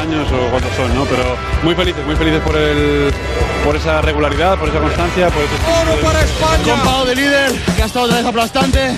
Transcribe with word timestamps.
años 0.00 0.26
o 0.32 0.50
cuántos 0.50 0.74
son, 0.76 0.94
¿no? 0.94 1.04
Pero 1.04 1.36
muy 1.62 1.74
felices, 1.74 2.04
muy 2.04 2.16
felices 2.16 2.40
por 2.42 2.56
el 2.56 3.12
por 3.64 3.76
esa 3.76 4.00
regularidad, 4.00 4.58
por 4.58 4.68
esa 4.68 4.78
constancia, 4.78 5.28
por 5.28 5.42
ese 5.42 5.54
¡Oro 5.82 6.00
para 6.00 6.20
España! 6.22 6.64
Con 6.64 6.80
Pau 6.80 7.04
de 7.04 7.14
líder, 7.16 7.52
que 7.74 7.82
ha 7.82 7.86
estado 7.86 8.06
otra 8.06 8.18
vez 8.18 8.26
aplastante. 8.26 8.96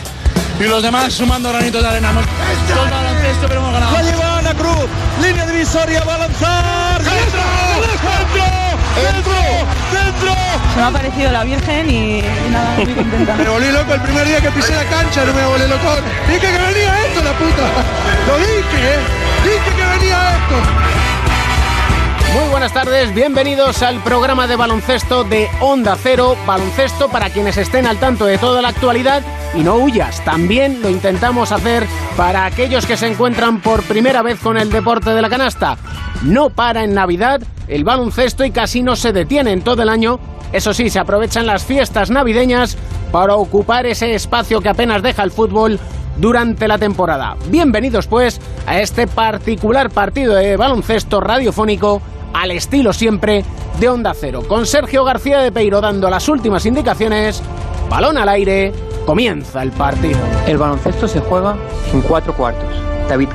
Y 0.60 0.64
los 0.64 0.82
demás 0.82 1.12
sumando 1.12 1.50
granitos 1.50 1.80
de 1.82 1.88
arena. 1.88 2.10
Hemos 2.10 2.90
baloncesto, 2.90 3.46
pero 3.46 3.60
hemos 3.60 3.72
ganado. 3.72 3.96
Ana 4.38 4.54
Cruz, 4.54 4.86
línea 5.22 5.46
divisoria, 5.46 6.02
va 6.04 6.14
a 6.16 6.18
lanzar. 6.18 7.02
¡Dentro! 7.02 7.40
¡Dentro! 8.96 9.34
¡Dentro! 9.92 10.32
Se 10.74 10.80
me 10.80 10.82
ha 10.82 10.90
parecido 10.90 11.30
la 11.30 11.44
Virgen 11.44 11.90
y, 11.90 12.18
y 12.18 12.50
nada, 12.50 12.74
muy 12.76 12.92
contenta. 12.92 13.36
Me 13.36 13.48
volví 13.48 13.70
loco 13.70 13.94
el 13.94 14.00
primer 14.00 14.26
día 14.26 14.40
que 14.40 14.50
pisé 14.50 14.74
la 14.74 14.84
cancha, 14.84 15.24
no 15.24 15.32
me 15.32 15.46
volví 15.46 15.68
loco. 15.68 15.96
Dije 16.26 16.40
que 16.40 16.58
venía 16.58 17.06
esto, 17.06 17.22
la 17.22 17.32
puta. 17.32 17.62
Lo 18.26 18.38
dije, 18.38 18.94
¿eh? 18.94 19.27
Muy 22.34 22.48
buenas 22.50 22.72
tardes, 22.72 23.14
bienvenidos 23.14 23.82
al 23.82 24.02
programa 24.02 24.46
de 24.46 24.56
baloncesto 24.56 25.24
de 25.24 25.48
Onda 25.60 25.96
Cero, 26.00 26.36
baloncesto 26.46 27.08
para 27.08 27.30
quienes 27.30 27.56
estén 27.56 27.86
al 27.86 27.98
tanto 27.98 28.26
de 28.26 28.38
toda 28.38 28.62
la 28.62 28.68
actualidad 28.68 29.22
y 29.54 29.60
no 29.60 29.76
huyas, 29.76 30.24
también 30.24 30.82
lo 30.82 30.90
intentamos 30.90 31.52
hacer 31.52 31.86
para 32.16 32.44
aquellos 32.44 32.86
que 32.86 32.96
se 32.96 33.08
encuentran 33.08 33.60
por 33.60 33.82
primera 33.82 34.22
vez 34.22 34.38
con 34.40 34.56
el 34.58 34.70
deporte 34.70 35.10
de 35.10 35.22
la 35.22 35.30
canasta. 35.30 35.78
No 36.22 36.50
para 36.50 36.84
en 36.84 36.94
Navidad 36.94 37.40
el 37.66 37.84
baloncesto 37.84 38.44
y 38.44 38.50
casi 38.50 38.82
no 38.82 38.96
se 38.96 39.12
detiene 39.12 39.52
en 39.52 39.62
todo 39.62 39.82
el 39.82 39.88
año, 39.88 40.20
eso 40.52 40.72
sí, 40.72 40.90
se 40.90 40.98
aprovechan 40.98 41.46
las 41.46 41.64
fiestas 41.64 42.10
navideñas 42.10 42.76
para 43.12 43.34
ocupar 43.36 43.86
ese 43.86 44.14
espacio 44.14 44.60
que 44.60 44.68
apenas 44.68 45.02
deja 45.02 45.22
el 45.22 45.30
fútbol 45.30 45.78
durante 46.18 46.68
la 46.68 46.78
temporada. 46.78 47.36
Bienvenidos 47.48 48.06
pues 48.06 48.40
a 48.66 48.80
este 48.80 49.06
particular 49.06 49.90
partido 49.90 50.34
de 50.34 50.56
baloncesto 50.56 51.20
radiofónico 51.20 52.02
al 52.34 52.50
estilo 52.50 52.92
siempre 52.92 53.44
de 53.80 53.88
Onda 53.88 54.12
Cero, 54.14 54.42
con 54.46 54.66
Sergio 54.66 55.04
García 55.04 55.38
de 55.38 55.52
Peiro 55.52 55.80
dando 55.80 56.10
las 56.10 56.28
últimas 56.28 56.66
indicaciones, 56.66 57.42
balón 57.88 58.18
al 58.18 58.28
aire, 58.28 58.72
comienza 59.06 59.62
el 59.62 59.70
partido. 59.70 60.18
El 60.46 60.58
baloncesto 60.58 61.08
se 61.08 61.20
juega 61.20 61.56
en 61.92 62.02
cuatro 62.02 62.34
cuartos. 62.34 62.68
David. 63.08 63.28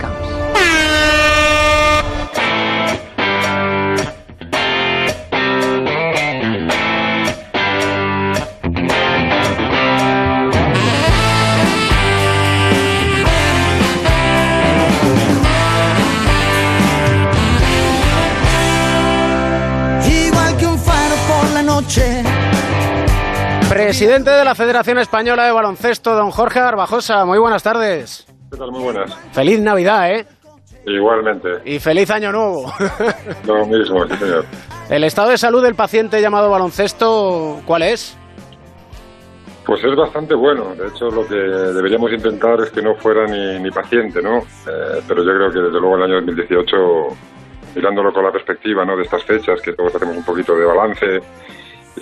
Presidente 23.83 24.31
de 24.31 24.45
la 24.45 24.55
Federación 24.55 24.97
Española 24.97 25.45
de 25.45 25.51
Baloncesto, 25.51 26.15
don 26.15 26.31
Jorge 26.31 26.61
Garbajosa, 26.61 27.25
muy 27.25 27.37
buenas 27.37 27.63
tardes. 27.63 28.25
¿Qué 28.49 28.57
tal? 28.57 28.71
Muy 28.71 28.81
buenas. 28.81 29.13
Feliz 29.33 29.59
Navidad, 29.59 30.09
¿eh? 30.09 30.25
Igualmente. 30.85 31.49
Y 31.65 31.79
feliz 31.79 32.09
Año 32.09 32.31
Nuevo. 32.31 32.71
Lo 33.45 33.65
mismo, 33.65 34.07
sí, 34.07 34.15
señor. 34.15 34.45
El 34.89 35.03
estado 35.03 35.31
de 35.31 35.37
salud 35.37 35.61
del 35.61 35.75
paciente 35.75 36.21
llamado 36.21 36.49
baloncesto, 36.49 37.59
¿cuál 37.65 37.81
es? 37.83 38.17
Pues 39.65 39.83
es 39.83 39.95
bastante 39.97 40.33
bueno. 40.33 40.73
De 40.75 40.87
hecho, 40.87 41.09
lo 41.09 41.27
que 41.27 41.35
deberíamos 41.35 42.09
intentar 42.13 42.61
es 42.61 42.71
que 42.71 42.81
no 42.81 42.95
fuera 42.95 43.25
ni, 43.25 43.61
ni 43.61 43.69
paciente, 43.69 44.21
¿no? 44.21 44.37
Eh, 44.37 45.01
pero 45.09 45.25
yo 45.25 45.31
creo 45.35 45.51
que 45.51 45.59
desde 45.59 45.79
luego 45.81 45.97
el 45.97 46.03
año 46.03 46.15
2018, 46.21 46.75
mirándolo 47.75 48.13
con 48.13 48.23
la 48.23 48.31
perspectiva 48.31 48.85
¿no? 48.85 48.95
de 48.95 49.03
estas 49.03 49.25
fechas, 49.25 49.61
que 49.61 49.73
todos 49.73 49.93
hacemos 49.93 50.15
un 50.15 50.23
poquito 50.23 50.55
de 50.55 50.63
balance 50.63 51.19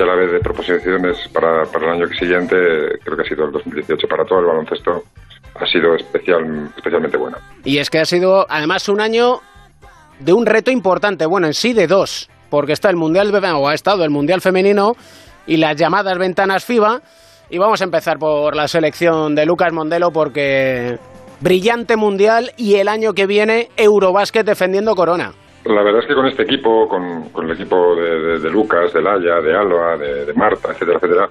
a 0.01 0.05
la 0.05 0.15
vez 0.15 0.31
de 0.31 0.39
proposiciones 0.39 1.17
para, 1.33 1.65
para 1.65 1.93
el 1.93 2.01
año 2.01 2.13
siguiente, 2.13 2.55
creo 3.03 3.15
que 3.15 3.23
ha 3.23 3.29
sido 3.29 3.45
el 3.45 3.51
2018 3.51 4.07
para 4.07 4.25
todo 4.25 4.39
el 4.39 4.45
baloncesto, 4.45 5.03
ha 5.55 5.65
sido 5.65 5.95
especial, 5.95 6.71
especialmente 6.75 7.17
bueno. 7.17 7.37
Y 7.63 7.77
es 7.77 7.89
que 7.89 7.99
ha 7.99 8.05
sido 8.05 8.45
además 8.49 8.89
un 8.89 9.01
año 9.01 9.41
de 10.19 10.33
un 10.33 10.45
reto 10.45 10.71
importante, 10.71 11.25
bueno, 11.25 11.47
en 11.47 11.53
sí 11.53 11.73
de 11.73 11.87
dos, 11.87 12.29
porque 12.49 12.73
está 12.73 12.89
el 12.89 12.95
Mundial, 12.95 13.33
o 13.33 13.67
ha 13.67 13.73
estado 13.73 14.03
el 14.03 14.09
Mundial 14.09 14.41
Femenino 14.41 14.95
y 15.47 15.57
las 15.57 15.75
llamadas 15.75 16.17
ventanas 16.17 16.65
FIBA. 16.65 17.01
Y 17.49 17.57
vamos 17.57 17.81
a 17.81 17.83
empezar 17.83 18.17
por 18.17 18.55
la 18.55 18.67
selección 18.67 19.35
de 19.35 19.45
Lucas 19.45 19.73
Mondelo, 19.73 20.11
porque 20.11 20.97
brillante 21.41 21.97
Mundial 21.97 22.51
y 22.55 22.75
el 22.75 22.87
año 22.87 23.13
que 23.13 23.25
viene 23.25 23.69
Eurobásquet 23.75 24.45
defendiendo 24.45 24.95
Corona. 24.95 25.33
La 25.65 25.83
verdad 25.83 26.01
es 26.01 26.07
que 26.07 26.15
con 26.15 26.25
este 26.25 26.43
equipo, 26.43 26.87
con, 26.87 27.29
con 27.29 27.45
el 27.45 27.51
equipo 27.51 27.95
de, 27.95 28.19
de- 28.19 28.39
de 28.39 28.49
Lucas, 28.49 28.91
de 28.93 29.01
Laia, 29.01 29.41
de 29.41 29.55
Alba, 29.55 29.97
de, 29.97 30.33
Marta, 30.33 30.71
etcétera, 30.71 30.97
etcétera, 30.97 31.29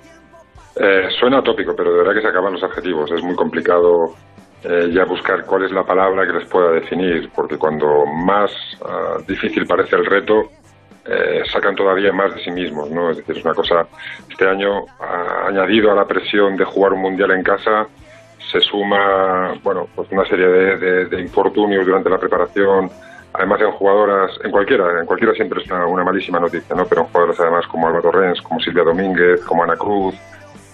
eh, 0.76 1.08
suena 1.18 1.42
tópico, 1.42 1.74
pero 1.74 1.92
de 1.92 1.98
verdad 1.98 2.14
que 2.14 2.22
se 2.22 2.28
acaban 2.28 2.52
los 2.52 2.62
adjetivos. 2.62 3.10
Es 3.10 3.22
muy 3.24 3.34
complicado 3.34 4.14
eh, 4.62 4.88
ya 4.92 5.04
buscar 5.04 5.44
cuál 5.44 5.64
es 5.64 5.72
la 5.72 5.82
palabra 5.84 6.26
que 6.26 6.32
les 6.34 6.48
pueda 6.48 6.70
definir, 6.70 7.28
porque 7.34 7.58
cuando 7.58 8.06
más 8.06 8.52
ah, 8.84 9.16
difícil 9.26 9.66
parece 9.66 9.96
el 9.96 10.06
reto, 10.06 10.50
eh, 11.06 11.42
sacan 11.52 11.74
todavía 11.74 12.12
más 12.12 12.32
de 12.34 12.44
sí 12.44 12.50
mismos, 12.52 12.88
¿no? 12.90 13.10
Es 13.10 13.16
decir, 13.16 13.36
es 13.38 13.44
una 13.44 13.54
cosa, 13.54 13.86
este 14.30 14.46
año, 14.46 14.84
ah, 15.00 15.46
añadido 15.48 15.90
a 15.90 15.94
la 15.96 16.06
presión 16.06 16.56
de 16.56 16.64
jugar 16.64 16.92
un 16.92 17.00
mundial 17.00 17.32
en 17.32 17.42
casa, 17.42 17.88
se 18.52 18.60
suma, 18.60 19.54
bueno, 19.64 19.88
pues 19.94 20.08
una 20.12 20.24
serie 20.26 20.46
de, 20.46 20.76
de- 20.76 21.04
de 21.06 21.20
infortunios 21.20 21.84
durante 21.84 22.08
la 22.10 22.18
preparación, 22.18 22.90
además 23.32 23.60
en 23.60 23.70
jugadoras, 23.72 24.30
en 24.42 24.50
cualquiera, 24.50 25.00
en 25.00 25.06
cualquiera 25.06 25.34
siempre 25.34 25.62
es 25.62 25.70
una, 25.70 26.04
malísima 26.04 26.40
noticia, 26.40 26.74
¿no? 26.74 26.84
Pero 26.86 27.02
en 27.02 27.06
jugadoras 27.08 27.40
además 27.40 27.66
como 27.66 27.88
Alba 27.88 28.00
Torrens, 28.00 28.40
como 28.42 28.60
Silvia 28.60 28.84
Domínguez, 28.84 29.44
como 29.44 29.64
Ana 29.64 29.76
Cruz, 29.76 30.14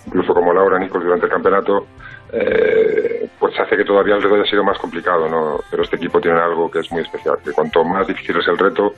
incluso 0.07 0.33
como 0.35 0.53
Laura 0.53 0.79
Nichols 0.79 1.05
durante 1.05 1.27
el 1.27 1.33
campeonato, 1.33 1.87
eh, 2.33 3.29
pues 3.39 3.59
hace 3.59 3.77
que 3.77 3.85
todavía 3.85 4.17
el 4.17 4.23
reto 4.23 4.35
haya 4.35 4.51
sido 4.51 4.65
más 4.65 4.79
complicado, 4.79 5.29
¿no? 5.29 5.59
Pero 5.71 5.83
este 5.83 5.97
equipo 5.97 6.21
tiene 6.21 6.39
algo 6.39 6.71
que 6.71 6.81
es 6.81 6.91
muy 6.91 7.03
especial, 7.03 7.37
que 7.45 7.53
cuanto 7.53 7.85
más 7.85 8.07
difícil 8.07 8.37
es 8.39 8.49
el 8.49 8.59
reto, 8.59 8.93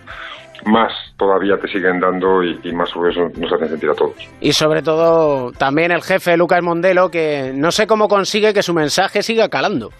más 0.64 0.92
todavía 1.16 1.56
te 1.56 1.68
siguen 1.68 2.00
dando 2.00 2.42
y, 2.42 2.72
más 2.72 2.90
orgullosos 2.94 3.36
nos 3.38 3.52
hacen 3.52 3.68
sentir 3.68 3.90
a 3.90 3.94
todos. 3.94 4.14
Y 4.40 4.52
sobre 4.52 4.82
todo 4.82 5.52
también 5.52 5.92
el 5.92 6.02
jefe 6.02 6.36
Lucas 6.36 6.62
Mondelo, 6.62 7.10
que 7.10 7.52
no 7.54 7.70
sé 7.70 7.86
cómo 7.86 8.08
consigue 8.08 8.54
que 8.54 8.62
su 8.62 8.74
mensaje 8.74 9.22
siga 9.22 9.48
calando. 9.48 9.90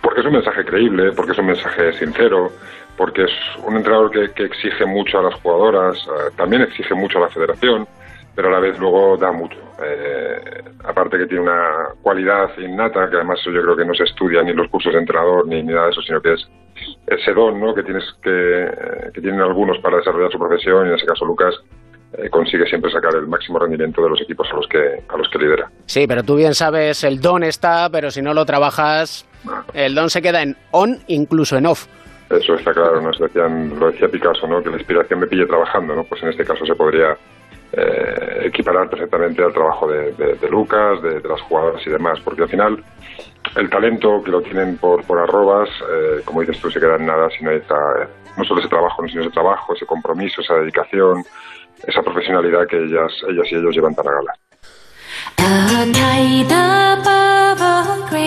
Porque 0.00 0.20
es 0.20 0.26
un 0.26 0.32
mensaje 0.32 0.64
creíble, 0.64 1.12
porque 1.12 1.32
es 1.32 1.38
un 1.38 1.46
mensaje 1.46 1.92
sincero, 1.94 2.50
porque 2.96 3.24
es 3.24 3.32
un 3.64 3.76
entrenador 3.76 4.10
que, 4.10 4.30
que 4.32 4.44
exige 4.44 4.86
mucho 4.86 5.18
a 5.18 5.22
las 5.22 5.34
jugadoras, 5.40 5.98
eh, 6.06 6.32
también 6.36 6.62
exige 6.62 6.94
mucho 6.94 7.18
a 7.18 7.22
la 7.22 7.28
federación, 7.28 7.86
pero 8.34 8.48
a 8.48 8.52
la 8.52 8.60
vez 8.60 8.78
luego 8.78 9.16
da 9.16 9.32
mucho. 9.32 9.56
Eh, 9.82 10.62
aparte 10.84 11.18
que 11.18 11.26
tiene 11.26 11.42
una 11.44 11.88
cualidad 12.02 12.50
innata, 12.58 13.08
que 13.10 13.16
además 13.16 13.40
yo 13.44 13.50
creo 13.50 13.76
que 13.76 13.84
no 13.84 13.94
se 13.94 14.04
estudia 14.04 14.42
ni 14.42 14.50
en 14.50 14.56
los 14.56 14.68
cursos 14.68 14.92
de 14.92 15.00
entrenador 15.00 15.46
ni, 15.46 15.62
ni 15.62 15.72
nada 15.72 15.86
de 15.86 15.92
eso, 15.92 16.02
sino 16.02 16.20
que 16.20 16.34
es 16.34 16.48
ese 17.06 17.32
don 17.32 17.58
¿no? 17.60 17.74
que, 17.74 17.82
tienes 17.82 18.04
que, 18.22 18.64
eh, 18.64 19.10
que 19.12 19.20
tienen 19.20 19.40
algunos 19.40 19.78
para 19.78 19.96
desarrollar 19.96 20.30
su 20.30 20.38
profesión, 20.38 20.86
y 20.86 20.90
en 20.90 20.96
ese 20.96 21.06
caso 21.06 21.24
Lucas 21.24 21.54
eh, 22.12 22.28
consigue 22.30 22.66
siempre 22.66 22.90
sacar 22.90 23.14
el 23.14 23.26
máximo 23.26 23.58
rendimiento 23.58 24.02
de 24.02 24.10
los 24.10 24.20
equipos 24.20 24.48
a 24.52 24.56
los 24.56 24.66
que, 24.68 25.02
a 25.08 25.16
los 25.16 25.28
que 25.28 25.38
lidera. 25.38 25.70
Sí, 25.86 26.06
pero 26.06 26.22
tú 26.22 26.36
bien 26.36 26.54
sabes, 26.54 27.04
el 27.04 27.20
don 27.20 27.42
está, 27.44 27.88
pero 27.90 28.10
si 28.10 28.22
no 28.22 28.32
lo 28.34 28.44
trabajas, 28.46 29.26
el 29.74 29.94
don 29.94 30.10
se 30.10 30.22
queda 30.22 30.42
en 30.42 30.56
on, 30.70 30.98
incluso 31.08 31.56
en 31.56 31.66
off. 31.66 31.86
Eso 32.30 32.54
está 32.54 32.72
claro, 32.72 33.00
nos 33.00 33.18
decían, 33.18 33.78
lo 33.78 33.90
decía 33.90 34.08
Picasso, 34.08 34.46
¿no? 34.48 34.60
que 34.62 34.70
la 34.70 34.76
inspiración 34.78 35.20
me 35.20 35.26
pille 35.28 35.46
trabajando, 35.46 35.94
¿no? 35.94 36.02
Pues 36.04 36.22
en 36.24 36.30
este 36.30 36.44
caso 36.44 36.66
se 36.66 36.74
podría 36.74 37.16
eh, 37.72 38.42
equiparar 38.46 38.88
perfectamente 38.88 39.42
al 39.42 39.52
trabajo 39.52 39.86
de, 39.90 40.12
de- 40.12 40.34
de 40.34 40.48
Lucas, 40.48 41.00
de, 41.02 41.20
de 41.20 41.28
las 41.28 41.40
jugadoras 41.42 41.86
y 41.86 41.90
demás, 41.90 42.18
porque 42.24 42.42
al 42.42 42.48
final 42.48 42.82
el 43.56 43.70
talento 43.70 44.22
que 44.24 44.30
lo 44.30 44.40
tienen 44.42 44.76
por, 44.78 45.04
por 45.04 45.18
arrobas, 45.18 45.68
eh, 45.68 46.22
como 46.24 46.40
dices 46.40 46.58
tú, 46.60 46.70
se 46.70 46.80
queda 46.80 46.96
en 46.96 47.06
nada 47.06 47.28
si 47.30 47.44
no 47.44 47.50
hay 47.50 47.58
esa- 47.58 48.08
no 48.36 48.44
solo 48.44 48.60
ese 48.60 48.68
trabajo, 48.68 49.06
sino 49.08 49.22
ese 49.22 49.30
trabajo, 49.30 49.74
ese 49.74 49.86
compromiso, 49.86 50.40
esa 50.40 50.54
dedicación, 50.54 51.24
esa 51.86 52.02
profesionalidad 52.02 52.66
que 52.66 52.76
ellas, 52.76 53.12
ellas 53.28 53.46
y 53.50 53.54
ellos 53.56 53.74
llevan 53.74 53.94
tan 53.94 54.06
a 54.08 54.12
gala. 54.12 54.32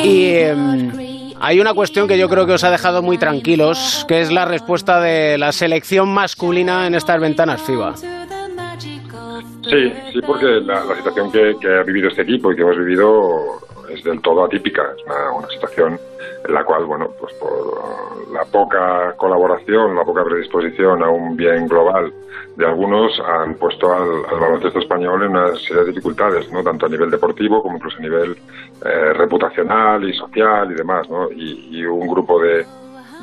Y 0.04 0.36
em, 0.36 0.92
hay 1.40 1.60
una 1.60 1.74
cuestión 1.74 2.08
que 2.08 2.18
yo 2.18 2.30
creo 2.30 2.46
que 2.46 2.54
os 2.54 2.64
ha 2.64 2.72
dejado 2.72 3.02
muy 3.02 3.18
tranquilos, 3.18 4.06
que 4.08 4.22
es 4.22 4.32
la 4.32 4.46
respuesta 4.46 5.00
de 5.00 5.38
la 5.38 5.52
selección 5.52 6.14
masculina 6.14 6.88
en 6.88 6.96
estas 6.96 7.20
ventanas 7.20 7.62
FIBA. 7.62 7.96
Sí, 7.98 9.94
sí, 10.14 10.20
porque 10.26 10.46
la, 10.46 10.84
la 10.86 10.96
situación 10.96 11.32
que, 11.32 11.54
que 11.62 11.68
ha 11.68 11.84
vivido 11.84 12.10
este 12.10 12.24
equipo 12.24 12.52
y 12.52 12.56
que 12.56 12.62
hemos 12.62 12.78
vivido 12.78 13.60
es 13.90 14.04
del 14.04 14.22
todo 14.22 14.46
atípica. 14.46 14.82
Es 14.98 15.06
una, 15.06 15.32
una 15.38 15.48
situación 15.50 16.00
en 16.48 16.54
la 16.54 16.64
cual, 16.64 16.86
bueno, 16.86 17.10
pues 17.20 17.34
por 17.36 18.32
la 18.32 18.46
poca 18.46 19.14
colaboración, 19.18 19.96
la 19.96 20.04
poca 20.06 20.24
predisposición 20.24 21.04
a 21.04 21.10
un 21.10 21.36
bien 21.36 21.68
global 21.68 22.14
de 22.56 22.66
algunos 22.66 23.20
han 23.22 23.56
puesto 23.56 23.94
al, 23.94 24.26
al 24.30 24.40
baloncesto 24.40 24.80
español 24.80 25.24
en 25.24 25.32
una 25.32 25.56
serie 25.56 25.84
de 25.84 25.90
dificultades, 25.92 26.52
¿no? 26.52 26.64
Tanto 26.64 26.86
a 26.86 26.90
nivel 26.90 27.10
deportivo 27.10 27.62
como 27.62 27.78
incluso 27.78 27.98
a 27.98 28.02
nivel 28.02 28.38
eh, 28.86 29.14
reputacional 29.14 30.08
y 30.08 30.14
social 30.14 30.72
y 30.72 30.76
demás, 30.76 31.10
¿no? 31.10 31.32
Y, 31.32 31.70
y 31.80 31.86
un 31.86 32.08
grupo 32.08 32.40
de, 32.42 32.66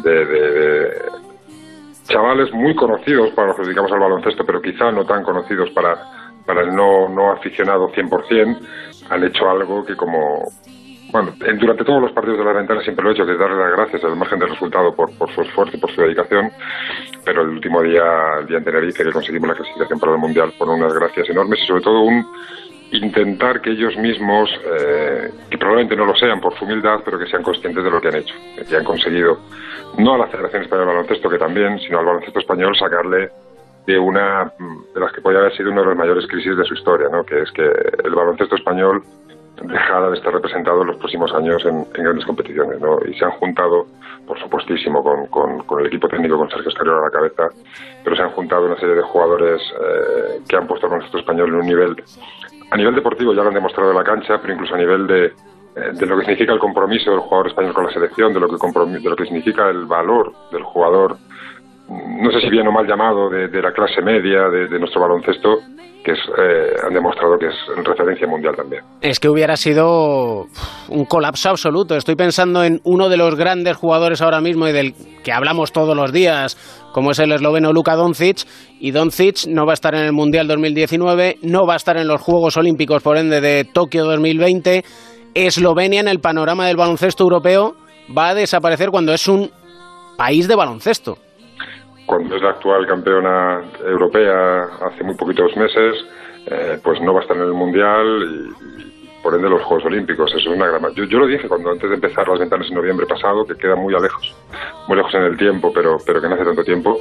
de, 0.02 0.24
de- 0.26 0.50
de- 0.52 0.92
chavales 2.08 2.52
muy 2.52 2.74
conocidos 2.76 3.30
para 3.30 3.48
los 3.48 3.56
que 3.56 3.62
dedicamos 3.64 3.90
al 3.92 3.98
baloncesto, 4.00 4.44
pero 4.46 4.62
quizá 4.62 4.92
no 4.92 5.04
tan 5.04 5.24
conocidos 5.24 5.70
para, 5.70 5.96
para 6.46 6.60
el 6.62 6.74
no, 6.74 7.08
no 7.08 7.32
aficionado 7.32 7.90
100%, 7.90 8.58
han 9.10 9.24
hecho 9.24 9.50
algo 9.50 9.84
que 9.84 9.96
como... 9.96 10.44
Bueno, 11.16 11.32
en- 11.46 11.58
durante 11.58 11.82
todos 11.82 12.02
los 12.02 12.12
partidos 12.12 12.38
de 12.40 12.44
la 12.44 12.52
ventana 12.52 12.82
siempre 12.82 13.02
lo 13.02 13.08
he 13.08 13.14
hecho, 13.14 13.24
que 13.24 13.36
darle 13.36 13.56
las 13.56 13.72
gracias 13.72 14.04
al 14.04 14.16
margen 14.16 14.38
del 14.38 14.50
resultado 14.50 14.94
por, 14.94 15.10
su 15.34 15.40
esfuerzo 15.40 15.74
y 15.74 15.80
por 15.80 15.90
su 15.90 16.02
dedicación, 16.02 16.50
pero 17.24 17.40
el 17.40 17.48
último 17.48 17.80
día, 17.80 18.02
el 18.40 18.46
día 18.46 18.58
en 18.58 18.64
Tenerife, 18.64 19.02
que 19.02 19.12
conseguimos 19.12 19.48
la 19.48 19.54
clasificación 19.54 19.98
para 19.98 20.12
el 20.12 20.18
Mundial, 20.18 20.52
fueron 20.58 20.78
unas 20.82 20.92
gracias 20.92 21.30
enormes 21.30 21.58
y 21.62 21.66
sobre 21.66 21.80
todo 21.80 22.02
un 22.02 22.22
intentar 22.92 23.62
que 23.62 23.70
ellos 23.70 23.96
mismos, 23.96 24.50
eh, 24.78 25.30
que 25.48 25.56
probablemente 25.56 25.96
no 25.96 26.04
lo 26.04 26.14
sean 26.16 26.38
por 26.38 26.54
su 26.58 26.66
humildad, 26.66 27.00
pero 27.02 27.18
que 27.18 27.26
sean 27.28 27.42
conscientes 27.42 27.82
de 27.82 27.90
lo 27.90 27.98
que 27.98 28.08
han 28.08 28.16
hecho, 28.16 28.34
que 28.68 28.76
han 28.76 28.84
conseguido, 28.84 29.38
no 29.96 30.16
a 30.16 30.18
la 30.18 30.26
Federación 30.26 30.64
Española 30.64 30.90
de 30.90 30.96
Baloncesto, 30.96 31.30
que 31.30 31.38
también, 31.38 31.78
sino 31.78 31.98
al 31.98 32.04
baloncesto 32.04 32.40
español, 32.40 32.76
sacarle 32.76 33.30
de 33.86 33.98
una 33.98 34.52
mm, 34.58 34.92
de 34.94 35.00
las 35.00 35.12
que 35.12 35.22
podría 35.22 35.40
haber 35.40 35.56
sido 35.56 35.70
una 35.72 35.80
de 35.80 35.86
las 35.88 35.96
mayores 35.96 36.26
crisis 36.26 36.58
de 36.58 36.64
su 36.64 36.74
historia, 36.74 37.08
¿no? 37.10 37.24
que 37.24 37.40
es 37.40 37.50
que 37.52 37.62
el 38.04 38.14
baloncesto 38.14 38.56
español 38.56 39.02
dejara 39.62 40.10
de 40.10 40.16
estar 40.16 40.32
representado 40.32 40.82
en 40.82 40.88
los 40.88 40.96
próximos 40.96 41.32
años 41.34 41.64
en, 41.64 41.86
en 41.94 42.04
grandes 42.04 42.24
competiciones. 42.26 42.80
¿no? 42.80 42.98
Y 43.06 43.14
se 43.18 43.24
han 43.24 43.30
juntado, 43.32 43.86
por 44.26 44.38
supuestísimo, 44.38 45.02
con, 45.02 45.26
con- 45.26 45.60
con 45.64 45.80
el 45.80 45.86
equipo 45.86 46.08
técnico, 46.08 46.36
con 46.38 46.50
Sergio 46.50 46.68
Escariolo 46.68 47.00
a 47.00 47.04
la 47.06 47.10
cabeza, 47.10 47.48
pero 48.04 48.16
se 48.16 48.22
han 48.22 48.30
juntado 48.30 48.66
una 48.66 48.78
serie 48.78 48.94
de 48.96 49.02
jugadores 49.02 49.60
eh, 49.80 50.40
que 50.48 50.56
han 50.56 50.66
puesto 50.66 50.86
al 50.86 50.90
baloncesto 50.92 51.18
español 51.18 51.48
en 51.48 51.54
un 51.56 51.66
nivel, 51.66 51.96
a 52.70 52.76
nivel 52.76 52.94
deportivo 52.94 53.32
ya 53.32 53.42
lo 53.42 53.48
han 53.48 53.54
demostrado 53.54 53.90
en 53.90 53.96
la 53.96 54.04
cancha, 54.04 54.38
pero 54.40 54.52
incluso 54.54 54.74
a 54.74 54.78
nivel 54.78 55.06
de, 55.06 55.24
eh, 55.26 55.32
de 55.92 56.06
lo 56.06 56.16
que 56.18 56.22
significa 56.24 56.52
el 56.52 56.58
compromiso 56.58 57.10
del 57.10 57.20
jugador 57.20 57.48
español 57.48 57.72
con 57.74 57.86
la 57.86 57.92
selección, 57.92 58.32
de 58.34 58.40
lo 58.40 58.48
que, 58.48 58.56
de 59.00 59.08
lo 59.10 59.16
que 59.16 59.24
significa 59.24 59.68
el 59.70 59.86
valor 59.86 60.32
del 60.52 60.62
jugador 60.64 61.16
no 61.88 62.30
sé 62.32 62.40
si 62.40 62.50
bien 62.50 62.66
o 62.66 62.72
mal 62.72 62.86
llamado, 62.86 63.30
de, 63.30 63.62
la 63.62 63.72
clase 63.72 64.02
media 64.02 64.48
de, 64.48 64.68
de 64.68 64.78
nuestro 64.78 65.00
baloncesto, 65.00 65.58
que 66.06 66.12
es, 66.12 66.18
eh, 66.38 66.86
han 66.86 66.94
demostrado 66.94 67.36
que 67.36 67.46
es 67.46 67.84
referencia 67.84 68.28
mundial 68.28 68.54
también. 68.54 68.84
Es 69.00 69.18
que 69.18 69.28
hubiera 69.28 69.56
sido 69.56 70.46
un 70.88 71.04
colapso 71.04 71.50
absoluto. 71.50 71.96
Estoy 71.96 72.14
pensando 72.14 72.62
en 72.62 72.80
uno 72.84 73.08
de 73.08 73.16
los 73.16 73.34
grandes 73.34 73.76
jugadores 73.76 74.22
ahora 74.22 74.40
mismo 74.40 74.68
y 74.68 74.72
del 74.72 74.94
que 75.24 75.32
hablamos 75.32 75.72
todos 75.72 75.96
los 75.96 76.12
días, 76.12 76.56
como 76.92 77.10
es 77.10 77.18
el 77.18 77.32
esloveno 77.32 77.72
Luka 77.72 77.96
Doncic. 77.96 78.46
Y 78.78 78.92
Doncic 78.92 79.48
no 79.48 79.66
va 79.66 79.72
a 79.72 79.74
estar 79.74 79.96
en 79.96 80.02
el 80.02 80.12
Mundial 80.12 80.46
2019, 80.46 81.38
no 81.42 81.66
va 81.66 81.72
a 81.72 81.76
estar 81.76 81.96
en 81.96 82.06
los 82.06 82.20
Juegos 82.20 82.56
Olímpicos, 82.56 83.02
por 83.02 83.16
ende, 83.16 83.40
de 83.40 83.64
Tokio 83.64 84.04
2020. 84.04 84.84
Eslovenia 85.34 86.00
en 86.00 86.08
el 86.08 86.20
panorama 86.20 86.68
del 86.68 86.76
baloncesto 86.76 87.24
europeo 87.24 87.74
va 88.16 88.28
a 88.28 88.34
desaparecer 88.34 88.90
cuando 88.90 89.12
es 89.12 89.26
un 89.26 89.50
país 90.16 90.46
de 90.46 90.54
baloncesto. 90.54 91.18
Cuando 92.06 92.36
es 92.36 92.42
la 92.42 92.50
actual 92.50 92.86
campeona 92.86 93.62
europea 93.84 94.62
hace 94.82 95.02
muy 95.04 95.14
poquitos 95.16 95.56
meses, 95.56 96.04
eh, 96.46 96.78
pues 96.82 97.00
no 97.00 97.12
va 97.12 97.20
a 97.20 97.22
estar 97.22 97.36
en 97.36 97.42
el 97.42 97.52
Mundial 97.52 98.06
y, 98.22 98.86
por 99.22 99.34
ende 99.34 99.48
los 99.50 99.62
Juegos 99.64 99.86
Olímpicos. 99.86 100.30
Eso 100.30 100.50
es 100.50 100.56
una 100.56 100.68
gran... 100.68 100.94
Yo, 100.94 101.02
yo 101.04 101.18
lo 101.18 101.26
dije 101.26 101.48
cuando 101.48 101.70
antes 101.72 101.88
de 101.90 101.96
empezar 101.96 102.28
las 102.28 102.38
ventanas 102.38 102.68
en 102.68 102.76
noviembre 102.76 103.06
pasado, 103.06 103.44
que 103.44 103.56
queda 103.56 103.74
muy 103.74 103.92
lejos, 103.92 104.36
muy 104.86 104.96
lejos 104.96 105.12
en 105.14 105.22
el 105.24 105.36
tiempo, 105.36 105.72
pero, 105.74 105.96
pero 106.06 106.20
que 106.20 106.28
no 106.28 106.34
hace 106.36 106.44
tanto 106.44 106.62
tiempo, 106.62 107.00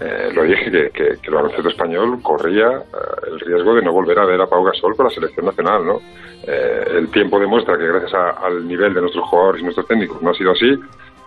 eh, 0.00 0.30
lo 0.32 0.44
dije 0.44 0.70
que, 0.70 0.90
que, 0.90 1.04
que 1.20 1.28
el 1.28 1.34
baloncesto 1.34 1.68
español 1.68 2.22
corría 2.22 2.68
eh, 2.68 3.28
el 3.32 3.40
riesgo 3.40 3.74
de 3.74 3.82
no 3.82 3.92
volver 3.92 4.20
a 4.20 4.24
ver 4.24 4.40
a 4.40 4.46
Pau 4.46 4.62
Gasol 4.62 4.94
con 4.94 5.06
la 5.06 5.10
selección 5.10 5.46
nacional, 5.46 5.84
¿no? 5.84 6.00
Eh, 6.46 6.84
el 6.98 7.08
tiempo 7.10 7.40
demuestra 7.40 7.76
que 7.76 7.88
gracias 7.88 8.14
a- 8.14 8.30
al 8.46 8.68
nivel 8.68 8.94
de 8.94 9.00
nuestros 9.00 9.24
jugadores 9.28 9.60
y 9.60 9.64
nuestros 9.64 9.88
técnicos 9.88 10.22
no 10.22 10.30
ha 10.30 10.34
sido 10.34 10.52
así, 10.52 10.78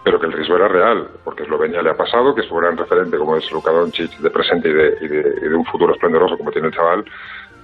pero 0.08 0.22
que 0.22 0.28
el 0.28 0.32
riesgo 0.32 0.56
era 0.56 0.70
real, 0.70 1.06
porque 1.26 1.44
Eslovenia 1.44 1.82
le 1.82 1.90
ha 1.90 1.94
pasado, 1.98 2.34
que 2.34 2.40
es 2.40 2.48
su 2.48 2.56
gran 2.56 2.78
referente 2.78 3.18
como 3.18 3.36
es 3.36 3.52
Luka 3.52 3.72
Doncic 3.72 4.10
de 4.20 4.30
presente 4.30 4.70
y 4.70 4.74
de, 4.74 4.98
y 5.02 5.08
de, 5.10 5.20
y 5.42 5.50
de 5.50 5.54
un 5.56 5.66
futuro 5.66 5.94
esplendoroso 5.94 6.38
como 6.38 6.50
tiene 6.50 6.70
el 6.70 6.74
chaval, 6.74 7.04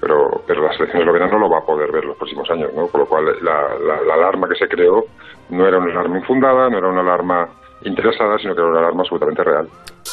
pero, 0.01 0.44
pero 0.45 0.62
la 0.68 0.74
selección 0.74 1.04
eslovena 1.04 1.28
no 1.28 1.40
lo 1.40 1.50
va 1.50 1.60
a 1.60 1.66
poder 1.66 1.90
ver 1.90 2.04
los 2.04 2.18
próximos 2.18 2.50
años, 2.51 2.69
¿no? 2.75 2.88
Con 2.88 3.00
lo 3.00 3.07
cual 3.07 3.28
la, 3.42 3.54
la- 3.80 4.01
la 4.01 4.13
alarma 4.16 4.50
que 4.50 4.56
se 4.56 4.68
creó 4.68 5.06
no 5.51 5.66
era 5.66 5.78
una 5.78 5.92
alarma 5.94 6.18
infundada, 6.19 6.69
no 6.69 6.80
era 6.80 6.90
una 6.90 7.00
alarma 7.00 7.48
interesada, 7.86 8.38
sino 8.38 8.54
que 8.54 8.60
era 8.60 8.69
una 8.72 8.80
alarma 8.80 9.04
absolutamente 9.04 9.42
real. 9.45 9.69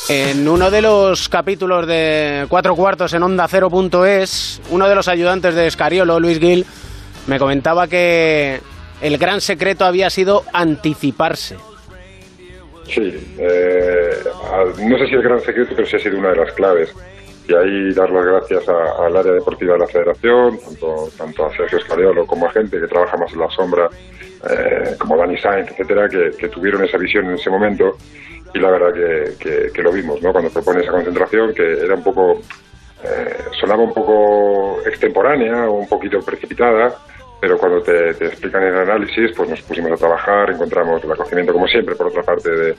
En 0.09 0.47
uno 0.49 0.71
de 0.71 0.83
los 0.83 1.29
capítulos 1.29 1.85
de 1.89 2.47
Cuatro 2.49 2.77
Cuartos 2.77 3.13
en 3.13 3.25
Onda 3.25 3.49
Cero.es, 3.49 4.63
uno 4.71 4.89
de 4.89 4.95
los 4.95 5.09
ayudantes 5.09 5.57
de 5.57 5.67
Escariolo, 5.67 6.21
Luis 6.21 6.39
Gil, 6.39 6.65
me 7.27 7.41
comentaba 7.41 7.89
que 7.89 8.61
el 9.01 9.19
gran 9.19 9.41
secreto 9.41 9.85
había 9.85 10.11
sido 10.11 10.45
anticiparse. 10.53 11.57
Sí, 12.91 13.37
eh, 13.39 14.11
no 14.85 14.99
sé 14.99 15.07
si 15.07 15.15
el 15.15 15.23
gran 15.23 15.41
secreto, 15.41 15.75
pero 15.77 15.87
sí 15.87 15.97
ha 15.97 16.01
sido 16.01 16.19
una 16.19 16.31
de 16.31 16.37
las 16.37 16.53
claves. 16.53 16.93
Y 17.47 17.55
ahí 17.55 17.93
dar 17.95 18.11
las 18.11 18.25
gracias 18.25 18.69
al 18.69 19.17
área 19.17 19.33
deportiva 19.33 19.75
de 19.75 19.79
la 19.81 19.87
federación, 19.87 20.59
tanto, 20.59 21.09
tanto 21.17 21.47
a 21.47 21.57
Sergio 21.57 21.79
Escariolo 21.79 22.27
como 22.27 22.47
a 22.47 22.53
gente 22.53 22.81
que 22.81 22.87
trabaja 22.89 23.17
más 23.17 23.33
en 23.33 23.39
la 23.41 23.51
sombra, 23.51 23.89
eh, 24.51 24.97
como 24.99 25.17
Dani 25.17 25.39
Sainz, 25.39 25.71
etcétera, 25.71 26.09
que, 26.09 26.49
tuvieron 26.49 26.85
esa 26.85 26.99
visión 26.99 27.27
en 27.27 27.35
ese 27.35 27.51
momento. 27.51 27.97
Y 28.53 28.59
la 28.59 28.71
verdad 28.71 28.93
que 28.93 29.83
lo 29.83 29.93
vimos, 29.93 30.21
¿no? 30.21 30.33
Cuando 30.33 30.51
propone 30.51 30.81
esa 30.81 30.91
concentración, 30.91 31.55
que 31.55 31.85
era 31.85 31.95
un 31.95 32.03
poco, 32.03 32.41
eh, 33.05 33.37
sonaba 33.61 33.85
un 33.85 33.95
poco 33.95 34.81
extemporánea 34.85 35.69
o 35.69 35.75
un 35.75 35.89
poquito 35.89 36.21
precipitada, 36.21 36.97
pero 37.41 37.57
cuando 37.59 37.81
te, 37.83 38.11
explican 38.11 38.63
el 38.63 38.77
análisis, 38.77 39.33
pues 39.37 39.49
nos 39.49 39.63
pusimos 39.63 39.93
a 39.93 39.97
trabajar, 39.97 40.51
encontramos 40.51 41.03
el 41.03 41.13
acogimiento, 41.13 41.53
como 41.53 41.67
siempre, 41.67 41.95
por 41.95 42.09
otra 42.09 42.23
parte, 42.23 42.51
de, 42.51 42.77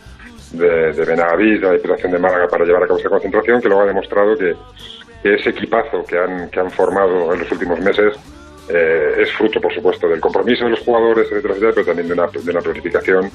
de, 0.53 0.93
de 0.93 1.15
la 1.15 1.35
Diputación 1.35 2.11
de 2.11 2.19
Málaga, 2.19 2.47
para 2.47 2.65
llevar 2.65 2.83
a 2.83 2.87
cabo 2.87 2.99
esa 2.99 3.09
concentración, 3.09 3.61
que 3.61 3.67
luego 3.67 3.83
ha 3.83 3.87
demostrado 3.87 4.37
que, 4.37 4.55
que 5.23 5.33
ese 5.33 5.49
equipazo 5.49 6.03
que 6.03 6.17
han, 6.17 6.49
que 6.49 6.59
han 6.59 6.69
formado 6.69 7.33
en 7.33 7.39
los 7.39 7.51
últimos 7.51 7.79
meses 7.79 8.15
eh, 8.69 9.15
es 9.19 9.31
fruto, 9.31 9.59
por 9.59 9.73
supuesto, 9.73 10.07
del 10.07 10.19
compromiso 10.19 10.65
de 10.65 10.71
los 10.71 10.79
jugadores, 10.81 11.27
etcétera, 11.31 11.55
etcétera, 11.55 11.73
pero 11.73 11.85
también 11.87 12.07
de 12.07 12.13
una, 12.13 12.27
de 12.27 12.51
una 12.51 12.61
planificación 12.61 13.31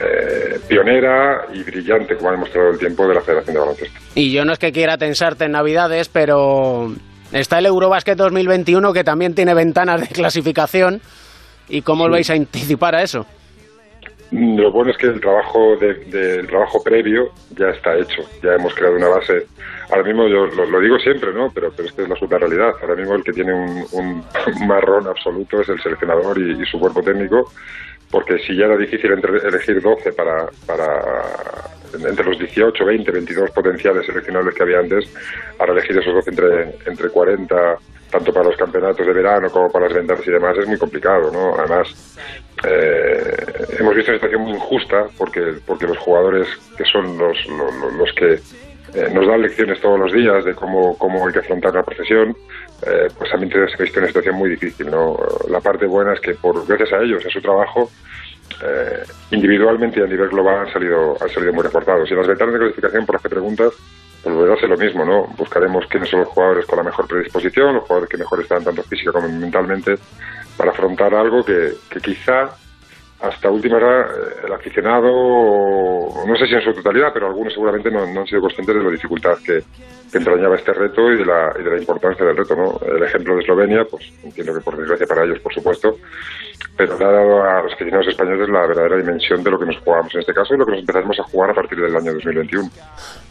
eh, 0.00 0.58
pionera 0.66 1.46
y 1.52 1.62
brillante, 1.62 2.16
como 2.16 2.30
ha 2.30 2.32
demostrado 2.32 2.70
el 2.70 2.78
tiempo 2.78 3.06
de 3.06 3.14
la 3.14 3.20
Federación 3.20 3.54
de 3.54 3.60
Baloncesto. 3.60 4.00
Y 4.14 4.32
yo 4.32 4.44
no 4.44 4.52
es 4.52 4.58
que 4.58 4.72
quiera 4.72 4.98
tensarte 4.98 5.44
en 5.44 5.52
Navidades, 5.52 6.08
pero 6.08 6.92
está 7.34 7.58
el 7.58 7.66
Eurobasket 7.66 8.16
2021 8.16 8.92
que 8.92 9.04
también 9.04 9.34
tiene 9.34 9.52
ventanas 9.54 10.00
de 10.00 10.08
clasificación. 10.08 11.00
¿Y 11.68 11.82
cómo 11.82 12.04
os 12.04 12.10
vais 12.10 12.28
a 12.30 12.34
anticipar 12.34 12.94
a 12.94 13.02
eso? 13.02 13.26
Lo 14.30 14.72
bueno 14.72 14.90
es 14.90 14.96
que 14.96 15.06
el 15.06 15.20
trabajo 15.20 15.76
de- 15.76 16.42
trabajo 16.48 16.82
previo 16.82 17.28
ya 17.56 17.68
está 17.68 17.96
hecho, 17.96 18.22
ya 18.42 18.54
hemos 18.54 18.74
creado 18.74 18.96
una 18.96 19.08
base. 19.08 19.46
Ahora 19.90 20.02
mismo 20.02 20.26
yo 20.26 20.46
lo, 20.46 20.66
lo 20.66 20.80
digo 20.80 20.98
siempre, 20.98 21.32
¿no? 21.32 21.50
Pero, 21.54 21.70
pero 21.76 21.88
esta 21.88 22.02
es 22.02 22.08
la 22.08 22.14
absoluta 22.14 22.38
realidad. 22.38 22.72
Ahora 22.80 22.96
mismo 22.96 23.14
el 23.14 23.22
que 23.22 23.32
tiene 23.32 23.52
un, 23.54 23.84
un 23.92 24.24
marrón 24.66 25.06
absoluto 25.06 25.60
es 25.60 25.68
el 25.68 25.80
seleccionador 25.80 26.36
y, 26.38 26.62
y 26.62 26.66
su 26.66 26.78
cuerpo 26.80 27.02
técnico, 27.02 27.52
porque 28.14 28.38
si 28.38 28.54
ya 28.56 28.66
era 28.66 28.76
difícil 28.76 29.10
entre- 29.10 29.44
elegir 29.44 29.82
12 29.82 30.12
para, 30.12 30.46
para 30.68 31.02
entre 31.94 32.24
los 32.24 32.38
18, 32.38 32.84
20, 32.84 33.10
22 33.10 33.50
potenciales 33.50 34.06
seleccionables 34.06 34.54
que 34.54 34.62
había 34.62 34.78
antes, 34.78 35.12
ahora 35.58 35.72
elegir 35.72 35.98
esos 35.98 36.14
12 36.14 36.30
entre, 36.30 36.62
entre 36.86 37.08
40, 37.08 37.76
tanto 38.12 38.32
para 38.32 38.46
los 38.46 38.56
campeonatos 38.56 39.04
de 39.04 39.12
verano 39.12 39.50
como 39.50 39.68
para 39.68 39.86
las 39.86 39.94
ventanas 39.94 40.24
y 40.28 40.30
demás, 40.30 40.56
es 40.56 40.68
muy 40.68 40.78
complicado, 40.78 41.32
¿no? 41.32 41.56
Además, 41.58 42.16
eh, 42.64 43.34
hemos 43.80 43.96
visto 43.96 44.12
una 44.12 44.18
situación 44.20 44.42
muy 44.42 44.52
injusta 44.52 45.06
porque, 45.18 45.54
porque 45.66 45.88
los 45.88 45.98
jugadores 45.98 46.46
que 46.78 46.84
son 46.84 47.18
los, 47.18 47.36
los, 47.46 47.94
los 47.94 48.12
que 48.12 48.34
eh, 48.94 49.08
nos 49.12 49.26
dan 49.26 49.42
lecciones 49.42 49.80
todos 49.80 49.98
los 49.98 50.12
días 50.12 50.44
de 50.44 50.54
cómo, 50.54 50.96
cómo 50.98 51.26
hay 51.26 51.32
que 51.32 51.40
afrontar 51.40 51.74
la 51.74 51.82
profesión, 51.82 52.36
eh, 52.86 53.08
pues 53.16 53.30
también 53.30 53.50
se 53.52 53.58
ha 53.58 53.82
visto 53.82 53.98
una 53.98 54.08
situación 54.08 54.34
muy 54.36 54.50
difícil. 54.50 54.90
¿no? 54.90 55.16
La 55.48 55.60
parte 55.60 55.86
buena 55.86 56.14
es 56.14 56.20
que 56.20 56.34
por 56.34 56.66
gracias 56.66 56.92
a 56.92 57.02
ellos, 57.02 57.24
a 57.24 57.30
su 57.30 57.40
trabajo, 57.40 57.90
eh, 58.62 59.02
individualmente 59.30 60.00
y 60.00 60.02
a 60.02 60.06
nivel 60.06 60.28
global 60.28 60.66
han 60.66 60.72
salido, 60.72 61.16
han 61.20 61.28
salido 61.30 61.52
muy 61.52 61.62
reportados. 61.62 62.08
Y 62.08 62.12
en 62.12 62.18
las 62.18 62.28
ventanas 62.28 62.54
de 62.54 62.60
clasificación, 62.60 63.06
por 63.06 63.14
las 63.16 63.22
que 63.22 63.28
preguntas, 63.28 63.72
pues 64.22 64.34
volverá 64.34 64.54
a 64.54 64.60
ser 64.60 64.70
lo 64.70 64.76
mismo, 64.76 65.04
¿no? 65.04 65.26
Buscaremos 65.36 65.86
quiénes 65.86 66.08
son 66.08 66.20
los 66.20 66.28
jugadores 66.28 66.66
con 66.66 66.78
la 66.78 66.84
mejor 66.84 67.06
predisposición, 67.06 67.74
los 67.74 67.84
jugadores 67.84 68.08
que 68.08 68.16
mejor 68.16 68.40
están 68.40 68.64
tanto 68.64 68.82
física 68.82 69.12
como 69.12 69.28
mentalmente, 69.28 69.96
para 70.56 70.70
afrontar 70.70 71.14
algo 71.14 71.44
que, 71.44 71.72
que 71.90 72.00
quizá 72.00 72.50
hasta 73.24 73.50
última 73.50 73.76
hora 73.76 74.02
eh, 74.02 74.46
el 74.46 74.52
aficionado, 74.52 75.08
no 76.26 76.36
sé 76.36 76.46
si 76.46 76.54
en 76.54 76.62
su 76.62 76.72
totalidad, 76.74 77.08
pero 77.12 77.28
algunos 77.28 77.52
seguramente 77.52 77.90
no, 77.90 78.06
no 78.12 78.20
han 78.20 78.26
sido 78.26 78.40
conscientes 78.40 78.76
de 78.76 78.82
la 78.82 78.90
dificultad 78.90 79.36
que, 79.44 79.60
que 80.12 80.18
entrañaba 80.18 80.56
este 80.56 80.72
reto 80.72 81.10
y 81.10 81.18
de, 81.18 81.24
la, 81.24 81.52
y 81.58 81.62
de 81.62 81.70
la 81.70 81.78
importancia 81.78 82.24
del 82.24 82.36
reto. 82.36 82.54
¿no? 82.54 82.78
El 82.86 83.02
ejemplo 83.02 83.34
de 83.34 83.42
Eslovenia, 83.42 83.84
pues 83.90 84.12
entiendo 84.22 84.54
que 84.54 84.60
por 84.60 84.76
desgracia 84.76 85.06
para 85.06 85.24
ellos, 85.24 85.40
por 85.40 85.54
supuesto, 85.54 85.96
pero 86.76 86.98
le 86.98 87.04
ha 87.04 87.10
dado 87.10 87.42
a 87.42 87.62
los 87.62 87.72
aficionados 87.72 88.08
españoles 88.08 88.48
la 88.48 88.66
verdadera 88.66 88.96
dimensión 88.96 89.42
de 89.42 89.50
lo 89.50 89.58
que 89.58 89.66
nos 89.66 89.78
jugamos 89.78 90.14
en 90.14 90.20
este 90.20 90.34
caso 90.34 90.54
y 90.54 90.58
lo 90.58 90.66
que 90.66 90.72
nos 90.72 90.80
empezaremos 90.80 91.18
a 91.18 91.22
jugar 91.24 91.50
a 91.50 91.54
partir 91.54 91.78
del 91.78 91.96
año 91.96 92.12
2021. 92.12 92.68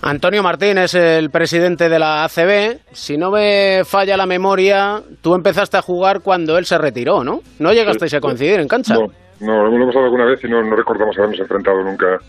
Antonio 0.01 0.43
Martín 0.43 0.77
es 0.77 0.95
el 0.95 1.29
presidente 1.29 1.89
de 1.89 1.99
la 1.99 2.25
ACB. 2.25 2.79
Si 2.91 3.17
no 3.17 3.31
me 3.31 3.83
falla 3.85 4.17
la 4.17 4.25
memoria, 4.25 5.01
tú 5.21 5.35
empezaste 5.35 5.77
a 5.77 5.81
jugar 5.81 6.21
cuando 6.21 6.57
él 6.57 6.65
se 6.65 6.77
retiró, 6.77 7.23
¿no? 7.23 7.41
No 7.59 7.73
llegasteis 7.73 8.13
a 8.13 8.19
coincidir 8.19 8.59
en 8.59 8.67
cancha. 8.67 8.95
No, 8.95 9.07
no, 9.39 9.63
lo 9.65 9.75
hemos 9.75 9.93
dado 9.93 10.05
alguna 10.05 10.25
vez 10.25 10.43
y 10.43 10.47
no, 10.47 10.63
no 10.63 10.75
recordamos 10.75 11.17
habernos 11.17 11.39
enfrentado 11.39 11.83
nunca 11.83 12.19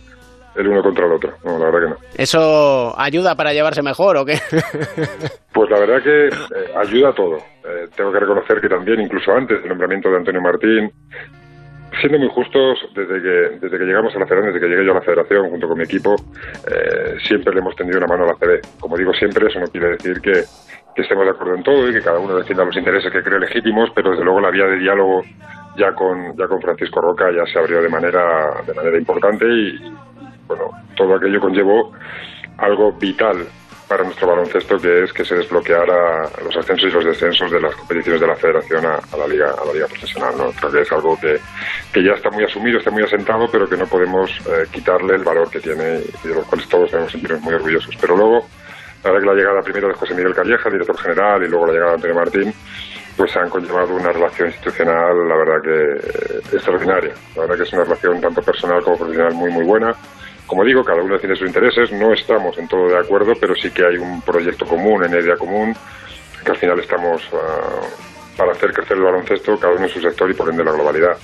el 0.56 0.68
uno 0.68 0.82
contra 0.82 1.06
el 1.06 1.12
otro. 1.12 1.32
No, 1.44 1.58
la 1.58 1.66
verdad 1.66 1.80
que 1.80 1.88
no. 1.88 1.96
¿Eso 2.16 2.94
ayuda 2.98 3.34
para 3.34 3.52
llevarse 3.52 3.82
mejor 3.82 4.16
o 4.16 4.24
qué? 4.24 4.38
Pues 5.54 5.70
la 5.70 5.78
verdad 5.78 6.02
que 6.02 6.26
eh, 6.26 6.74
ayuda 6.76 7.10
a 7.10 7.14
todo. 7.14 7.36
Eh, 7.36 7.86
tengo 7.94 8.10
que 8.10 8.18
reconocer 8.18 8.60
que 8.60 8.68
también, 8.68 9.00
incluso 9.00 9.30
antes 9.30 9.60
del 9.60 9.68
nombramiento 9.68 10.10
de 10.10 10.16
Antonio 10.16 10.40
Martín, 10.40 10.90
siendo 12.00 12.18
muy 12.18 12.28
justos, 12.28 12.78
desde 12.92 13.22
que, 13.22 13.58
desde 13.60 13.78
que 13.78 13.84
llegamos 13.84 14.14
a 14.16 14.18
la 14.18 14.26
federación, 14.26 14.52
desde 14.52 14.66
que 14.66 14.72
llegué 14.72 14.84
yo 14.84 14.90
a 14.90 14.96
la 14.96 15.02
federación 15.02 15.48
junto 15.50 15.68
con 15.68 15.78
mi 15.78 15.84
equipo, 15.84 16.16
eh, 16.66 17.14
siempre 17.22 17.54
le 17.54 17.60
hemos 17.60 17.76
tendido 17.76 17.98
una 17.98 18.08
mano 18.08 18.24
a 18.24 18.26
la 18.26 18.34
CB. 18.34 18.80
Como 18.80 18.96
digo 18.96 19.12
siempre, 19.12 19.46
eso 19.46 19.60
no 19.60 19.66
quiere 19.68 19.90
decir 19.90 20.20
que, 20.20 20.42
que 20.94 21.02
estemos 21.02 21.24
de 21.24 21.30
acuerdo 21.30 21.54
en 21.54 21.62
todo 21.62 21.88
y 21.88 21.92
que 21.92 22.02
cada 22.02 22.18
uno 22.18 22.34
defienda 22.34 22.64
los 22.64 22.76
intereses 22.76 23.12
que 23.12 23.22
cree 23.22 23.38
legítimos, 23.38 23.90
pero 23.94 24.10
desde 24.10 24.24
luego 24.24 24.40
la 24.40 24.50
vía 24.50 24.66
de 24.66 24.78
diálogo 24.78 25.22
ya 25.76 25.92
con, 25.94 26.36
ya 26.36 26.46
con 26.46 26.60
Francisco 26.60 27.00
Roca 27.00 27.30
ya 27.30 27.44
se 27.50 27.58
abrió 27.58 27.82
de 27.82 27.88
manera, 27.88 28.62
de 28.66 28.74
manera 28.74 28.98
importante 28.98 29.44
y, 29.46 29.92
bueno, 30.46 30.70
todo 30.96 31.16
aquello 31.16 31.40
conllevó 31.40 31.92
algo 32.58 32.92
vital 32.92 33.46
para 33.88 34.04
nuestro 34.04 34.28
baloncesto 34.28 34.78
que 34.78 35.04
es 35.04 35.12
que 35.12 35.24
se 35.24 35.34
desbloqueara 35.34 36.28
los 36.42 36.56
ascensos 36.56 36.90
y 36.90 36.94
los 36.94 37.04
descensos 37.04 37.50
de 37.50 37.60
las 37.60 37.74
competiciones 37.76 38.20
de 38.20 38.26
la 38.26 38.36
federación 38.36 38.84
a, 38.86 39.16
la 39.16 39.26
liga 39.28 39.50
a 39.50 39.64
la 39.66 39.72
liga 39.72 39.86
profesional 39.86 40.34
¿no? 40.38 40.50
creo 40.52 40.72
que 40.72 40.80
es 40.80 40.92
algo 40.92 41.18
que, 41.20 41.38
que 41.92 42.02
ya 42.02 42.12
está 42.12 42.30
muy 42.30 42.44
asumido 42.44 42.78
está 42.78 42.90
muy 42.90 43.02
asentado 43.02 43.46
pero 43.52 43.68
que 43.68 43.76
no 43.76 43.86
podemos 43.86 44.30
eh, 44.46 44.66
quitarle 44.72 45.16
el 45.16 45.24
valor 45.24 45.50
que 45.50 45.60
tiene 45.60 46.00
y 46.24 46.28
de 46.28 46.34
los 46.34 46.44
cuales 46.46 46.68
todos 46.68 46.90
debemos 46.90 47.12
sentirnos 47.12 47.42
muy 47.42 47.54
orgullosos 47.54 47.94
pero 48.00 48.16
luego 48.16 48.46
la 49.04 49.12
la 49.12 49.34
llegada 49.34 49.60
primero 49.60 49.88
de 49.88 49.94
José 49.94 50.14
Miguel 50.14 50.34
Calleja 50.34 50.70
director 50.70 50.98
general 50.98 51.44
y 51.44 51.48
luego 51.48 51.66
la 51.66 51.72
llegada 51.72 51.90
de 51.90 51.96
Antonio 51.96 52.16
Martín 52.16 52.54
pues 53.16 53.36
han 53.36 53.48
conllevado 53.48 53.94
una 53.94 54.12
relación 54.12 54.48
institucional 54.48 55.28
la 55.28 55.36
verdad 55.36 55.62
que 55.62 56.38
eh, 56.38 56.40
extraordinaria 56.52 57.12
la 57.36 57.42
verdad 57.42 57.56
que 57.56 57.62
es 57.62 57.72
una 57.72 57.84
relación 57.84 58.20
tanto 58.20 58.42
personal 58.42 58.82
como 58.82 58.96
profesional 58.96 59.34
muy 59.34 59.50
muy 59.50 59.64
buena 59.64 59.94
como 60.46 60.64
digo, 60.64 60.84
cada 60.84 61.02
uno 61.02 61.18
tiene 61.18 61.36
sus 61.36 61.46
intereses, 61.46 61.90
no 61.92 62.12
estamos 62.12 62.56
en 62.58 62.68
todo 62.68 62.88
de 62.88 62.98
acuerdo, 62.98 63.32
pero 63.40 63.54
sí 63.54 63.70
que 63.70 63.84
hay 63.84 63.96
un 63.96 64.20
proyecto 64.20 64.66
común, 64.66 65.02
en 65.04 65.12
idea 65.12 65.36
común, 65.36 65.74
que 66.44 66.50
al 66.50 66.58
final 66.58 66.78
estamos 66.80 67.22
uh, 67.32 68.36
para 68.36 68.52
hacer 68.52 68.72
crecer 68.72 68.98
el 68.98 69.04
baloncesto, 69.04 69.58
cada 69.58 69.74
uno 69.74 69.84
en 69.84 69.90
su 69.90 70.00
sector 70.00 70.30
y 70.30 70.34
por 70.34 70.50
ende 70.50 70.64
la 70.64 70.72
globalidad. 70.72 71.16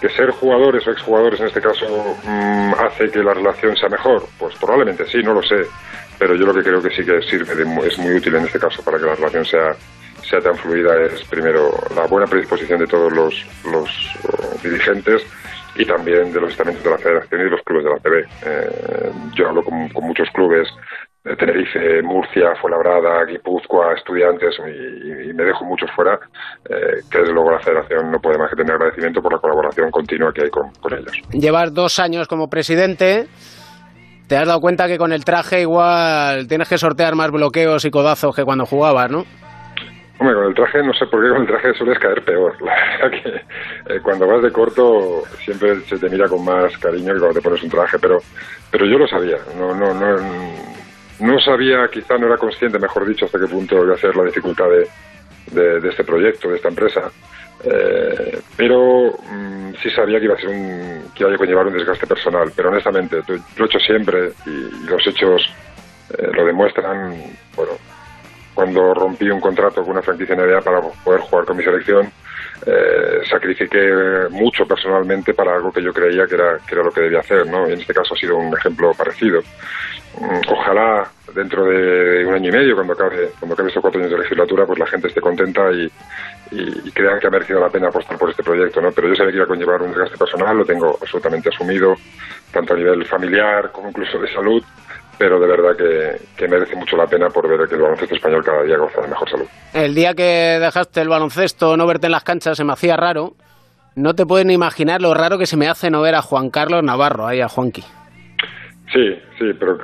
¿Que 0.00 0.08
ser 0.10 0.30
jugadores 0.30 0.86
o 0.86 0.90
exjugadores 0.90 1.40
en 1.40 1.46
este 1.46 1.60
caso 1.60 1.86
mmm, 2.24 2.74
hace 2.74 3.08
que 3.08 3.22
la 3.22 3.34
relación 3.34 3.76
sea 3.76 3.88
mejor? 3.88 4.26
Pues 4.38 4.56
probablemente 4.56 5.06
sí, 5.06 5.18
no 5.22 5.32
lo 5.32 5.42
sé, 5.42 5.62
pero 6.18 6.34
yo 6.34 6.44
lo 6.46 6.52
que 6.52 6.62
creo 6.62 6.82
que 6.82 6.90
sí 6.90 7.04
que 7.04 7.22
sirve, 7.22 7.54
de, 7.54 7.62
es 7.86 7.98
muy 7.98 8.14
útil 8.14 8.34
en 8.34 8.44
este 8.44 8.58
caso 8.58 8.82
para 8.82 8.98
que 8.98 9.06
la 9.06 9.14
relación 9.14 9.44
sea, 9.44 9.74
sea 10.28 10.40
tan 10.40 10.56
fluida 10.56 10.94
es 11.02 11.22
primero 11.24 11.70
la 11.94 12.06
buena 12.06 12.26
predisposición 12.26 12.80
de 12.80 12.86
todos 12.86 13.12
los, 13.12 13.46
los 13.64 14.16
uh, 14.24 14.62
dirigentes, 14.62 15.22
y 15.78 15.84
también 15.84 16.32
de 16.32 16.40
los 16.40 16.50
estamentos 16.50 16.82
de 16.82 16.90
la 16.90 16.98
Federación 16.98 17.40
y 17.40 17.44
de 17.44 17.50
los 17.50 17.60
clubes 17.62 17.84
de 17.84 17.90
la 17.90 17.98
CB. 17.98 18.26
Eh, 18.46 19.12
yo 19.34 19.48
hablo 19.48 19.62
con, 19.62 19.88
con, 19.90 20.04
muchos 20.04 20.28
clubes 20.32 20.68
de 21.24 21.36
Tenerife, 21.36 22.02
Murcia, 22.02 22.54
Fuenlabrada, 22.60 23.24
Guipúzcoa, 23.24 23.94
estudiantes 23.94 24.54
y, 24.58 25.30
y, 25.30 25.32
me 25.34 25.44
dejo 25.44 25.64
muchos 25.64 25.90
fuera, 25.94 26.18
eh, 26.68 27.02
que 27.10 27.18
desde 27.18 27.32
luego 27.32 27.50
la 27.50 27.60
Federación 27.60 28.10
no 28.10 28.18
puede 28.20 28.38
más 28.38 28.50
que 28.50 28.56
tener 28.56 28.74
agradecimiento 28.74 29.20
por 29.20 29.32
la 29.32 29.38
colaboración 29.38 29.90
continua 29.90 30.32
que 30.32 30.44
hay 30.44 30.50
con, 30.50 30.70
con 30.80 30.94
ellos. 30.94 31.12
Llevas 31.32 31.74
dos 31.74 31.98
años 31.98 32.28
como 32.28 32.48
presidente. 32.48 33.26
¿Te 34.28 34.36
has 34.36 34.46
dado 34.46 34.60
cuenta 34.60 34.88
que 34.88 34.98
con 34.98 35.12
el 35.12 35.24
traje 35.24 35.60
igual 35.60 36.48
tienes 36.48 36.68
que 36.68 36.78
sortear 36.78 37.14
más 37.14 37.30
bloqueos 37.30 37.84
y 37.84 37.90
codazos 37.90 38.34
que 38.34 38.44
cuando 38.44 38.66
jugabas, 38.66 39.08
no? 39.10 39.24
Hombre, 40.18 40.34
con 40.34 40.46
el 40.46 40.54
traje, 40.54 40.82
no 40.82 40.94
sé 40.94 41.06
por 41.06 41.22
qué 41.22 41.28
con 41.28 41.42
el 41.42 41.46
traje 41.46 41.74
sueles 41.74 41.98
caer 41.98 42.22
peor. 42.22 42.54
La 42.62 42.74
verdad 42.74 43.10
que 43.10 43.94
eh, 43.94 44.00
cuando 44.02 44.26
vas 44.26 44.42
de 44.42 44.50
corto 44.50 45.24
siempre 45.44 45.80
se 45.80 45.98
te 45.98 46.08
mira 46.08 46.28
con 46.28 46.44
más 46.44 46.76
cariño 46.78 47.12
que 47.12 47.20
cuando 47.20 47.38
te 47.38 47.42
pones 47.42 47.62
un 47.62 47.70
traje, 47.70 47.98
pero, 47.98 48.18
pero 48.70 48.86
yo 48.86 48.98
lo 48.98 49.06
sabía. 49.06 49.36
No, 49.58 49.74
no, 49.74 49.92
no, 49.92 50.16
no 51.20 51.40
sabía, 51.40 51.88
quizá 51.88 52.16
no 52.16 52.26
era 52.26 52.38
consciente, 52.38 52.78
mejor 52.78 53.06
dicho, 53.06 53.26
hasta 53.26 53.38
qué 53.38 53.46
punto 53.46 53.84
iba 53.84 53.94
a 53.94 53.98
ser 53.98 54.16
la 54.16 54.24
dificultad 54.24 54.66
de, 55.50 55.80
de, 55.80 55.88
este 55.88 56.04
proyecto, 56.04 56.48
de 56.48 56.56
esta 56.56 56.68
empresa. 56.68 57.10
Eh, 57.64 58.38
pero 58.56 59.18
mmm, 59.30 59.72
sí 59.82 59.90
sabía 59.90 60.18
que 60.18 60.26
iba 60.26 60.34
a 60.34 60.38
ser 60.38 60.48
un, 60.48 61.10
que 61.14 61.24
iba 61.24 61.34
a 61.34 61.36
conllevar 61.36 61.66
un 61.66 61.74
desgaste 61.74 62.06
personal. 62.06 62.50
Pero 62.56 62.70
honestamente, 62.70 63.20
lo 63.28 63.64
he 63.64 63.66
hecho 63.66 63.78
siempre 63.80 64.32
y, 64.46 64.50
y 64.50 64.86
los 64.88 65.06
hechos 65.06 65.42
eh, 66.16 66.30
lo 66.32 66.46
demuestran. 66.46 67.14
Bueno, 67.54 67.72
cuando 68.56 68.94
rompí 68.94 69.28
un 69.28 69.38
contrato 69.38 69.82
con 69.82 69.90
una 69.90 70.02
franquicia 70.02 70.34
NBA 70.34 70.62
para 70.62 70.80
poder 70.80 71.20
jugar 71.20 71.44
con 71.44 71.58
mi 71.58 71.62
selección, 71.62 72.10
eh, 72.64 73.20
sacrifiqué 73.28 73.92
mucho 74.30 74.66
personalmente 74.66 75.34
para 75.34 75.54
algo 75.54 75.70
que 75.70 75.82
yo 75.82 75.92
creía 75.92 76.26
que 76.26 76.36
era, 76.36 76.56
que 76.66 76.74
era 76.74 76.82
lo 76.82 76.90
que 76.90 77.02
debía 77.02 77.20
hacer, 77.20 77.46
¿no? 77.46 77.68
Y 77.68 77.74
en 77.74 77.80
este 77.80 77.92
caso 77.92 78.14
ha 78.14 78.16
sido 78.16 78.38
un 78.38 78.56
ejemplo 78.56 78.92
parecido. 78.94 79.42
Ojalá 80.50 81.06
dentro 81.34 81.66
de 81.66 82.24
un 82.24 82.32
año 82.32 82.48
y 82.48 82.52
medio, 82.52 82.74
cuando 82.74 82.94
acabe, 82.94 83.28
cuando 83.38 83.52
acabe 83.52 83.68
estos 83.68 83.82
cuatro 83.82 84.00
años 84.00 84.10
de 84.10 84.18
legislatura, 84.20 84.64
pues 84.64 84.78
la 84.78 84.86
gente 84.86 85.08
esté 85.08 85.20
contenta 85.20 85.70
y, 85.70 85.84
y, 86.52 86.88
y 86.88 86.90
crean 86.92 87.20
que 87.20 87.26
ha 87.26 87.30
merecido 87.30 87.60
la 87.60 87.68
pena 87.68 87.88
apostar 87.88 88.16
por 88.16 88.30
este 88.30 88.42
proyecto, 88.42 88.80
¿no? 88.80 88.90
Pero 88.90 89.08
yo 89.08 89.16
sabía 89.16 89.32
que 89.32 89.36
iba 89.36 89.44
a 89.44 89.48
conllevar 89.48 89.82
un 89.82 89.90
desgaste 89.90 90.16
personal, 90.16 90.56
lo 90.56 90.64
tengo 90.64 90.96
absolutamente 90.98 91.50
asumido, 91.50 91.94
tanto 92.50 92.72
a 92.72 92.76
nivel 92.78 93.04
familiar 93.04 93.70
como 93.70 93.90
incluso 93.90 94.18
de 94.18 94.32
salud, 94.32 94.64
pero 95.18 95.40
de 95.40 95.46
verdad 95.46 95.76
que, 95.76 96.26
que, 96.36 96.48
merece 96.48 96.76
mucho 96.76 96.96
la 96.96 97.06
pena 97.06 97.28
por 97.28 97.48
ver 97.48 97.68
que 97.68 97.74
el 97.74 97.82
baloncesto 97.82 98.14
español 98.14 98.44
cada 98.44 98.62
día 98.62 98.76
goza 98.76 99.00
de 99.00 99.08
mejor 99.08 99.30
salud. 99.30 99.46
El 99.72 99.94
día 99.94 100.14
que 100.14 100.58
dejaste 100.60 101.00
el 101.00 101.08
baloncesto, 101.08 101.76
no 101.76 101.86
verte 101.86 102.06
en 102.06 102.12
las 102.12 102.24
canchas, 102.24 102.56
se 102.56 102.64
me 102.64 102.72
hacía 102.72 102.96
raro. 102.96 103.34
No 103.94 104.14
te 104.14 104.26
puedes 104.26 104.46
ni 104.46 104.54
imaginar 104.54 105.00
lo 105.00 105.14
raro 105.14 105.38
que 105.38 105.46
se 105.46 105.56
me 105.56 105.68
hace 105.68 105.90
no 105.90 106.02
ver 106.02 106.14
a 106.14 106.22
Juan 106.22 106.50
Carlos 106.50 106.82
Navarro, 106.82 107.26
ahí 107.26 107.40
a 107.40 107.48
Juanqui. 107.48 107.82
Sí, 108.92 109.18
sí, 109.38 109.52
pero 109.58 109.78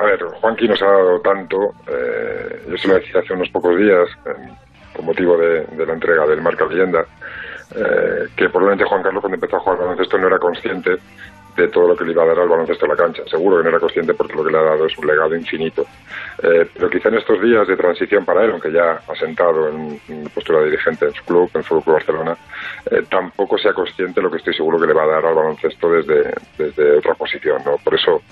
a 0.00 0.04
ver, 0.04 0.24
Juanqui 0.40 0.68
nos 0.68 0.80
ha 0.80 0.86
dado 0.86 1.20
tanto. 1.20 1.56
Eh, 1.86 2.62
yo 2.68 2.76
se 2.78 2.88
lo 2.88 2.94
decía 2.94 3.20
hace 3.20 3.34
unos 3.34 3.48
pocos 3.50 3.76
días, 3.76 4.08
eh, 4.26 4.52
con 4.96 5.04
motivo 5.04 5.36
de, 5.36 5.66
de, 5.66 5.86
la 5.86 5.92
entrega 5.92 6.26
del 6.26 6.40
Marca 6.40 6.64
Leyenda, 6.64 7.04
eh, 7.74 8.28
que 8.36 8.48
probablemente 8.48 8.84
Juan 8.84 9.02
Carlos 9.02 9.20
cuando 9.20 9.34
empezó 9.34 9.56
a 9.56 9.60
jugar 9.60 9.78
baloncesto 9.78 10.18
no 10.18 10.26
era 10.26 10.38
consciente 10.38 10.98
de 11.56 11.68
todo 11.68 11.88
lo 11.88 11.96
que 11.96 12.04
le 12.04 12.12
iba 12.12 12.22
a 12.22 12.26
dar 12.26 12.38
al 12.38 12.48
baloncesto 12.48 12.86
a 12.86 12.88
la 12.88 12.96
cancha. 12.96 13.22
Seguro 13.26 13.58
que 13.58 13.64
no 13.64 13.68
era 13.70 13.80
consciente 13.80 14.14
porque 14.14 14.34
lo 14.34 14.44
que 14.44 14.50
le 14.50 14.58
ha 14.58 14.62
dado 14.62 14.86
es 14.86 14.98
un 14.98 15.06
legado 15.06 15.34
infinito. 15.34 15.86
Eh, 16.42 16.66
pero 16.72 16.90
quizá 16.90 17.08
en 17.08 17.16
estos 17.16 17.40
días 17.40 17.66
de 17.66 17.76
transición 17.76 18.24
para 18.24 18.44
él, 18.44 18.50
aunque 18.52 18.72
ya 18.72 19.00
ha 19.06 19.14
sentado 19.14 19.68
en, 19.68 20.00
en 20.08 20.24
postura 20.30 20.62
dirigente 20.62 21.06
en 21.06 21.14
su 21.14 21.24
club, 21.24 21.50
en 21.54 21.62
su 21.62 21.80
club 21.80 21.94
Barcelona, 21.94 22.36
eh, 22.90 23.02
tampoco 23.08 23.56
sea 23.58 23.72
consciente 23.72 24.20
lo 24.20 24.30
que 24.30 24.38
estoy 24.38 24.54
seguro 24.54 24.78
que 24.78 24.86
le 24.86 24.92
va 24.92 25.04
a 25.04 25.06
dar 25.06 25.26
al 25.26 25.34
baloncesto 25.34 25.90
desde, 25.90 26.34
desde 26.58 26.98
otra 26.98 27.14
posición. 27.14 27.62
¿no? 27.64 27.76
Por 27.82 27.94
eso 27.94 28.22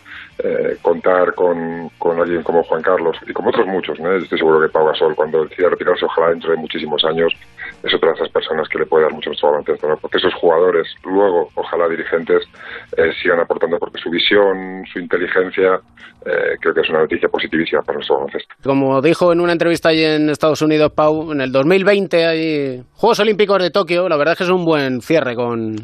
eh, 0.43 0.77
contar 0.83 1.35
con, 1.35 1.89
con, 1.99 2.21
alguien 2.21 2.43
como 2.43 2.63
Juan 2.65 2.83
Carlos 2.83 3.17
y 3.27 3.33
como 3.33 3.51
otros 3.51 3.67
muchos, 3.67 3.99
¿no? 4.01 4.13
estoy 4.13 4.39
seguro 4.39 4.61
que 4.61 4.69
Pau 4.69 4.87
Gasol 4.87 5.15
cuando 5.15 5.45
decida 5.45 5.69
retirarse, 5.69 6.05
ojalá 6.05 6.31
dentro 6.31 6.51
de 6.51 6.57
muchísimos 6.57 7.05
años, 7.05 7.33
es 7.83 7.95
otra 7.95 8.11
de 8.11 8.17
esas 8.17 8.31
personas 8.31 8.69
que 8.69 8.79
le 8.79 8.87
puede 8.87 9.05
dar 9.05 9.13
mucho 9.13 9.31
nuestro 9.31 9.51
baloncesto, 9.51 9.89
¿no? 9.89 9.97
porque 9.97 10.19
esos 10.19 10.35
jugadores, 10.35 10.87
luego, 11.05 11.49
ojalá 11.55 11.89
dirigentes, 11.89 12.43
eh, 12.97 13.13
sigan 13.21 13.41
aportando, 13.41 13.79
porque 13.79 13.99
su 14.01 14.11
visión, 14.11 14.85
su 14.93 14.99
inteligencia, 15.01 15.81
eh, 16.25 16.57
creo 16.61 16.75
que 16.75 16.81
es 16.81 16.91
una 16.91 17.01
noticia 17.01 17.29
positivísima 17.29 17.83
para 17.83 17.97
nuestro 17.97 18.17
baloncesto. 18.17 18.55
Como 18.63 19.01
dijo 19.03 19.33
en 19.33 19.41
una 19.41 19.53
entrevista 19.53 19.89
allí 19.89 20.05
en 20.05 20.31
Estados 20.31 20.63
Unidos, 20.63 20.93
Pau, 20.93 21.33
en 21.33 21.41
el 21.41 21.51
2020 21.51 22.27
hay 22.27 22.83
Juegos 22.95 23.21
Olímpicos 23.21 23.61
de 23.63 23.71
Tokio, 23.71 24.09
la 24.09 24.17
verdad 24.17 24.33
es 24.33 24.39
que 24.39 24.45
es 24.45 24.51
un 24.51 24.65
buen 24.65 25.01
cierre 25.01 25.35
con 25.35 25.77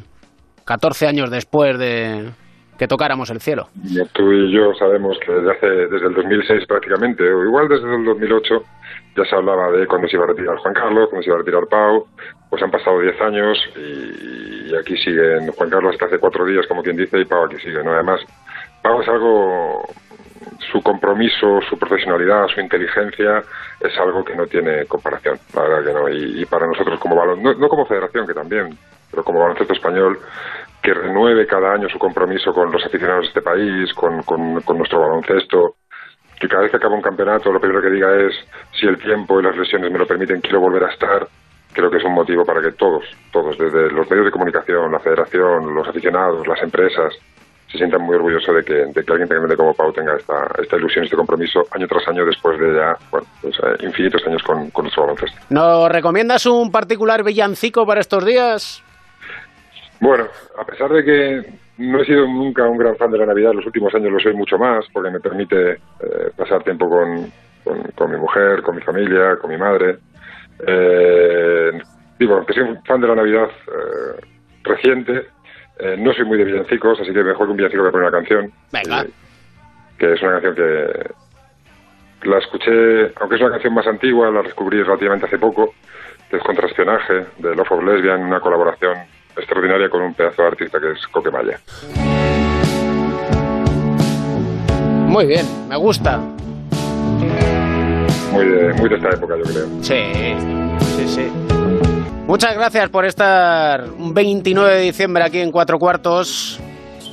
14 0.64 1.06
años 1.06 1.30
después 1.30 1.78
de 1.78 2.30
que 2.78 2.86
tocáramos 2.86 3.28
el 3.30 3.40
cielo. 3.40 3.68
Tú 4.12 4.32
y 4.32 4.52
yo 4.52 4.72
sabemos 4.78 5.18
que 5.18 5.32
desde, 5.32 5.50
hace, 5.50 5.66
desde 5.66 6.06
el 6.06 6.14
2006 6.14 6.66
prácticamente, 6.66 7.24
o 7.24 7.44
igual 7.44 7.68
desde 7.68 7.92
el 7.92 8.04
2008, 8.04 8.62
ya 9.18 9.28
se 9.28 9.36
hablaba 9.36 9.70
de 9.72 9.86
cuándo 9.86 10.08
se 10.08 10.16
iba 10.16 10.24
a 10.24 10.28
retirar 10.28 10.56
Juan 10.58 10.74
Carlos, 10.74 11.08
cuándo 11.08 11.22
se 11.22 11.28
iba 11.28 11.36
a 11.36 11.38
retirar 11.38 11.66
Pau, 11.66 12.06
pues 12.48 12.62
han 12.62 12.70
pasado 12.70 13.00
10 13.00 13.20
años 13.20 13.58
y, 13.76 14.74
aquí 14.76 14.96
siguen 14.98 15.50
Juan 15.50 15.70
Carlos 15.70 15.92
hasta 15.94 16.06
hace 16.06 16.18
cuatro 16.18 16.44
días, 16.44 16.66
como 16.66 16.82
quien 16.82 16.96
dice, 16.96 17.18
y 17.18 17.24
Pau 17.24 17.44
aquí 17.44 17.56
sigue, 17.56 17.82
¿no? 17.82 17.92
Además, 17.92 18.20
Pau 18.82 19.00
es 19.02 19.08
algo, 19.08 19.82
su 20.70 20.80
compromiso, 20.82 21.60
su 21.68 21.78
profesionalidad, 21.78 22.46
su 22.48 22.60
inteligencia, 22.60 23.42
es 23.80 23.98
algo 23.98 24.24
que 24.24 24.36
no 24.36 24.46
tiene 24.46 24.84
comparación, 24.86 25.38
la 25.54 25.62
verdad 25.62 25.84
que 25.84 25.92
no, 25.92 26.08
y, 26.08 26.42
y 26.42 26.44
para 26.46 26.66
nosotros 26.66 27.00
como 27.00 27.16
balón, 27.16 27.42
no, 27.42 27.54
no 27.54 27.68
como 27.68 27.86
federación, 27.86 28.26
que 28.26 28.34
también, 28.34 28.76
pero 29.10 29.24
como 29.24 29.40
baloncesto 29.40 29.72
español, 29.72 30.18
que 30.82 30.94
renueve 30.94 31.46
cada 31.46 31.72
año 31.72 31.88
su 31.88 31.98
compromiso 31.98 32.52
con 32.52 32.70
los 32.70 32.84
aficionados 32.84 33.22
de 33.22 33.28
este 33.28 33.42
país, 33.42 33.92
con, 33.94 34.22
con, 34.22 34.60
con, 34.62 34.78
nuestro 34.78 35.00
baloncesto, 35.00 35.76
que 36.38 36.48
cada 36.48 36.62
vez 36.62 36.70
que 36.70 36.76
acaba 36.76 36.94
un 36.94 37.02
campeonato 37.02 37.52
lo 37.52 37.60
primero 37.60 37.82
que 37.82 37.90
diga 37.90 38.14
es 38.16 38.34
si 38.78 38.86
el 38.86 38.98
tiempo 38.98 39.40
y 39.40 39.42
las 39.42 39.56
lesiones 39.56 39.90
me 39.90 39.98
lo 39.98 40.06
permiten, 40.06 40.40
quiero 40.40 40.60
volver 40.60 40.84
a 40.84 40.90
estar. 40.92 41.26
Creo 41.72 41.90
que 41.90 41.98
es 41.98 42.04
un 42.04 42.14
motivo 42.14 42.44
para 42.44 42.60
que 42.60 42.72
todos, 42.72 43.04
todos, 43.30 43.56
desde 43.58 43.90
los 43.90 44.08
medios 44.10 44.26
de 44.26 44.32
comunicación, 44.32 44.90
la 44.90 44.98
federación, 44.98 45.74
los 45.74 45.86
aficionados, 45.86 46.46
las 46.46 46.62
empresas, 46.62 47.14
se 47.70 47.76
sientan 47.76 48.00
muy 48.02 48.16
orgullosos 48.16 48.54
de 48.56 48.64
que, 48.64 48.72
de 48.72 49.04
que 49.04 49.12
alguien 49.12 49.28
tan 49.28 49.56
como 49.56 49.74
Pau 49.74 49.92
tenga 49.92 50.16
esta, 50.16 50.50
esta 50.60 50.76
ilusión, 50.76 51.04
este 51.04 51.16
compromiso 51.16 51.66
año 51.72 51.86
tras 51.86 52.08
año 52.08 52.24
después 52.24 52.58
de 52.58 52.74
ya 52.74 52.96
bueno, 53.10 53.26
pues, 53.42 53.54
eh, 53.56 53.84
infinitos 53.84 54.26
años 54.26 54.42
con, 54.42 54.70
con 54.70 54.84
nuestro 54.84 55.02
baloncesto. 55.02 55.38
¿Nos 55.50 55.90
recomiendas 55.90 56.46
un 56.46 56.72
particular 56.72 57.22
villancico 57.22 57.86
para 57.86 58.00
estos 58.00 58.24
días? 58.24 58.82
Bueno, 60.00 60.26
a 60.58 60.64
pesar 60.64 60.90
de 60.90 61.04
que 61.04 61.67
no 61.78 62.00
he 62.00 62.04
sido 62.04 62.26
nunca 62.26 62.68
un 62.68 62.76
gran 62.76 62.96
fan 62.96 63.10
de 63.10 63.18
la 63.18 63.26
Navidad, 63.26 63.52
los 63.54 63.66
últimos 63.66 63.94
años 63.94 64.12
lo 64.12 64.18
soy 64.18 64.34
mucho 64.34 64.58
más, 64.58 64.84
porque 64.92 65.10
me 65.10 65.20
permite 65.20 65.72
eh, 65.72 66.30
pasar 66.36 66.62
tiempo 66.64 66.88
con, 66.88 67.30
con, 67.94 68.10
mi 68.10 68.16
mujer, 68.16 68.62
con 68.62 68.74
mi 68.74 68.82
familia, 68.82 69.36
con 69.36 69.50
mi 69.50 69.56
madre. 69.56 69.98
Eh, 70.66 71.78
digo, 72.18 72.44
que 72.44 72.52
soy 72.52 72.64
un 72.64 72.82
fan 72.84 73.00
de 73.00 73.06
la 73.06 73.14
Navidad 73.14 73.48
eh, 73.68 74.20
reciente, 74.64 75.28
eh, 75.78 75.96
no 75.96 76.12
soy 76.12 76.24
muy 76.24 76.36
de 76.36 76.44
villancicos, 76.44 77.00
así 77.00 77.12
que 77.12 77.22
mejor 77.22 77.46
que 77.46 77.50
un 77.52 77.56
villancico 77.56 77.84
que 77.84 77.90
poner 77.90 78.08
una 78.08 78.18
canción. 78.18 78.52
Venga. 78.72 79.06
que 79.96 80.12
es 80.12 80.22
una 80.22 80.40
canción 80.40 80.54
que 80.56 82.28
la 82.28 82.38
escuché, 82.38 83.12
aunque 83.20 83.36
es 83.36 83.40
una 83.40 83.50
canción 83.50 83.74
más 83.74 83.86
antigua, 83.86 84.30
la 84.32 84.42
descubrí 84.42 84.82
relativamente 84.82 85.26
hace 85.26 85.38
poco, 85.38 85.74
que 86.28 86.38
es 86.38 86.42
Contraspionaje, 86.42 87.24
de 87.38 87.54
Love 87.54 87.70
of 87.70 87.84
Lesbian, 87.84 88.22
una 88.22 88.40
colaboración 88.40 88.98
extraordinaria 89.38 89.88
con 89.88 90.02
un 90.02 90.14
pedazo 90.14 90.42
de 90.42 90.48
artista 90.48 90.78
que 90.80 90.92
es 90.92 91.06
Coquemaya. 91.08 91.58
Muy 95.08 95.26
bien, 95.26 95.46
me 95.68 95.76
gusta. 95.76 96.18
Muy 98.32 98.44
de, 98.46 98.74
muy 98.74 98.88
de 98.88 98.96
esta 98.96 99.08
época, 99.08 99.34
yo 99.36 99.44
creo. 99.44 99.66
Sí, 99.82 100.02
sí, 100.96 101.08
sí. 101.08 101.28
Muchas 102.26 102.54
gracias 102.54 102.90
por 102.90 103.06
estar 103.06 103.84
un 103.98 104.12
29 104.12 104.74
de 104.74 104.82
diciembre 104.82 105.24
aquí 105.24 105.40
en 105.40 105.50
Cuatro 105.50 105.78
Cuartos. 105.78 106.60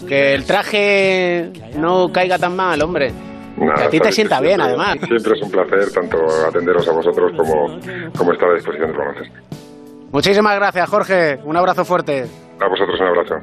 Que 0.08 0.36
el 0.36 0.46
traje 0.46 1.52
no 1.78 2.12
caiga 2.12 2.38
tan 2.38 2.56
mal, 2.56 2.82
hombre. 2.82 3.14
que 3.58 3.84
a 3.84 3.90
ti 3.90 4.00
te 4.00 4.12
sienta 4.12 4.42
bien, 4.42 4.60
además. 4.60 4.98
Siempre 5.08 5.34
es 5.34 5.42
un 5.42 5.50
placer 5.50 5.92
tanto 5.92 6.18
atenderos 6.48 6.88
a 6.88 6.92
vosotros 6.92 7.32
como, 7.36 7.80
como 8.16 8.34
estar 8.34 8.50
a 8.50 8.54
disposición 8.56 8.92
de 8.92 8.98
baloncesto. 8.98 9.55
Muchísimas 10.16 10.56
gracias, 10.56 10.90
Jorge. 10.90 11.40
Un 11.44 11.58
abrazo 11.58 11.84
fuerte. 11.84 12.26
A 12.62 12.68
vosotros 12.70 12.98
un 13.02 13.08
abrazo. 13.08 13.36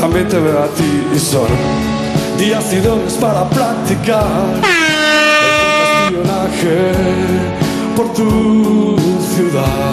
También 0.00 0.26
te 0.26 0.40
veo 0.40 0.58
a 0.58 0.68
ti 0.68 1.06
y 1.14 1.18
son 1.18 1.48
días 2.38 2.72
y 2.72 2.76
dones 2.76 3.12
para 3.12 3.44
practicar 3.44 4.24
el 5.44 6.16
espionaje 6.16 6.92
por 7.94 8.10
tu 8.14 8.96
ciudad. 9.36 9.92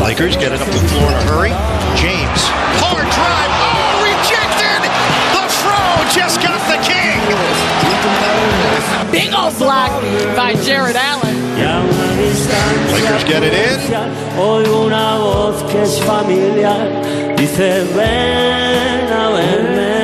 Lakers 0.00 0.36
get 0.36 0.52
it 0.52 0.60
up 0.60 0.66
the 0.66 0.88
floor 0.88 1.12
in 1.12 1.18
a 1.18 1.22
hurry. 1.30 1.50
James, 1.94 2.42
hard 2.82 3.06
drive. 3.14 3.52
Oh, 3.62 4.02
rejected. 4.02 4.82
The 5.34 5.46
throw 5.54 6.04
just 6.10 6.42
got. 6.42 6.47
Big 9.10 9.32
old 9.32 9.56
block 9.58 9.90
by 10.36 10.54
Jared 10.64 10.96
Allen. 10.96 11.36
Lakers 12.92 13.24
get 13.24 13.42
it 13.42 13.54
in. 13.54 13.78
Oigo 14.38 14.86
una 14.86 15.16
voz 15.18 15.62
que 15.70 15.82
es 15.82 16.00
familiar. 16.00 17.36
Dice, 17.36 17.84
ven 17.94 19.12
a 19.12 19.30
verme. 19.30 19.97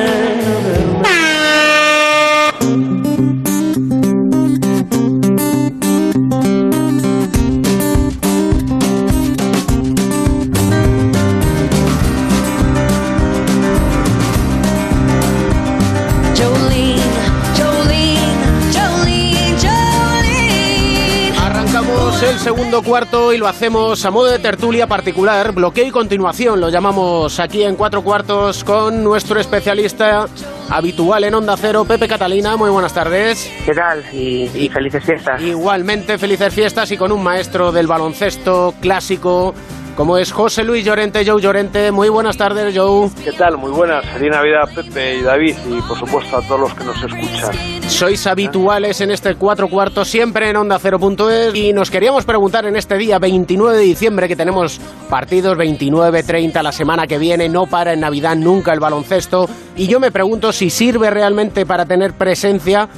Segundo 22.75 22.91
cuarto 22.91 23.31
y 23.31 23.37
lo 23.37 23.47
hacemos 23.47 24.03
a 24.03 24.11
modo 24.11 24.25
de 24.25 24.37
tertulia 24.37 24.85
particular, 24.85 25.53
bloqueo 25.53 25.87
y 25.87 25.91
continuación, 25.91 26.59
lo 26.59 26.67
llamamos 26.67 27.39
aquí 27.39 27.63
en 27.63 27.77
Cuatro 27.77 28.01
Cuartos 28.01 28.65
con 28.65 29.01
nuestro 29.01 29.39
especialista 29.39 30.25
habitual 30.69 31.23
en 31.23 31.35
Onda 31.35 31.55
Cero, 31.55 31.85
Pepe 31.85 32.05
Catalina. 32.07 32.57
Muy 32.57 32.69
buenas 32.69 32.93
tardes. 32.93 33.49
¿Qué 33.65 33.73
tal? 33.73 34.03
Y, 34.11 34.49
y 34.53 34.67
felices 34.67 35.05
fiestas. 35.05 35.41
Igualmente, 35.41 36.17
felices 36.17 36.53
fiestas 36.53 36.91
y 36.91 36.97
con 36.97 37.13
un 37.13 37.23
maestro 37.23 37.71
del 37.71 37.87
baloncesto 37.87 38.73
clásico 38.81 39.55
como 39.95 40.17
es 40.17 40.31
José 40.31 40.63
Luis 40.63 40.85
Llorente, 40.85 41.25
Joe 41.25 41.41
Llorente. 41.41 41.91
Muy 41.91 42.09
buenas 42.09 42.37
tardes, 42.37 42.77
Joe. 42.77 43.09
¿Qué 43.23 43.31
tal? 43.31 43.57
Muy 43.57 43.71
buenas. 43.71 44.05
Feliz 44.05 44.31
Navidad, 44.31 44.69
Pepe 44.73 45.17
y 45.17 45.21
David, 45.21 45.55
y 45.69 45.81
por 45.81 45.97
supuesto 45.97 46.37
a 46.37 46.41
todos 46.41 46.59
los 46.59 46.73
que 46.73 46.83
nos 46.83 46.97
escuchan. 46.97 47.55
Sois 47.87 48.27
habituales 48.27 48.99
en 49.01 49.11
este 49.11 49.35
cuatro 49.35 49.69
cuartos, 49.69 50.07
siempre 50.07 50.49
en 50.49 50.57
Onda 50.57 50.77
Cero.es. 50.79 51.55
Y 51.55 51.73
nos 51.73 51.89
queríamos 51.89 52.25
preguntar 52.25 52.65
en 52.65 52.75
este 52.75 52.97
día 52.97 53.19
29 53.19 53.77
de 53.77 53.83
diciembre, 53.83 54.27
que 54.27 54.35
tenemos 54.35 54.79
partidos 55.09 55.57
29, 55.57 56.23
30 56.23 56.61
la 56.61 56.71
semana 56.71 57.07
que 57.07 57.17
viene, 57.17 57.47
no 57.47 57.65
para 57.65 57.93
en 57.93 58.01
Navidad 58.01 58.35
nunca 58.35 58.73
el 58.73 58.79
baloncesto. 58.79 59.47
Y 59.77 59.87
yo 59.87 59.99
me 59.99 60.11
pregunto 60.11 60.51
si 60.51 60.69
sirve 60.69 61.09
realmente 61.09 61.65
para 61.65 61.85
tener 61.85 62.13
presencia 62.13 62.89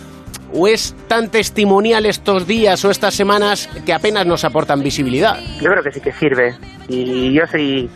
o 0.53 0.67
es 0.67 0.95
tan 1.07 1.29
testimonial 1.29 2.05
estos 2.05 2.47
días 2.47 2.83
o 2.85 2.91
estas 2.91 3.13
semanas 3.13 3.69
que 3.85 3.93
apenas 3.93 4.25
nos 4.25 4.43
aportan 4.45 4.81
visibilidad. 4.83 5.37
Yo 5.61 5.71
creo 5.71 5.83
que 5.83 5.91
sí 5.91 6.01
que 6.01 6.13
sirve. 6.13 6.55
Y 6.87 7.33
yo 7.33 7.45
soy, 7.47 7.89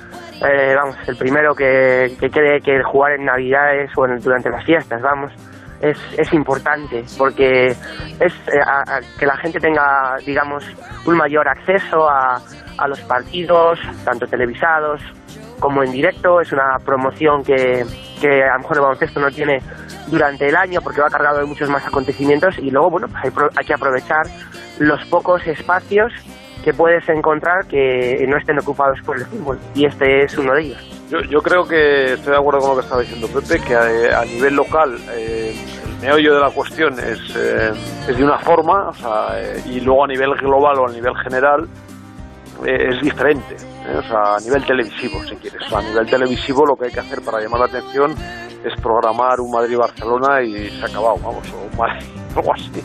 eh, 0.46 0.74
vamos, 0.76 0.96
el 1.08 1.16
primero 1.16 1.56
que, 1.56 2.14
que 2.20 2.30
cree 2.30 2.62
que 2.62 2.84
jugar 2.84 3.14
en 3.14 3.26
Navidades 3.26 3.90
o 3.96 4.06
en- 4.06 4.20
durante 4.20 4.50
las 4.50 4.66
fiestas, 4.66 5.02
vamos, 5.02 5.32
es, 5.82 5.98
es 6.18 6.32
importante 6.34 7.04
porque 7.18 7.68
es 7.70 8.34
eh, 8.54 8.60
a- 8.66 8.82
a 8.98 9.00
que 9.18 9.26
la 9.26 9.38
gente 9.38 9.60
tenga, 9.60 10.18
digamos, 10.26 10.64
un 11.06 11.16
mayor 11.18 11.48
acceso 11.48 12.08
a, 12.10 12.40
a 12.78 12.88
los 12.88 13.00
partidos, 13.02 13.80
tanto 14.06 14.28
televisados 14.28 15.02
como 15.60 15.84
en 15.84 15.92
directo. 15.92 16.42
Es 16.42 16.52
una 16.52 16.78
promoción 16.86 17.44
que, 17.44 17.86
que 18.22 18.44
a 18.44 18.54
lo 18.54 18.60
mejor 18.60 18.78
el 18.78 18.82
baloncesto 18.84 19.20
no 19.20 19.32
tiene 19.32 19.60
durante 20.08 20.48
el 20.48 20.56
año 20.56 20.80
porque 20.82 21.02
va 21.02 21.10
cargado 21.10 21.40
de 21.40 21.46
muchos 21.46 21.70
más 21.70 21.86
acontecimientos 21.86 22.58
y 22.60 22.70
luego, 22.70 22.92
bueno, 22.92 23.08
pues 23.08 23.26
hay, 23.26 23.32
hay 23.58 23.66
que 23.66 23.74
aprovechar 23.74 24.28
los 24.80 25.04
pocos 25.06 25.46
espacios 25.48 26.14
que 26.64 26.74
puedes 26.74 27.08
encontrar 27.10 27.66
que 27.66 28.24
no 28.28 28.38
estén 28.38 28.60
ocupados 28.60 29.00
por 29.02 29.18
el 29.18 29.26
fútbol 29.26 29.60
y 29.74 29.86
este 29.86 30.26
es 30.26 30.38
uno 30.38 30.54
de 30.54 30.62
ellos. 30.62 31.02
Yo, 31.10 31.20
yo 31.22 31.42
creo 31.42 31.68
que 31.68 32.14
estoy 32.14 32.32
de 32.32 32.40
acuerdo 32.40 32.62
con 32.62 32.70
lo 32.70 32.76
que 32.76 32.82
estaba 32.82 33.02
diciendo 33.02 33.28
Pepe, 33.28 33.60
que 33.66 33.76
a, 33.76 34.24
nivel 34.24 34.56
local 34.56 34.98
eh, 35.12 35.54
el 35.86 36.08
meollo 36.08 36.36
de 36.36 36.40
la 36.40 36.50
cuestión 36.52 36.94
es, 37.00 37.20
eh, 37.36 37.72
es 38.08 38.18
de 38.18 38.24
una 38.24 38.38
forma, 38.38 38.90
o 38.90 38.94
sea, 38.94 39.42
eh, 39.42 39.62
y 39.66 39.82
luego 39.82 40.06
a 40.06 40.08
nivel 40.08 40.34
global 40.36 40.80
o 40.80 40.88
a 40.88 40.92
nivel 40.92 41.14
general 41.18 41.68
es 42.65 43.02
diferente. 43.02 43.56
eh, 43.88 43.97
o 43.97 44.04
sea, 44.04 44.36
a 44.36 44.39
nivel 44.39 44.63
televisivo, 44.65 45.24
si 45.24 45.36
quieres. 45.36 45.62
O 45.65 45.69
sea, 45.69 45.80
a 45.80 45.82
nivel 45.82 46.06
televisivo 46.10 46.65
lo 46.65 46.76
que 46.76 46.86
hay 46.86 46.91
que 46.91 47.00
hacer 47.00 47.21
para 47.21 47.39
llamar 47.41 47.62
la 47.62 47.65
atención 47.65 48.13
es 48.63 48.80
programar 48.82 49.39
un 49.39 49.52
Madrid-Barcelona 49.52 50.41
y 50.43 50.69
se 50.69 50.84
ha 50.84 50.88
acabado, 50.88 51.15
vamos, 51.24 51.47
o 51.52 51.84
algo 52.39 52.54
así. 52.54 52.84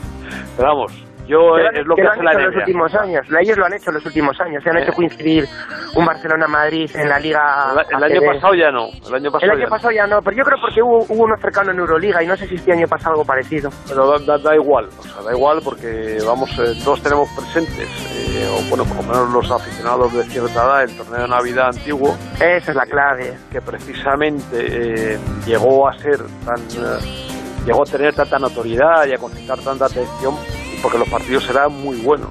Pero 0.57 0.69
vamos, 0.69 1.06
yo 1.27 1.59
eh, 1.59 1.69
han- 1.69 1.77
es 1.77 1.87
lo 1.87 1.95
que 1.95 2.03
que, 2.03 2.05
lo 2.05 2.11
hace 2.11 2.19
han 2.21 2.25
la 2.25 2.31
hecho 2.33 2.41
en 2.41 2.47
los 2.47 2.57
últimos 2.57 2.95
años. 2.95 3.27
Ellos 3.41 3.57
lo 3.59 3.67
han 3.67 3.73
hecho 3.75 3.91
en 3.91 3.95
los 3.95 4.07
últimos 4.07 4.41
años. 4.41 4.63
Se 4.63 4.71
han 4.71 4.77
Eh. 4.79 4.83
hecho 4.83 4.93
coincidir 4.93 5.49
un 5.95 6.05
Barcelona-Madrid 6.05 6.91
en 6.95 7.09
la 7.09 7.19
Liga. 7.19 7.73
El, 7.91 7.97
el 7.97 8.05
año 8.05 8.21
pasado 8.33 8.55
ya 8.55 8.71
no. 8.71 8.89
El 9.09 9.15
año 9.15 9.31
pasado, 9.31 9.45
El 9.45 9.51
año 9.51 9.59
ya 9.61 9.65
no. 9.67 9.71
pasado 9.71 9.91
ya 9.93 10.07
no, 10.07 10.23
pero 10.23 10.37
yo 10.37 10.45
creo 10.45 10.59
porque 10.61 10.83
hubo, 10.83 10.99
hubo 11.09 11.25
uno 11.25 11.37
cercano 11.39 11.71
en 11.73 11.79
Euroliga 11.79 12.23
y 12.23 12.27
no 12.27 12.37
sé 12.37 12.47
si 12.47 12.57
este 12.57 12.73
año 12.73 12.87
pasa 12.89 13.11
algo 13.11 13.25
parecido. 13.25 13.71
Pero 13.89 14.19
da, 14.19 14.19
da- 14.37 14.39
da 14.39 14.55
igual, 14.55 14.89
o 14.99 15.03
sea, 15.03 15.23
da 15.23 15.33
igual 15.33 15.61
porque, 15.65 16.19
vamos, 16.27 16.51
eh, 16.59 16.75
todos 16.85 17.03
tenemos 17.03 17.29
presentes, 17.31 17.89
eh, 18.15 18.49
o 18.51 18.69
bueno, 18.69 18.85
por 18.85 18.97
lo 18.97 19.03
menos 19.03 19.31
los 19.31 19.51
aficionados 19.51 20.13
de 20.13 20.23
cierta 20.25 20.53
edad, 20.65 20.83
el 20.85 20.97
torneo 20.97 21.23
de 21.23 21.29
Navidad 21.29 21.69
antiguo, 21.69 22.17
Esa 22.37 22.71
es 22.71 22.75
la 22.77 22.87
clave. 22.87 23.35
que 23.51 23.61
precisamente 23.61 25.15
eh, 25.15 25.19
llegó 25.47 25.89
a 25.89 25.93
ser 25.99 26.19
tan. 26.45 26.59
eh, 26.61 27.25
llegó 27.65 27.83
a 27.83 27.87
tener 27.87 28.15
tanta 28.15 28.39
notoriedad 28.39 29.07
y 29.07 29.13
a 29.15 29.19
concentrar 29.19 29.59
tanta 29.59 29.87
atención, 29.87 30.35
porque 30.83 30.99
los 30.99 31.09
partidos 31.09 31.49
eran 31.51 31.73
muy 31.73 32.01
buenos. 32.01 32.31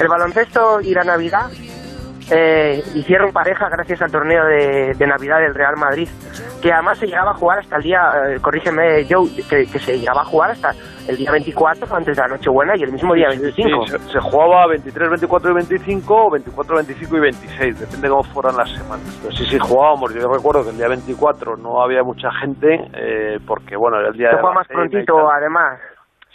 El 0.00 0.08
baloncesto 0.08 0.80
y 0.80 0.92
la 0.92 1.04
Navidad 1.04 1.50
eh, 2.30 2.82
hicieron 2.94 3.32
pareja 3.32 3.68
gracias 3.68 4.00
al 4.02 4.10
torneo 4.10 4.44
de, 4.46 4.92
de 4.96 5.06
Navidad 5.06 5.40
del 5.40 5.54
Real 5.54 5.76
Madrid, 5.76 6.08
que 6.62 6.72
además 6.72 6.98
se 6.98 7.06
llegaba 7.06 7.32
a 7.32 7.34
jugar 7.34 7.58
hasta 7.58 7.76
el 7.76 7.82
día, 7.82 8.00
eh, 8.28 8.40
corrígeme 8.40 9.04
Joe, 9.08 9.28
que, 9.48 9.66
que 9.66 9.78
se 9.78 9.98
llegaba 9.98 10.22
a 10.22 10.24
jugar 10.24 10.50
hasta 10.52 10.70
el 11.08 11.16
día 11.16 11.32
24 11.32 11.94
antes 11.94 12.16
de 12.16 12.22
la 12.22 12.28
Nochebuena 12.28 12.74
y 12.76 12.82
el 12.84 12.92
mismo 12.92 13.14
día 13.14 13.28
25. 13.28 13.86
Sí, 13.86 13.90
se, 13.90 13.98
se 14.12 14.20
jugaba 14.20 14.66
23, 14.68 15.08
24 15.10 15.50
y 15.50 15.54
25, 15.54 16.14
o 16.14 16.30
24, 16.30 16.76
25 16.76 17.16
y 17.16 17.20
26, 17.20 17.80
depende 17.80 18.08
de 18.08 18.08
cómo 18.08 18.22
fueran 18.22 18.56
las 18.56 18.70
semanas. 18.70 19.18
Pero 19.20 19.34
sí, 19.34 19.44
sí, 19.44 19.58
jugábamos. 19.58 20.14
Yo 20.14 20.28
recuerdo 20.28 20.62
que 20.64 20.70
el 20.70 20.76
día 20.76 20.88
24 20.88 21.56
no 21.56 21.82
había 21.82 22.02
mucha 22.02 22.30
gente, 22.40 22.78
eh, 22.94 23.38
porque 23.46 23.76
bueno, 23.76 23.98
era 23.98 24.08
el 24.08 24.16
día 24.16 24.30
Se 24.30 24.36
de 24.36 24.42
juega 24.42 24.54
más 24.54 24.68
prontito 24.68 25.30
además. 25.30 25.80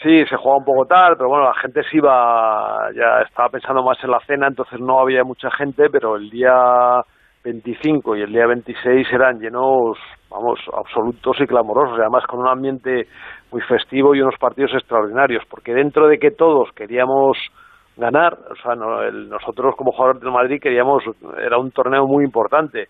Sí, 0.03 0.25
se 0.27 0.35
jugaba 0.35 0.59
un 0.59 0.65
poco 0.65 0.85
tal, 0.85 1.15
pero 1.17 1.29
bueno, 1.29 1.45
la 1.45 1.55
gente 1.55 1.81
se 1.83 1.97
iba, 1.97 2.89
ya 2.93 3.21
estaba 3.27 3.49
pensando 3.49 3.81
más 3.83 3.97
en 4.03 4.11
la 4.11 4.19
cena, 4.27 4.47
entonces 4.47 4.79
no 4.79 4.99
había 4.99 5.23
mucha 5.23 5.49
gente, 5.51 5.89
pero 5.91 6.15
el 6.17 6.29
día 6.29 7.01
25 7.43 8.15
y 8.15 8.21
el 8.21 8.31
día 8.31 8.45
26 8.45 9.07
eran 9.11 9.39
llenos, 9.39 9.97
vamos, 10.29 10.59
absolutos 10.71 11.37
y 11.41 11.47
clamorosos, 11.47 11.97
y 11.97 12.01
además 12.01 12.25
con 12.27 12.41
un 12.41 12.47
ambiente 12.47 13.07
muy 13.51 13.61
festivo 13.61 14.13
y 14.13 14.21
unos 14.21 14.37
partidos 14.39 14.71
extraordinarios, 14.75 15.43
porque 15.49 15.73
dentro 15.73 16.07
de 16.07 16.19
que 16.19 16.29
todos 16.29 16.69
queríamos 16.75 17.35
ganar, 17.95 18.37
o 18.51 18.55
sea, 18.61 18.75
no- 18.75 19.01
el- 19.01 19.27
nosotros 19.29 19.73
como 19.75 19.91
jugadores 19.93 20.21
del 20.21 20.31
Madrid 20.31 20.59
queríamos, 20.61 21.03
era 21.43 21.57
un 21.57 21.71
torneo 21.71 22.05
muy 22.05 22.23
importante, 22.23 22.87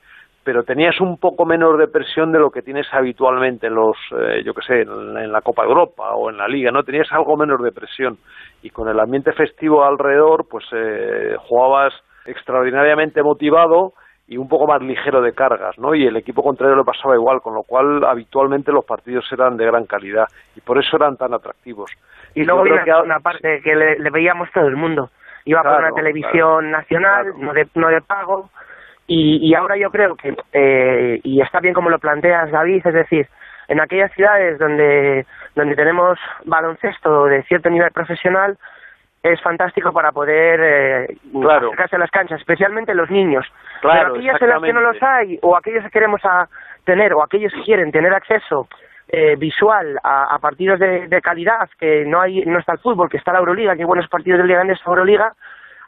pero 0.48 0.64
tenías 0.64 1.02
un 1.02 1.18
poco 1.18 1.46
menos 1.46 1.78
de 1.78 1.90
presión 1.90 2.32
de 2.32 2.40
lo 2.40 2.52
que 2.52 2.62
tienes 2.62 2.88
habitualmente 2.94 3.68
en 3.68 3.76
los, 3.76 3.98
eh, 4.18 4.44
yo 4.46 4.54
qué 4.54 4.62
sé, 4.62 4.82
en, 4.84 5.30
la 5.30 5.42
Copa 5.42 5.66
Europa 5.66 6.16
o 6.16 6.30
en 6.30 6.38
la 6.38 6.48
Liga, 6.48 6.72
¿no? 6.72 6.84
Tenías 6.84 7.12
algo 7.12 7.36
menos 7.36 7.62
de 7.62 7.74
presión 7.74 8.18
y 8.62 8.70
con 8.70 8.88
el 8.88 8.98
ambiente 8.98 9.34
festivo 9.34 9.84
alrededor, 9.84 10.46
pues 10.50 10.64
eh, 10.72 11.36
jugabas 11.38 11.94
extraordinariamente 12.26 13.22
motivado 13.22 13.92
y 14.26 14.38
un 14.38 14.48
poco 14.48 14.68
más 14.68 14.82
ligero 14.82 15.22
de 15.22 15.34
cargas, 15.34 15.78
¿no? 15.78 15.94
Y 15.94 16.08
el 16.08 16.16
equipo 16.16 16.42
contrario 16.42 16.78
lo 16.78 16.86
pasaba 16.86 17.16
igual, 17.16 17.42
con 17.42 17.54
lo 17.54 17.64
cual 17.64 18.06
habitualmente 18.06 18.72
los 18.72 18.86
partidos 18.86 19.30
eran 19.34 19.58
de 19.58 19.66
gran 19.66 19.86
calidad 19.86 20.28
y 20.56 20.62
por 20.62 20.78
eso 20.80 20.96
eran 20.96 21.18
tan 21.18 21.34
atractivos. 21.34 21.92
Y, 22.36 22.46
luego 22.46 22.64
viene 22.64 22.84
una 23.04 23.20
parte 23.20 23.60
que 23.62 23.76
le, 23.76 24.10
veíamos 24.12 24.50
todo 24.54 24.68
el 24.68 24.78
mundo. 24.78 25.10
Iba 25.44 25.62
por 25.62 25.78
una 25.78 25.92
televisión 25.92 26.72
nacional, 26.72 27.34
no, 27.38 27.52
de, 27.52 27.68
no 27.76 27.90
de 27.90 28.00
pago, 28.00 28.50
y, 29.08 29.50
y 29.50 29.56
ahora 29.56 29.78
yo 29.78 29.90
creo 29.90 30.16
que, 30.16 30.36
eh, 30.52 31.20
y 31.24 31.42
está 31.42 31.60
bien 31.62 31.74
como 31.74 31.90
lo 31.90 31.98
planteas, 31.98 32.52
David, 32.52 32.86
es 32.86 32.94
decir, 32.94 33.28
en 33.70 33.80
aquellas 33.80 34.12
ciudades 34.14 34.60
donde, 34.60 35.26
donde 35.56 35.76
tenemos 35.76 36.20
baloncesto 36.46 37.26
de 37.26 37.44
cierto 37.44 37.70
nivel 37.70 37.92
profesional, 37.92 38.58
es 39.24 39.42
fantástico 39.42 39.92
para 39.92 40.12
poder 40.12 40.60
eh, 40.62 41.18
claro. 41.32 41.68
acercarse 41.68 41.96
a 41.96 42.00
las 42.00 42.12
canchas, 42.12 42.40
especialmente 42.40 42.94
los 42.94 43.10
niños. 43.10 43.46
Claro, 43.82 44.14
Pero 44.14 44.16
aquellas 44.16 44.42
en 44.42 44.50
las 44.50 44.62
que 44.62 44.74
no 44.74 44.82
los 44.82 45.02
hay, 45.02 45.40
o 45.42 45.56
aquellos 45.56 45.84
que 45.86 45.90
queremos 45.90 46.22
a 46.24 46.48
tener, 46.84 47.14
o 47.14 47.24
aquellos 47.24 47.54
que 47.54 47.64
quieren 47.64 47.92
tener 47.92 48.14
acceso 48.14 48.68
eh, 49.10 49.36
visual 49.38 49.98
a, 50.04 50.36
a 50.36 50.40
partidos 50.40 50.80
de, 50.80 51.08
de, 51.08 51.22
calidad, 51.22 51.70
que 51.80 52.06
no 52.06 52.22
hay 52.22 52.46
no 52.46 52.60
está 52.60 52.74
el 52.74 52.80
fútbol, 52.80 53.10
que 53.10 53.18
está 53.18 53.32
la 53.32 53.40
Euroliga, 53.40 53.74
que 53.76 53.82
hay 53.82 53.88
buenos 53.88 54.08
partidos 54.10 54.40
de 54.40 54.46
Liga 54.48 54.64
esta 54.64 54.90
Euroliga, 54.90 55.34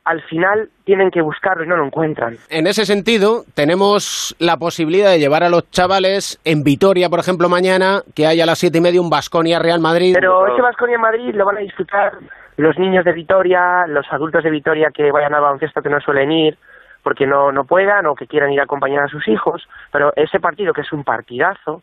al 0.06 0.22
final 0.24 0.70
tienen 0.86 1.12
que 1.12 1.22
buscarlo 1.22 1.64
y 1.64 1.68
no 1.68 1.76
lo 1.76 1.86
encuentran. 1.86 2.36
En 2.50 2.68
ese 2.68 2.86
sentido, 2.86 3.44
tenemos 3.54 4.36
la 4.40 4.58
posibilidad 4.58 5.12
de 5.12 5.20
llevar 5.20 5.44
a 5.44 5.50
los 5.50 5.70
chavales 5.72 6.40
en 6.46 6.64
Vitoria, 6.64 7.10
por 7.10 7.20
ejemplo, 7.20 7.50
mañana, 7.50 8.02
que 8.16 8.26
haya 8.26 8.44
a 8.44 8.48
las 8.48 8.60
siete 8.60 8.80
y 8.80 8.82
media 8.82 9.02
un 9.02 9.10
Basconia 9.10 9.60
Real 9.60 9.80
Madrid. 9.80 10.14
Pero 10.16 10.48
ese 10.48 10.62
Basconia 10.62 10.98
Madrid 10.98 11.34
lo 11.34 11.46
van 11.46 11.58
a 11.58 11.62
disfrutar 11.62 12.14
los 12.58 12.78
niños 12.78 13.06
de 13.06 13.14
Vitoria, 13.14 13.86
los 13.88 14.06
adultos 14.12 14.44
de 14.44 14.50
Vitoria 14.50 14.90
que 14.94 15.12
vayan 15.12 15.34
al 15.34 15.42
baloncesto 15.42 15.82
que 15.82 15.90
no 15.90 16.02
suelen 16.02 16.32
ir 16.32 16.58
porque 17.04 17.26
no, 17.26 17.54
no 17.54 17.64
puedan 17.64 18.06
o 18.08 18.16
que 18.16 18.28
quieran 18.28 18.52
ir 18.52 18.60
a 18.60 18.64
acompañar 18.64 19.04
a 19.04 19.08
sus 19.08 19.26
hijos, 19.30 19.66
pero 19.92 20.12
ese 20.18 20.42
partido 20.42 20.74
que 20.74 20.82
es 20.82 20.92
un 20.92 21.06
partidazo, 21.06 21.82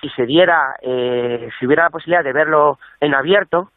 si 0.00 0.08
se 0.10 0.24
diera, 0.24 0.76
eh, 0.80 1.48
si 1.58 1.66
hubiera 1.66 1.82
la 1.84 1.90
posibilidad 1.90 2.22
de 2.22 2.32
verlo 2.32 2.78
en 3.00 3.14
abierto, 3.14 3.71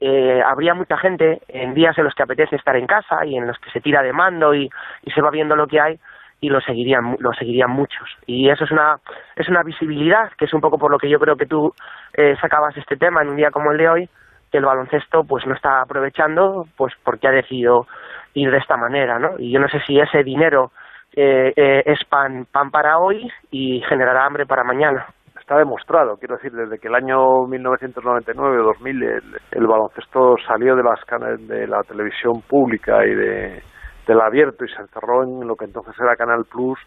eh, 0.00 0.42
habría 0.44 0.74
mucha 0.74 0.96
gente 0.96 1.42
en 1.48 1.74
días 1.74 1.96
en 1.98 2.04
los 2.04 2.14
que 2.14 2.22
apetece 2.22 2.56
estar 2.56 2.74
en 2.76 2.86
casa 2.86 3.24
y 3.26 3.36
en 3.36 3.46
los 3.46 3.58
que 3.58 3.70
se 3.70 3.80
tira 3.80 4.02
de 4.02 4.12
mando 4.12 4.54
y, 4.54 4.70
se 5.14 5.20
va 5.20 5.30
viendo 5.30 5.56
lo 5.56 5.66
que 5.66 5.80
hay 5.80 5.98
y 6.40 6.48
lo 6.48 6.60
seguirían 6.62 7.16
lo 7.18 7.32
seguirían 7.34 7.70
muchos. 7.70 8.08
Y 8.26 8.48
eso 8.48 8.64
es 8.64 8.70
una 8.70 8.96
es 9.36 9.48
una 9.48 9.62
visibilidad 9.62 10.30
que 10.38 10.46
es 10.46 10.54
un 10.54 10.60
poco 10.60 10.78
por 10.78 10.90
lo 10.90 10.98
que 10.98 11.10
yo 11.10 11.18
creo 11.18 11.36
que 11.36 11.46
tú 11.46 11.74
eh, 12.14 12.34
sacabas 12.40 12.76
este 12.76 12.96
tema 12.96 13.20
en 13.22 13.28
un 13.28 13.36
día 13.36 13.50
como 13.50 13.72
el 13.72 13.78
de 13.78 13.88
hoy 13.88 14.08
que 14.50 14.58
el 14.58 14.64
baloncesto 14.64 15.24
pues 15.24 15.46
no 15.46 15.54
está 15.54 15.82
aprovechando 15.82 16.66
pues 16.76 16.94
porque 17.04 17.28
ha 17.28 17.32
decidido 17.32 17.86
ir 18.32 18.50
de 18.50 18.58
esta 18.58 18.76
manera 18.76 19.18
no 19.18 19.38
y 19.38 19.52
yo 19.52 19.60
no 19.60 19.68
sé 19.68 19.80
si 19.86 20.00
ese 20.00 20.24
dinero 20.24 20.72
eh, 21.14 21.52
eh, 21.54 21.82
es 21.84 22.02
pan 22.04 22.46
pan 22.50 22.70
para 22.70 22.98
hoy 22.98 23.30
y 23.50 23.82
generará 23.88 24.24
hambre 24.24 24.46
para 24.46 24.64
mañana 24.64 25.06
está 25.50 25.58
demostrado, 25.58 26.16
quiero 26.16 26.36
decir, 26.36 26.52
desde 26.52 26.78
que 26.78 26.86
el 26.86 26.94
año 26.94 27.44
1999 27.48 28.60
o 28.60 28.64
2000 28.66 29.02
el, 29.02 29.22
el, 29.50 29.66
baloncesto 29.66 30.36
salió 30.46 30.76
de 30.76 30.84
las 30.84 31.00
de 31.40 31.66
la 31.66 31.82
televisión 31.82 32.40
pública 32.42 33.04
y 33.04 33.12
de, 33.16 33.60
del 34.06 34.20
abierto 34.20 34.64
y 34.64 34.68
se 34.68 34.80
encerró 34.80 35.24
en 35.24 35.48
lo 35.48 35.56
que 35.56 35.64
entonces 35.64 35.92
era 35.98 36.14
Canal 36.14 36.44
Plus, 36.44 36.78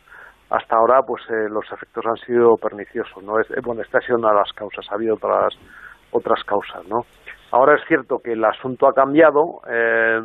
hasta 0.49 0.77
ahora 0.77 1.01
pues 1.05 1.21
eh, 1.29 1.49
los 1.49 1.69
efectos 1.73 2.05
han 2.05 2.15
sido 2.25 2.55
perniciosos, 2.55 3.21
¿no? 3.21 3.37
Es, 3.37 3.47
bueno, 3.65 3.81
esta 3.81 3.97
ha 3.97 4.01
sido 4.01 4.17
una 4.17 4.29
de 4.29 4.37
las 4.37 4.53
causas, 4.53 4.85
ha 4.89 4.95
habido 4.95 5.15
otras 5.15 5.53
otras 6.11 6.41
causas, 6.45 6.87
¿no? 6.87 7.01
Ahora 7.51 7.75
es 7.75 7.81
cierto 7.85 8.19
que 8.23 8.31
el 8.31 8.45
asunto 8.45 8.87
ha 8.87 8.93
cambiado, 8.93 9.59
eh, 9.69 10.21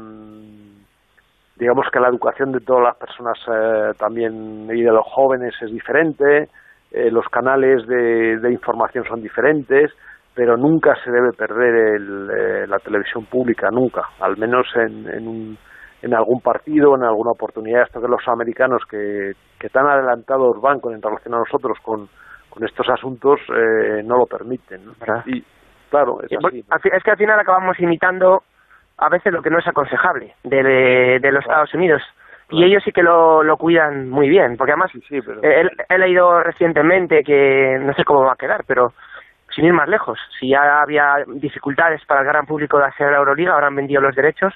digamos 1.56 1.86
que 1.92 1.98
la 1.98 2.08
educación 2.08 2.52
de 2.52 2.60
todas 2.60 2.84
las 2.84 2.96
personas 2.98 3.36
eh, 3.48 3.98
también 3.98 4.70
y 4.72 4.80
de 4.80 4.92
los 4.92 5.06
jóvenes 5.06 5.54
es 5.60 5.72
diferente, 5.72 6.48
eh, 6.90 7.10
los 7.10 7.26
canales 7.28 7.86
de, 7.86 8.38
de, 8.38 8.52
información 8.52 9.04
son 9.04 9.20
diferentes, 9.20 9.92
pero 10.34 10.56
nunca 10.56 10.94
se 11.04 11.10
debe 11.10 11.32
perder 11.36 11.94
el, 11.96 12.30
eh, 12.30 12.66
la 12.66 12.78
televisión 12.78 13.26
pública, 13.26 13.68
nunca, 13.70 14.02
al 14.20 14.36
menos 14.38 14.66
en, 14.74 15.08
en, 15.08 15.28
un, 15.28 15.58
en 16.00 16.14
algún 16.14 16.40
partido, 16.40 16.94
en 16.96 17.02
alguna 17.02 17.32
oportunidad. 17.32 17.82
Esto 17.82 18.00
que 18.00 18.08
los 18.08 18.26
americanos 18.26 18.82
que, 18.88 19.32
que 19.58 19.68
tan 19.68 19.86
adelantados 19.86 20.60
van 20.60 20.80
con 20.80 20.94
en 20.94 21.02
relación 21.02 21.34
a 21.34 21.38
nosotros 21.38 21.76
con, 21.82 22.08
con 22.48 22.64
estos 22.64 22.88
asuntos 22.88 23.40
eh, 23.50 24.02
no 24.04 24.16
lo 24.16 24.26
permiten. 24.26 24.86
¿no? 24.86 24.92
Y 25.26 25.44
claro, 25.90 26.22
es, 26.22 26.30
así, 26.32 26.62
¿no? 26.68 26.96
es 26.96 27.02
que 27.02 27.10
al 27.10 27.18
final 27.18 27.38
acabamos 27.38 27.78
imitando 27.80 28.42
a 28.96 29.08
veces 29.10 29.32
lo 29.32 29.42
que 29.42 29.50
no 29.50 29.58
es 29.58 29.66
aconsejable 29.66 30.34
de, 30.42 30.62
de, 30.62 31.18
de 31.20 31.32
los 31.32 31.44
claro. 31.44 31.62
Estados 31.64 31.74
Unidos 31.74 32.02
y 32.50 32.64
ellos 32.64 32.82
sí 32.84 32.92
que 32.92 33.02
lo, 33.02 33.42
lo 33.42 33.56
cuidan 33.56 34.08
muy 34.08 34.28
bien, 34.28 34.56
porque 34.56 34.72
además 34.72 34.90
sí, 34.92 35.00
sí, 35.08 35.20
pero... 35.20 35.42
he, 35.42 35.68
he, 35.88 35.98
leído 35.98 36.40
recientemente 36.42 37.22
que 37.22 37.78
no 37.80 37.92
sé 37.94 38.04
cómo 38.04 38.24
va 38.24 38.32
a 38.32 38.36
quedar, 38.36 38.64
pero 38.66 38.92
sin 39.54 39.66
ir 39.66 39.72
más 39.72 39.88
lejos, 39.88 40.18
si 40.38 40.50
ya 40.50 40.80
había 40.80 41.16
dificultades 41.26 42.04
para 42.06 42.20
el 42.20 42.26
gran 42.26 42.46
público 42.46 42.78
de 42.78 42.86
hacer 42.86 43.10
la 43.10 43.18
Euroliga, 43.18 43.52
ahora 43.52 43.66
han 43.66 43.76
vendido 43.76 44.00
los 44.00 44.14
derechos 44.14 44.54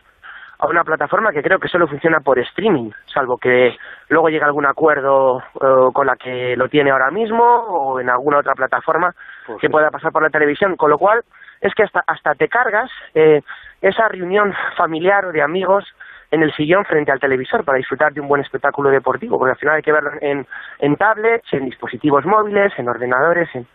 a 0.62 0.68
una 0.68 0.84
plataforma 0.84 1.32
que 1.32 1.42
creo 1.42 1.58
que 1.58 1.68
solo 1.68 1.88
funciona 1.88 2.20
por 2.20 2.38
streaming, 2.38 2.92
salvo 3.12 3.36
que 3.36 3.76
luego 4.08 4.28
llegue 4.28 4.44
algún 4.44 4.64
acuerdo 4.64 5.38
uh, 5.54 5.92
con 5.92 6.06
la 6.06 6.14
que 6.14 6.54
lo 6.56 6.68
tiene 6.68 6.92
ahora 6.92 7.10
mismo 7.10 7.42
o 7.42 7.98
en 7.98 8.08
alguna 8.08 8.38
otra 8.38 8.54
plataforma 8.54 9.12
pues 9.44 9.60
que 9.60 9.66
sí. 9.66 9.72
pueda 9.72 9.90
pasar 9.90 10.12
por 10.12 10.22
la 10.22 10.30
televisión, 10.30 10.76
con 10.76 10.90
lo 10.90 10.98
cual 10.98 11.22
es 11.60 11.74
que 11.74 11.82
hasta, 11.82 12.04
hasta 12.06 12.34
te 12.34 12.48
cargas 12.48 12.90
eh, 13.14 13.40
esa 13.80 14.06
reunión 14.06 14.54
familiar 14.76 15.24
o 15.24 15.32
de 15.32 15.42
amigos 15.42 15.84
en 16.32 16.42
el 16.42 16.52
sillón 16.54 16.84
frente 16.86 17.12
al 17.12 17.20
televisor 17.20 17.62
para 17.62 17.76
disfrutar 17.78 18.12
de 18.12 18.20
un 18.20 18.26
buen 18.26 18.40
espectáculo 18.40 18.90
deportivo, 18.90 19.38
porque 19.38 19.52
al 19.52 19.58
final 19.58 19.76
hay 19.76 19.82
que 19.82 19.92
verlo 19.92 20.10
en, 20.20 20.46
en 20.78 20.96
tablets, 20.96 21.46
en 21.52 21.66
dispositivos 21.66 22.24
móviles, 22.24 22.72
en 22.78 22.88
ordenadores, 22.88 23.48
en 23.54 23.66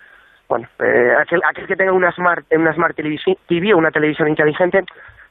bueno, 0.49 0.67
eh, 0.79 1.13
aquel, 1.21 1.41
aquel 1.47 1.67
que 1.67 1.75
tenga 1.75 1.91
una 1.91 2.11
smart, 2.11 2.45
una 2.51 2.73
smart 2.73 2.95
TV 2.95 3.73
o 3.73 3.77
una 3.77 3.91
televisión 3.91 4.27
inteligente, 4.27 4.83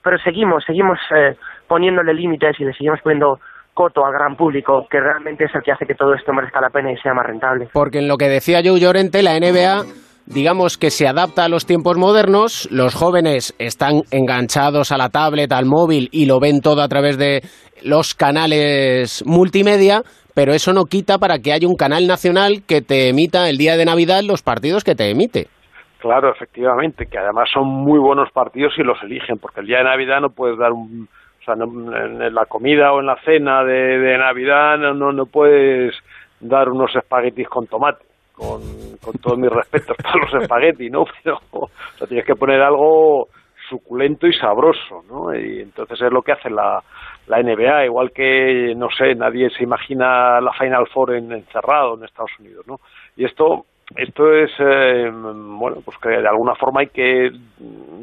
pero 0.03 0.19
seguimos, 0.19 0.63
seguimos 0.65 0.99
eh, 1.17 1.37
poniéndole 1.67 2.15
límites 2.15 2.61
y 2.61 2.65
le 2.65 2.73
seguimos 2.75 3.01
poniendo 3.01 3.41
coto 3.75 4.07
al 4.07 4.13
gran 4.13 4.37
público, 4.37 4.87
que 4.89 5.01
realmente 5.01 5.45
es 5.45 5.55
el 5.55 5.63
que 5.63 5.73
hace 5.73 5.85
que 5.85 5.95
todo 5.95 6.15
esto 6.15 6.33
merezca 6.33 6.61
la 6.61 6.71
pena 6.71 6.93
y 6.93 6.97
sea 6.99 7.13
más 7.13 7.27
rentable. 7.27 7.69
Porque 7.73 7.99
en 7.99 8.09
lo 8.09 8.17
que 8.17 8.29
decía 8.29 8.61
Joe 8.65 8.79
Llorente, 8.79 9.23
la 9.23 9.39
NBA 9.39 10.06
digamos 10.27 10.77
que 10.77 10.91
se 10.91 11.07
adapta 11.07 11.45
a 11.45 11.49
los 11.49 11.67
tiempos 11.67 11.97
modernos, 11.97 12.69
los 12.71 12.95
jóvenes 12.95 13.55
están 13.59 14.03
enganchados 14.11 14.93
a 14.93 14.99
la 14.99 15.09
tablet, 15.09 15.53
al 15.53 15.67
móvil 15.67 16.09
y 16.13 16.27
lo 16.27 16.41
ven 16.41 16.61
todo 16.61 16.83
a 16.83 16.89
través 16.89 17.17
de 17.17 17.43
los 17.85 18.15
canales 18.15 19.23
multimedia, 19.27 20.03
pero 20.35 20.53
eso 20.53 20.73
no 20.73 20.85
quita 20.85 21.19
para 21.19 21.39
que 21.39 21.53
haya 21.53 21.69
un 21.69 21.77
canal 21.77 22.07
nacional 22.07 22.63
que 22.67 22.83
te 22.83 23.09
emita 23.09 23.49
el 23.49 23.57
día 23.57 23.77
de 23.77 23.85
Navidad 23.85 24.23
los 24.27 24.43
partidos 24.43 24.85
que 24.85 24.95
te 24.95 25.11
emite. 25.11 25.47
Claro, 26.01 26.31
efectivamente, 26.33 27.07
que 27.07 27.19
además 27.19 27.49
son 27.53 27.67
muy 27.67 27.99
buenos 27.99 28.31
partidos 28.33 28.75
y 28.77 28.83
los 28.83 29.03
eligen, 29.03 29.39
porque 29.41 29.61
el 29.61 29.67
día 29.67 29.79
de 29.79 29.85
Navidad 29.85 30.21
no 30.21 30.31
puedes 30.31 30.59
dar 30.59 30.73
un... 30.73 31.09
O 31.41 31.45
sea, 31.47 31.55
no, 31.55 31.65
en 31.65 32.35
la 32.35 32.45
comida 32.47 32.93
o 32.93 32.99
en 32.99 33.07
la 33.07 33.17
cena 33.25 33.63
de, 33.63 34.19
Navidad 34.19 34.79
no, 34.79 35.13
no 35.13 35.27
puedes 35.27 35.95
dar 36.41 36.69
unos 36.69 36.95
espaguetis 36.97 37.49
con 37.49 37.69
tomate 37.69 38.05
con, 38.37 38.61
con 39.03 39.15
todos 39.15 39.39
mis 39.39 39.51
respetos 39.51 39.97
para 39.97 40.17
los 40.19 40.43
espaguetis, 40.43 40.93
¿no? 40.93 41.05
Pero 41.25 41.41
o 41.51 41.69
sea, 41.97 42.07
tienes 42.07 42.27
que 42.27 42.37
poner 42.37 42.61
algo 42.61 43.29
suculento 43.69 44.27
y 44.27 44.33
sabroso, 44.35 45.03
¿no? 45.09 45.35
Y 45.35 45.61
entonces 45.61 46.01
es 46.01 46.13
lo 46.13 46.23
que 46.23 46.33
hace 46.33 46.51
la, 46.51 46.83
la 47.27 47.43
NBA, 47.43 47.87
igual 47.87 48.13
que, 48.13 48.75
no 48.77 48.89
sé, 48.91 49.15
nadie 49.15 49.51
se 49.51 49.65
imagina 49.65 50.41
la 50.41 50.53
Final 50.53 50.87
Four 50.87 51.15
en, 51.15 51.33
encerrado 51.33 51.97
en 51.97 52.05
Estados 52.05 52.31
Unidos, 52.39 52.67
¿no? 52.67 52.79
Y 53.17 53.25
esto 53.25 53.65
esto 53.95 54.35
es, 54.35 54.51
eh, 54.59 55.09
bueno, 55.13 55.77
pues 55.85 55.97
que 55.99 56.09
de 56.09 56.27
alguna 56.27 56.57
forma 56.57 56.81
hay 56.81 56.89
que 56.89 57.31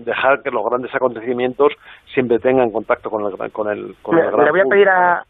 dejar 0.05 0.41
que 0.41 0.49
los 0.49 0.63
grandes 0.63 0.95
acontecimientos 0.95 1.73
siempre 2.13 2.39
tengan 2.39 2.71
contacto 2.71 3.09
con 3.09 3.25
el, 3.25 3.51
con 3.51 3.69
el, 3.69 3.95
con 4.01 4.17
el 4.17 4.25
le, 4.25 4.31
gran 4.31 4.45
le 4.45 4.51
voy 4.51 4.61
a 4.61 4.65
pedir 4.65 4.87
a, 4.87 5.25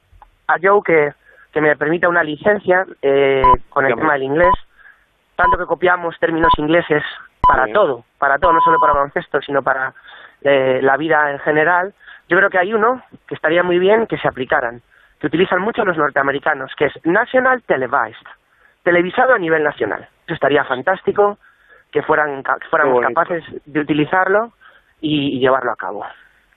a 0.48 0.56
Joe 0.62 0.82
que, 0.86 1.10
que 1.52 1.60
me 1.60 1.76
permita 1.76 2.08
una 2.08 2.24
licencia 2.24 2.86
eh, 3.02 3.42
con 3.70 3.86
el 3.86 3.96
tema 3.96 4.14
del 4.14 4.24
inglés 4.24 4.54
tanto 5.36 5.58
que 5.58 5.66
copiamos 5.66 6.18
términos 6.20 6.52
ingleses 6.58 7.04
para 7.42 7.66
sí. 7.66 7.74
todo, 7.74 8.04
para 8.18 8.38
todo, 8.38 8.54
no 8.54 8.62
solo 8.62 8.78
para 8.80 8.94
baloncesto, 8.94 9.42
sino 9.42 9.62
para 9.62 9.94
eh, 10.42 10.80
la 10.82 10.98
vida 10.98 11.32
en 11.32 11.40
general, 11.40 11.94
yo 12.30 12.38
creo 12.38 12.50
que 12.50 12.60
hay 12.60 12.74
uno 12.74 13.02
que 13.28 13.36
estaría 13.36 13.64
muy 13.64 13.80
bien 13.80 14.08
que 14.08 14.18
se 14.18 14.28
aplicaran, 14.28 14.82
que 15.20 15.28
utilizan 15.28 15.62
mucho 15.62 15.84
los 15.84 15.98
norteamericanos, 15.98 16.72
que 16.78 16.86
es 16.86 16.94
National 17.06 17.62
Televised, 17.64 18.28
televisado 18.84 19.34
a 19.34 19.40
nivel 19.40 19.64
nacional. 19.64 20.08
Eso 20.26 20.34
estaría 20.34 20.64
fantástico, 20.64 21.38
que 21.92 22.02
fueran 22.02 22.44
que 22.44 22.68
fuéramos 22.70 23.02
capaces 23.02 23.44
de 23.66 23.80
utilizarlo 23.80 24.52
y, 25.00 25.38
y, 25.38 25.40
llevarlo 25.40 25.72
a 25.72 25.76
cabo. 25.76 26.06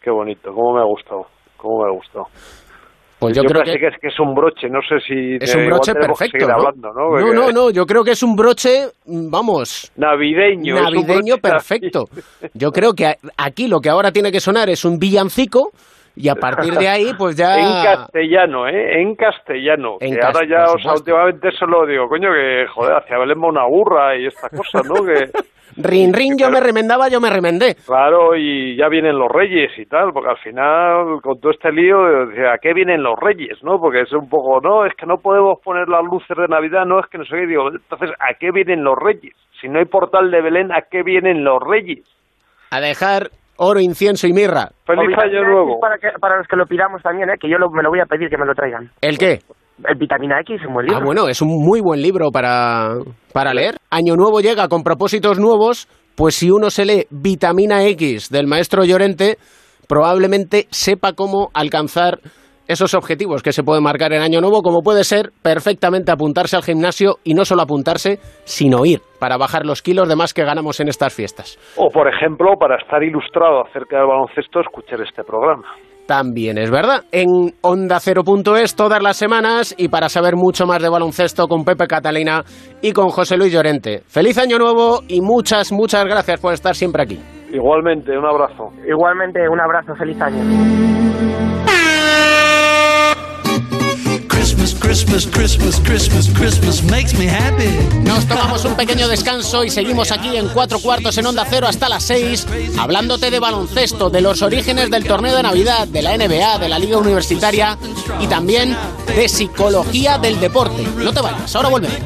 Qué 0.01 0.11
bonito, 0.11 0.53
cómo 0.55 0.75
me 0.75 0.81
ha 0.81 0.85
gustado, 0.85 1.27
cómo 1.57 1.83
me 1.83 1.91
ha 1.91 1.93
gustado. 1.93 2.27
Pues 3.27 3.37
yo, 3.37 3.43
creo 3.43 3.63
que... 3.65 3.79
que... 3.79 3.87
es 3.89 3.99
que 4.01 4.09
es 4.09 4.21
un 4.21 4.35
broche, 4.35 4.69
no 4.69 4.81
sé 4.83 5.01
si 5.01 5.37
es 5.41 5.55
un 5.55 5.67
broche 5.67 5.95
perfecto, 5.95 6.47
¿no? 6.47 6.55
Hablando, 6.55 6.93
¿no? 6.93 7.19
no, 7.19 7.33
no, 7.33 7.53
no, 7.53 7.71
yo 7.71 7.85
creo 7.85 8.05
que 8.05 8.13
es 8.13 8.23
un 8.23 8.37
broche, 8.37 8.87
vamos, 9.07 9.93
navideño, 9.97 10.77
navideño 10.77 11.37
perfecto. 11.39 12.05
Yo 12.55 12.71
creo 12.71 12.93
que 12.93 13.15
aquí 13.37 13.69
lo 13.69 13.81
que 13.81 13.91
ahora 13.91 14.13
tiene 14.13 14.31
que 14.31 14.41
sonar 14.41 14.69
es 14.69 14.85
un 14.85 14.99
villancico 14.99 15.71
y 16.17 16.29
a 16.31 16.35
partir 16.35 16.73
de 16.75 16.89
ahí, 16.89 17.13
pues 17.17 17.37
ya... 17.37 17.57
En 17.59 17.85
castellano, 17.85 18.67
¿eh? 18.67 19.03
En 19.03 19.15
castellano. 19.15 19.97
En 20.01 20.15
que 20.15 20.21
ahora 20.25 20.47
ya, 20.49 20.73
o 20.73 20.79
sea, 20.79 20.93
últimamente 20.93 21.51
solo 21.53 21.87
digo, 21.87 22.09
coño, 22.09 22.31
que, 22.33 22.67
joder, 22.73 22.97
hacia 22.97 23.19
Belén 23.19 23.39
una 23.43 23.67
burra 23.67 24.17
y 24.17 24.27
esta 24.27 24.49
cosa, 24.49 24.81
¿no? 24.83 25.05
Que, 25.05 25.31
Rin, 25.77 26.13
rin, 26.15 26.39
yo 26.39 26.51
me 26.51 26.61
remendaba, 26.61 27.09
yo 27.09 27.21
me 27.21 27.29
remendé. 27.31 27.75
claro, 27.87 28.35
y 28.37 28.77
ya 28.77 28.89
vienen 28.89 29.19
los 29.19 29.31
reyes 29.31 29.71
y 29.79 29.85
tal, 29.87 30.13
porque 30.13 30.31
al 30.31 30.39
final, 30.39 31.21
con 31.23 31.39
todo 31.41 31.53
este 31.53 31.71
lío, 31.73 31.99
¿a 32.51 32.59
qué 32.61 32.73
vienen 32.73 33.03
los 33.03 33.19
reyes, 33.19 33.63
no? 33.63 33.79
Porque 33.79 34.01
es 34.03 34.13
un 34.13 34.29
poco, 34.29 34.61
no, 34.61 34.87
es 34.87 34.95
que 34.95 35.07
no 35.07 35.19
podemos 35.19 35.59
poner 35.63 35.89
las 35.89 36.05
luces 36.05 36.37
de 36.37 36.49
Navidad, 36.49 36.85
no, 36.87 37.01
es 37.01 37.07
que 37.07 37.19
no 37.19 37.25
sé 37.25 37.37
qué, 37.37 37.47
digo, 37.47 37.69
entonces, 37.71 38.11
¿a 38.21 38.35
qué 38.35 38.51
vienen 38.53 38.83
los 38.85 38.97
reyes? 38.99 39.35
Si 39.61 39.69
no 39.69 39.79
hay 39.79 39.85
portal 39.87 40.31
de 40.31 40.41
Belén, 40.41 40.73
¿a 40.73 40.83
qué 40.91 41.03
vienen 41.03 41.45
los 41.45 41.63
reyes? 41.63 42.05
A 42.71 42.81
dejar 42.81 43.29
oro, 43.59 43.81
incienso 43.81 44.27
y 44.27 44.33
mirra. 44.33 44.69
Feliz 44.85 45.17
año 45.19 45.43
nuevo. 45.45 45.81
Para, 45.81 45.99
que- 45.99 46.19
para 46.21 46.37
los 46.39 46.47
que 46.47 46.57
lo 46.57 46.67
pidamos 46.67 47.03
también, 47.03 47.31
¿eh? 47.31 47.35
que 47.41 47.49
yo 47.49 47.59
lo- 47.59 47.71
me 47.71 47.83
lo 47.83 47.89
voy 47.91 48.01
a 48.01 48.07
pedir 48.07 48.29
que 48.29 48.37
me 48.37 48.45
lo 48.47 48.55
traigan. 48.55 48.91
¿El 49.01 49.17
qué? 49.19 49.39
El 49.85 49.97
vitamina 49.97 50.41
X 50.41 50.61
es 50.61 50.67
un 50.67 50.75
buen 50.75 50.87
libro. 50.87 51.01
Ah, 51.01 51.05
bueno, 51.05 51.29
es 51.29 51.43
un 51.43 51.49
muy 51.49 51.81
buen 51.81 52.01
libro 52.01 52.31
para, 52.31 52.95
para 53.33 53.53
leer. 53.53 53.77
Año 53.91 54.17
Nuevo 54.17 54.41
llega 54.41 54.69
con 54.69 54.83
propósitos 54.83 55.39
nuevos, 55.39 55.89
pues 56.17 56.35
si 56.35 56.51
uno 56.51 56.71
se 56.71 56.87
lee 56.87 57.07
Vitamina 57.11 57.85
X 57.89 58.31
del 58.31 58.47
maestro 58.47 58.85
Llorente, 58.85 59.37
probablemente 59.87 60.67
sepa 60.71 61.13
cómo 61.13 61.51
alcanzar 61.53 62.21
esos 62.69 62.95
objetivos 62.95 63.43
que 63.43 63.53
se 63.53 63.63
pueden 63.63 63.85
marcar 63.85 64.13
en 64.13 64.23
Año 64.23 64.41
Nuevo, 64.41 64.63
como 64.63 64.81
puede 64.83 65.05
ser 65.05 65.31
perfectamente 65.43 66.11
apuntarse 66.11 66.57
al 66.57 66.63
gimnasio 66.63 67.17
y 67.23 67.35
no 67.35 67.45
solo 67.45 67.63
apuntarse, 67.63 68.19
sino 68.45 68.85
ir 68.85 69.01
para 69.21 69.37
bajar 69.37 69.65
los 69.65 69.83
kilos 69.83 70.09
de 70.09 70.17
más 70.17 70.35
que 70.35 70.45
ganamos 70.45 70.81
en 70.81 70.89
estas 70.89 71.15
fiestas. 71.15 71.59
O, 71.77 71.91
por 71.91 72.13
ejemplo, 72.13 72.55
para 72.59 72.77
estar 72.77 73.03
ilustrado 73.03 73.65
acerca 73.65 73.99
del 73.99 74.07
baloncesto, 74.07 74.61
escuchar 74.61 75.01
este 75.01 75.23
programa. 75.23 75.69
También 76.07 76.57
es 76.57 76.71
verdad. 76.71 77.03
En 77.11 77.55
Onda 77.63 77.97
0.es 77.97 78.77
todas 78.77 79.03
las 79.03 79.17
semanas 79.17 79.75
y 79.77 79.89
para 79.89 80.09
saber 80.09 80.37
mucho 80.37 80.67
más 80.67 80.81
de 80.81 80.89
baloncesto 80.89 81.49
con 81.49 81.65
Pepe 81.65 81.87
Catalina 81.87 82.45
y 82.81 82.93
con 82.93 83.09
José 83.09 83.37
Luis 83.37 83.53
Llorente. 83.53 84.03
Feliz 84.07 84.39
año 84.39 84.59
nuevo 84.59 85.01
y 85.09 85.21
muchas, 85.21 85.73
muchas 85.73 86.05
gracias 86.05 86.41
por 86.41 86.55
estar 86.55 86.75
siempre 86.75 87.03
aquí. 87.03 87.21
Igualmente, 87.53 88.17
un 88.17 88.25
abrazo. 88.25 88.71
Igualmente, 88.89 89.49
un 89.49 89.61
abrazo, 89.61 89.95
feliz 89.97 90.21
año. 90.21 90.43
Christmas, 94.75 95.27
Christmas, 95.27 95.27
Christmas, 95.27 95.81
Christmas, 95.81 96.29
Christmas 96.31 96.83
makes 96.85 97.17
me 97.17 97.29
happy. 97.29 97.69
Nos 98.03 98.27
tomamos 98.27 98.65
un 98.65 98.75
pequeño 98.75 99.09
descanso 99.09 99.65
y 99.65 99.71
seguimos 99.71 100.11
aquí 100.11 100.37
en 100.37 100.49
cuatro 100.49 100.79
cuartos 100.79 101.17
en 101.19 101.27
Onda 101.27 101.45
Cero 101.49 101.67
hasta 101.69 101.89
las 101.89 102.03
seis, 102.03 102.47
hablándote 102.79 103.31
de 103.31 103.39
baloncesto, 103.39 104.11
de 104.11 104.21
los 104.21 104.43
orígenes 104.43 104.91
del 104.91 105.05
torneo 105.05 105.37
de 105.37 105.43
Navidad, 105.43 105.87
de 105.87 106.03
la 106.03 106.17
NBA, 106.17 106.59
de 106.59 106.69
la 106.69 106.79
Liga 106.79 106.99
Universitaria 106.99 107.79
y 108.21 108.27
también 108.27 108.77
de 109.07 109.29
psicología 109.29 110.19
del 110.19 110.41
deporte. 110.41 110.83
No 110.97 111.13
te 111.13 111.21
vayas, 111.21 111.55
ahora 111.55 111.69
volvemos. 111.69 111.97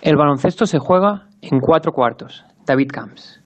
El 0.00 0.16
baloncesto 0.16 0.66
se 0.66 0.78
juega 0.78 1.28
en 1.42 1.60
cuatro 1.60 1.92
cuartos. 1.92 2.44
David 2.64 2.88
Camps. 2.92 3.40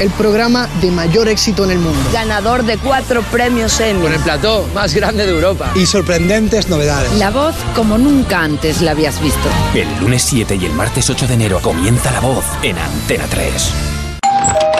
El 0.00 0.10
programa 0.10 0.68
de 0.80 0.90
mayor 0.90 1.28
éxito 1.28 1.64
en 1.64 1.72
el 1.72 1.78
mundo. 1.78 1.98
Ganador 2.12 2.64
de 2.64 2.78
cuatro 2.78 3.22
premios 3.22 3.78
Emmy. 3.80 4.00
Con 4.00 4.12
el 4.12 4.20
plató 4.20 4.66
más 4.74 4.94
grande 4.94 5.26
de 5.26 5.32
Europa. 5.32 5.72
Y 5.74 5.86
sorprendentes 5.86 6.68
novedades. 6.68 7.12
La 7.18 7.30
voz 7.30 7.54
como 7.74 7.98
nunca 7.98 8.42
antes 8.42 8.80
la 8.80 8.92
habías 8.92 9.20
visto. 9.20 9.48
El 9.74 9.88
lunes 10.00 10.22
7 10.22 10.56
y 10.56 10.64
el 10.64 10.72
martes 10.72 11.08
8 11.10 11.26
de 11.28 11.34
enero 11.34 11.60
comienza 11.60 12.10
La 12.10 12.20
Voz 12.20 12.44
en 12.62 12.78
Antena 12.78 13.26
3. 13.30 13.89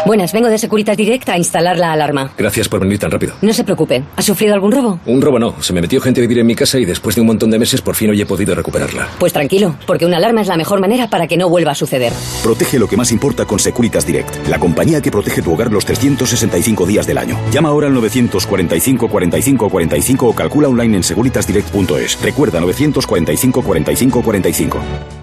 Buenas, 0.06 0.32
vengo 0.32 0.48
de 0.48 0.58
Securitas 0.58 0.96
Direct 0.96 1.28
a 1.28 1.36
instalar 1.38 1.78
la 1.78 1.92
alarma. 1.92 2.32
Gracias 2.36 2.68
por 2.68 2.80
venir 2.80 2.98
tan 2.98 3.10
rápido. 3.10 3.34
No 3.42 3.52
se 3.52 3.64
preocupe. 3.64 4.02
¿Ha 4.16 4.22
sufrido 4.22 4.54
algún 4.54 4.72
robo? 4.72 4.98
Un 5.06 5.20
robo 5.20 5.38
no. 5.38 5.54
Se 5.62 5.72
me 5.72 5.80
metió 5.80 6.00
gente 6.00 6.20
a 6.20 6.22
vivir 6.22 6.38
en 6.38 6.46
mi 6.46 6.54
casa 6.54 6.78
y 6.78 6.84
después 6.84 7.14
de 7.14 7.20
un 7.20 7.26
montón 7.26 7.50
de 7.50 7.58
meses 7.58 7.80
por 7.82 7.94
fin 7.94 8.10
hoy 8.10 8.20
he 8.20 8.26
podido 8.26 8.54
recuperarla. 8.54 9.08
Pues 9.18 9.32
tranquilo, 9.32 9.76
porque 9.86 10.06
una 10.06 10.16
alarma 10.16 10.40
es 10.40 10.48
la 10.48 10.56
mejor 10.56 10.80
manera 10.80 11.08
para 11.08 11.28
que 11.28 11.36
no 11.36 11.48
vuelva 11.48 11.72
a 11.72 11.74
suceder. 11.74 12.12
Protege 12.42 12.78
lo 12.78 12.88
que 12.88 12.96
más 12.96 13.12
importa 13.12 13.44
con 13.44 13.58
Securitas 13.58 14.06
Direct, 14.06 14.48
la 14.48 14.58
compañía 14.58 15.00
que 15.00 15.10
protege 15.10 15.42
tu 15.42 15.52
hogar 15.52 15.70
los 15.70 15.84
365 15.84 16.86
días 16.86 17.06
del 17.06 17.18
año. 17.18 17.38
Llama 17.52 17.68
ahora 17.68 17.86
al 17.86 17.94
945 17.94 19.08
45 19.08 19.68
45 19.68 20.26
o 20.26 20.34
calcula 20.34 20.68
online 20.68 20.96
en 20.96 21.02
securitasdirect.es. 21.04 22.20
Recuerda 22.22 22.58
945 22.60 23.62
45 23.62 24.22
45. 24.22 25.19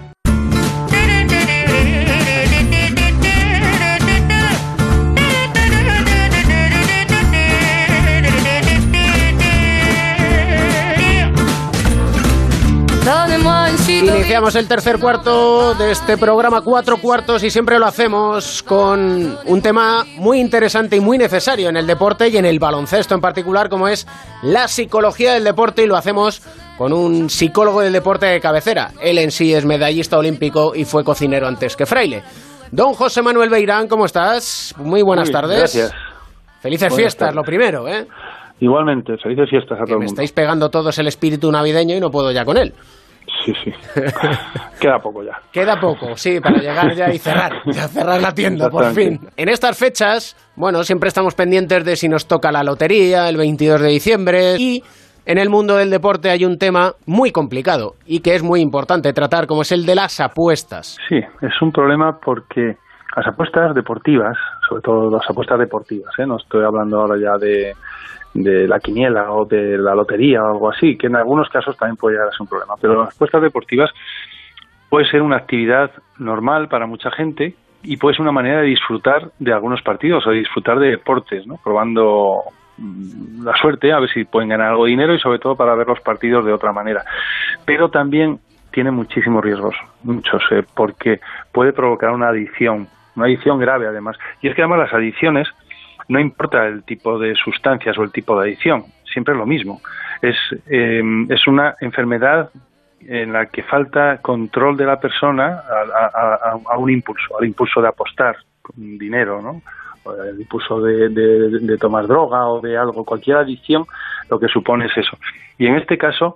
Iniciamos 14.28 14.56
el 14.56 14.68
tercer 14.68 14.98
cuarto 14.98 15.72
de 15.72 15.90
este 15.90 16.18
programa 16.18 16.60
Cuatro 16.60 16.98
Cuartos 16.98 17.42
y 17.44 17.48
siempre 17.48 17.78
lo 17.78 17.86
hacemos 17.86 18.62
con 18.62 19.38
un 19.46 19.62
tema 19.62 20.04
muy 20.18 20.38
interesante 20.38 20.96
y 20.96 21.00
muy 21.00 21.16
necesario 21.16 21.70
en 21.70 21.78
el 21.78 21.86
deporte 21.86 22.28
y 22.28 22.36
en 22.36 22.44
el 22.44 22.58
baloncesto 22.58 23.14
en 23.14 23.22
particular, 23.22 23.70
como 23.70 23.88
es 23.88 24.06
la 24.42 24.68
psicología 24.68 25.32
del 25.32 25.44
deporte 25.44 25.82
y 25.82 25.86
lo 25.86 25.96
hacemos 25.96 26.42
con 26.76 26.92
un 26.92 27.30
psicólogo 27.30 27.80
del 27.80 27.94
deporte 27.94 28.26
de 28.26 28.38
cabecera. 28.38 28.90
Él 29.00 29.16
en 29.16 29.30
sí 29.30 29.54
es 29.54 29.64
medallista 29.64 30.18
olímpico 30.18 30.74
y 30.74 30.84
fue 30.84 31.04
cocinero 31.04 31.46
antes 31.48 31.74
que 31.74 31.86
fraile. 31.86 32.22
Don 32.70 32.92
José 32.92 33.22
Manuel 33.22 33.48
Beirán, 33.48 33.88
¿cómo 33.88 34.04
estás? 34.04 34.74
Muy 34.76 35.00
buenas 35.00 35.28
Muy, 35.28 35.32
tardes. 35.32 35.58
Gracias. 35.58 35.92
Felices 36.60 36.90
Buenas 36.90 36.96
fiestas, 36.96 37.18
tardes. 37.28 37.34
lo 37.34 37.44
primero, 37.44 37.88
¿eh? 37.88 38.06
Igualmente, 38.60 39.14
felices 39.22 39.48
fiestas 39.48 39.78
a 39.78 39.84
Que 39.84 39.86
todo 39.86 39.94
el 39.94 40.00
me 40.00 40.04
mundo. 40.04 40.12
estáis 40.12 40.32
pegando 40.32 40.68
todos 40.68 40.98
el 40.98 41.06
espíritu 41.06 41.50
navideño 41.50 41.96
y 41.96 42.00
no 42.00 42.10
puedo 42.10 42.30
ya 42.30 42.44
con 42.44 42.58
él. 42.58 42.74
Sí, 43.54 43.54
sí. 43.64 43.72
Queda 44.80 44.98
poco 44.98 45.22
ya. 45.22 45.38
Queda 45.52 45.80
poco, 45.80 46.16
sí, 46.16 46.40
para 46.40 46.58
llegar 46.58 46.94
ya 46.94 47.12
y 47.12 47.18
cerrar, 47.18 47.52
ya 47.66 47.88
cerrar 47.88 48.20
la 48.20 48.32
tienda, 48.32 48.68
por 48.68 48.92
fin. 48.92 49.18
En 49.36 49.48
estas 49.48 49.78
fechas, 49.78 50.36
bueno, 50.56 50.82
siempre 50.82 51.08
estamos 51.08 51.34
pendientes 51.34 51.84
de 51.84 51.96
si 51.96 52.08
nos 52.08 52.26
toca 52.26 52.52
la 52.52 52.62
lotería 52.62 53.28
el 53.28 53.36
22 53.36 53.80
de 53.80 53.88
diciembre 53.88 54.56
y 54.58 54.82
en 55.24 55.38
el 55.38 55.48
mundo 55.48 55.76
del 55.76 55.90
deporte 55.90 56.30
hay 56.30 56.44
un 56.44 56.58
tema 56.58 56.92
muy 57.06 57.32
complicado 57.32 57.94
y 58.06 58.20
que 58.20 58.34
es 58.34 58.42
muy 58.42 58.60
importante 58.60 59.12
tratar, 59.12 59.46
como 59.46 59.62
es 59.62 59.72
el 59.72 59.86
de 59.86 59.94
las 59.94 60.20
apuestas. 60.20 60.98
Sí, 61.08 61.16
es 61.16 61.62
un 61.62 61.72
problema 61.72 62.18
porque 62.18 62.76
las 63.16 63.26
apuestas 63.26 63.74
deportivas, 63.74 64.36
sobre 64.68 64.82
todo 64.82 65.10
las 65.10 65.28
apuestas 65.28 65.58
deportivas, 65.58 66.12
¿eh? 66.18 66.26
no 66.26 66.36
estoy 66.36 66.64
hablando 66.64 67.00
ahora 67.00 67.16
ya 67.18 67.38
de, 67.38 67.72
de 68.34 68.68
la 68.68 68.80
quiniela 68.80 69.32
o 69.32 69.44
de 69.44 69.78
la 69.78 69.94
lotería 69.94 70.44
o 70.44 70.52
algo 70.52 70.70
así, 70.70 70.96
que 70.96 71.06
en 71.06 71.16
algunos 71.16 71.48
casos 71.48 71.76
también 71.76 71.96
puede 71.96 72.14
llegar 72.14 72.28
a 72.28 72.32
ser 72.32 72.42
un 72.42 72.48
problema, 72.48 72.74
pero 72.80 73.02
las 73.02 73.14
apuestas 73.14 73.42
deportivas 73.42 73.90
puede 74.88 75.08
ser 75.10 75.22
una 75.22 75.36
actividad 75.36 75.90
normal 76.18 76.68
para 76.68 76.86
mucha 76.86 77.10
gente 77.10 77.54
y 77.82 77.96
puede 77.96 78.16
ser 78.16 78.22
una 78.22 78.32
manera 78.32 78.60
de 78.60 78.66
disfrutar 78.66 79.30
de 79.38 79.52
algunos 79.52 79.82
partidos 79.82 80.26
o 80.26 80.30
de 80.30 80.38
disfrutar 80.38 80.78
de 80.78 80.90
deportes, 80.90 81.46
¿no? 81.46 81.58
probando 81.62 82.42
mm, 82.76 83.44
la 83.44 83.56
suerte, 83.56 83.92
a 83.92 84.00
ver 84.00 84.10
si 84.10 84.24
pueden 84.24 84.48
ganar 84.48 84.70
algo 84.70 84.84
de 84.84 84.90
dinero 84.90 85.14
y 85.14 85.20
sobre 85.20 85.38
todo 85.38 85.56
para 85.56 85.74
ver 85.74 85.86
los 85.86 86.00
partidos 86.00 86.44
de 86.44 86.52
otra 86.52 86.72
manera. 86.72 87.04
Pero 87.64 87.88
también 87.88 88.40
tiene 88.72 88.90
muchísimos 88.90 89.44
riesgos, 89.44 89.76
muchos, 90.02 90.42
eh, 90.50 90.62
porque 90.74 91.20
puede 91.52 91.72
provocar 91.72 92.10
una 92.10 92.28
adicción, 92.28 92.88
una 93.16 93.26
adicción 93.26 93.58
grave 93.58 93.86
además. 93.86 94.16
Y 94.42 94.48
es 94.48 94.54
que 94.54 94.62
además 94.62 94.80
las 94.80 94.94
adicciones, 94.94 95.48
no 96.08 96.18
importa 96.20 96.66
el 96.66 96.82
tipo 96.84 97.18
de 97.18 97.34
sustancias 97.34 97.96
o 97.98 98.02
el 98.02 98.10
tipo 98.12 98.38
de 98.38 98.46
adicción, 98.48 98.84
siempre 99.12 99.34
es 99.34 99.38
lo 99.38 99.46
mismo. 99.46 99.80
Es, 100.22 100.36
eh, 100.68 101.02
es 101.28 101.46
una 101.46 101.76
enfermedad 101.80 102.50
en 103.00 103.32
la 103.32 103.46
que 103.46 103.62
falta 103.62 104.18
control 104.20 104.76
de 104.76 104.84
la 104.86 104.98
persona 105.00 105.62
a, 105.94 106.58
a- 106.72 106.78
un 106.78 106.90
impulso, 106.90 107.38
al 107.38 107.46
impulso 107.46 107.80
de 107.80 107.88
apostar 107.88 108.36
dinero, 108.74 109.40
¿no? 109.40 109.62
El 110.30 110.40
impulso 110.40 110.80
de, 110.80 111.08
de- 111.10 111.58
de 111.60 111.78
tomar 111.78 112.06
droga 112.06 112.46
o 112.48 112.60
de 112.60 112.76
algo, 112.76 113.04
cualquier 113.04 113.36
adicción, 113.36 113.84
lo 114.30 114.38
que 114.40 114.48
supone 114.48 114.86
es 114.86 114.96
eso. 114.96 115.16
Y 115.58 115.66
en 115.66 115.76
este 115.76 115.98
caso, 115.98 116.34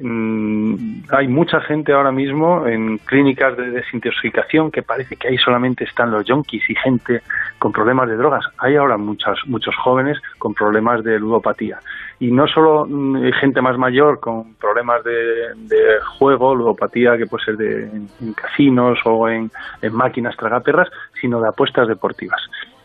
hay 0.00 1.26
mucha 1.28 1.60
gente 1.60 1.92
ahora 1.92 2.12
mismo 2.12 2.66
en 2.66 2.98
clínicas 2.98 3.56
de 3.56 3.70
desintoxicación 3.70 4.70
que 4.70 4.82
parece 4.82 5.16
que 5.16 5.28
ahí 5.28 5.36
solamente 5.38 5.84
están 5.84 6.10
los 6.10 6.24
yonkis 6.24 6.62
y 6.70 6.74
gente 6.76 7.22
con 7.58 7.72
problemas 7.72 8.08
de 8.08 8.16
drogas. 8.16 8.44
Hay 8.58 8.76
ahora 8.76 8.96
muchos, 8.96 9.40
muchos 9.46 9.74
jóvenes 9.76 10.18
con 10.38 10.54
problemas 10.54 11.02
de 11.02 11.18
ludopatía. 11.18 11.80
Y 12.20 12.30
no 12.30 12.46
solo 12.46 12.86
mm, 12.88 13.32
gente 13.40 13.60
más 13.60 13.76
mayor 13.76 14.20
con 14.20 14.54
problemas 14.54 15.02
de, 15.02 15.54
de 15.56 16.00
juego, 16.18 16.54
ludopatía 16.54 17.16
que 17.16 17.26
puede 17.26 17.44
ser 17.44 17.56
de, 17.56 17.84
en, 17.84 18.32
casinos 18.34 18.98
o 19.04 19.28
en, 19.28 19.50
en 19.82 19.94
máquinas 19.94 20.36
tragaperras, 20.36 20.88
sino 21.20 21.40
de 21.40 21.48
apuestas 21.48 21.88
deportivas. 21.88 22.40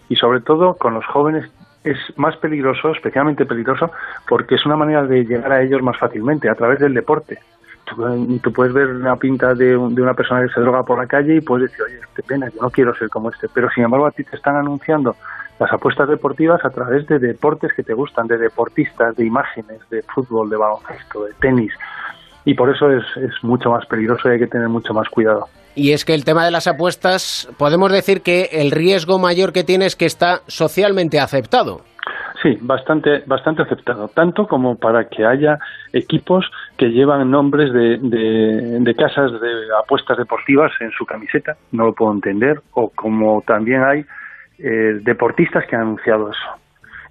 Y 0.09 0.15
sobre 0.15 0.41
todo 0.41 0.75
con 0.75 0.95
los 0.95 1.05
jóvenes 1.05 1.49
es 1.83 1.97
más 2.17 2.37
peligroso, 2.37 2.91
especialmente 2.91 3.45
peligroso, 3.45 3.91
porque 4.27 4.55
es 4.55 4.65
una 4.65 4.75
manera 4.75 5.03
de 5.03 5.25
llegar 5.25 5.51
a 5.51 5.61
ellos 5.61 5.81
más 5.81 5.97
fácilmente, 5.97 6.49
a 6.49 6.55
través 6.55 6.79
del 6.79 6.93
deporte. 6.93 7.39
Tú, 8.41 8.53
puedes 8.53 8.73
ver 8.73 8.87
una 8.87 9.17
pinta 9.17 9.53
de, 9.53 9.71
de, 9.71 9.77
una 9.77 10.13
persona 10.13 10.41
que 10.41 10.53
se 10.53 10.61
droga 10.61 10.83
por 10.83 10.97
la 10.97 11.05
calle 11.05 11.35
y 11.35 11.41
puedes 11.41 11.69
decir, 11.69 11.85
oye, 11.85 11.99
qué 12.15 12.23
pena, 12.23 12.49
yo 12.49 12.61
no 12.61 12.69
quiero 12.69 12.95
ser 12.95 13.09
como 13.09 13.29
este. 13.29 13.47
Pero 13.53 13.69
sin 13.71 13.83
embargo 13.83 14.05
a 14.05 14.11
ti 14.11 14.23
te 14.23 14.37
están 14.37 14.55
anunciando 14.55 15.15
las 15.59 15.71
apuestas 15.71 16.07
deportivas 16.07 16.63
a 16.63 16.69
través 16.69 17.05
de 17.07 17.19
deportes 17.19 17.73
que 17.73 17.83
te 17.83 17.93
gustan, 17.93 18.27
de 18.27 18.37
deportistas, 18.37 19.15
de 19.17 19.25
imágenes, 19.25 19.81
de 19.89 20.01
fútbol, 20.03 20.49
de 20.49 20.57
baloncesto, 20.57 21.25
de 21.25 21.33
tenis. 21.33 21.73
Y 22.45 22.53
por 22.53 22.69
eso 22.69 22.89
es, 22.89 23.03
es 23.17 23.43
mucho 23.43 23.69
más 23.69 23.85
peligroso 23.85 24.29
y 24.29 24.33
hay 24.33 24.39
que 24.39 24.47
tener 24.47 24.69
mucho 24.69 24.93
más 24.93 25.09
cuidado. 25.09 25.47
Y 25.75 25.93
es 25.93 26.05
que 26.05 26.13
el 26.13 26.23
tema 26.23 26.45
de 26.45 26.51
las 26.51 26.67
apuestas, 26.67 27.49
podemos 27.57 27.91
decir 27.91 28.21
que 28.21 28.49
el 28.51 28.71
riesgo 28.71 29.17
mayor 29.17 29.53
que 29.53 29.63
tiene 29.63 29.85
es 29.85 29.95
que 29.95 30.05
está 30.05 30.41
socialmente 30.47 31.19
aceptado. 31.19 31.81
Sí, 32.43 32.57
bastante, 32.59 33.23
bastante 33.25 33.61
aceptado, 33.61 34.09
tanto 34.09 34.45
como 34.47 34.75
para 34.75 35.05
que 35.07 35.25
haya 35.25 35.57
equipos 35.93 36.45
que 36.77 36.87
llevan 36.89 37.31
nombres 37.31 37.71
de, 37.71 37.97
de, 37.99 38.95
casas 38.95 39.31
de 39.31 39.49
apuestas 39.81 40.17
deportivas 40.17 40.69
en 40.81 40.91
su 40.91 41.05
camiseta, 41.05 41.55
no 41.71 41.85
lo 41.85 41.93
puedo 41.93 42.11
entender, 42.11 42.59
o 42.73 42.89
como 42.89 43.41
también 43.47 43.83
hay 43.83 44.03
eh, 44.59 44.99
deportistas 45.03 45.65
que 45.67 45.77
han 45.77 45.83
anunciado 45.83 46.31
eso. 46.31 46.59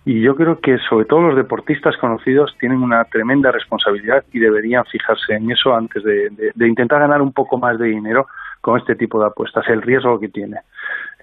Y 0.05 0.21
yo 0.21 0.35
creo 0.37 0.59
que 0.61 0.77
sobre 0.91 1.07
todo 1.07 1.23
los 1.23 1.37
deportistas 1.37 1.97
conocidos 1.97 2.55
tienen 2.61 2.83
una 2.83 3.03
tremenda 3.05 3.51
responsabilidad 3.53 4.25
y 4.33 4.39
deberían 4.39 4.85
fijarse 4.85 5.35
en 5.35 5.51
eso 5.51 5.75
antes 5.75 6.03
de 6.03 6.69
intentar 6.69 7.01
ganar 7.01 7.23
un 7.23 7.33
poco 7.33 7.57
más 7.57 7.79
de 7.79 7.87
dinero 7.87 8.27
con 8.63 8.79
este 8.79 8.95
tipo 8.95 9.21
de 9.21 9.27
apuestas, 9.27 9.69
el 9.69 9.83
riesgo 9.83 10.19
que 10.19 10.29
tiene. 10.29 10.59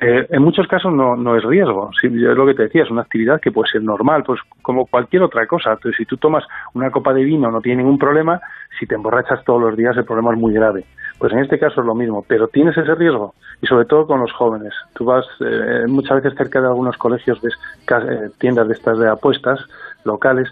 Eh, 0.02 0.28
en 0.30 0.44
muchos 0.44 0.68
casos 0.68 0.94
no, 0.94 1.16
no 1.16 1.36
es 1.36 1.44
riesgo, 1.44 1.90
sí, 2.00 2.08
es 2.08 2.38
lo 2.38 2.46
que 2.46 2.54
te 2.54 2.64
decía, 2.64 2.84
es 2.84 2.92
una 2.92 3.02
actividad 3.02 3.42
que 3.42 3.52
puede 3.52 3.72
ser 3.72 3.82
normal, 3.82 4.24
pues 4.26 4.40
como 4.62 4.86
cualquier 4.86 5.24
otra 5.24 5.48
cosa. 5.48 5.72
Entonces, 5.72 5.98
si 5.98 6.06
tú 6.06 6.18
tomas 6.18 6.44
una 6.74 6.92
copa 6.92 7.14
de 7.14 7.24
vino 7.24 7.50
no 7.50 7.62
tiene 7.62 7.82
ningún 7.82 7.98
problema, 7.98 8.40
si 8.78 8.86
te 8.86 8.96
emborrachas 8.96 9.44
todos 9.46 9.62
los 9.62 9.76
días 9.76 9.98
el 9.98 10.06
problema 10.06 10.34
es 10.34 10.40
muy 10.40 10.54
grave. 10.54 10.86
Pues 11.18 11.34
en 11.34 11.40
este 11.40 11.60
caso 11.60 11.82
es 11.82 11.88
lo 11.88 11.96
mismo, 11.96 12.24
pero 12.28 12.48
tienes 12.48 12.78
ese 12.78 12.96
riesgo 12.96 13.34
y 13.62 13.68
sobre 13.68 13.86
todo 13.86 14.06
con 14.06 14.20
los 14.20 14.32
jóvenes. 14.34 14.74
Tú 14.94 15.06
vas 15.06 15.26
eh, 15.40 15.86
muchas 15.88 16.22
veces 16.22 16.38
cerca 16.38 16.62
de 16.62 16.68
algunos 16.68 16.98
colegios, 16.98 17.42
ves 17.42 17.54
eh, 17.90 18.30
tiendas 18.38 18.68
de 18.68 18.74
estas 18.74 19.00
de 19.00 19.10
apuestas 19.10 19.60
locales 20.04 20.50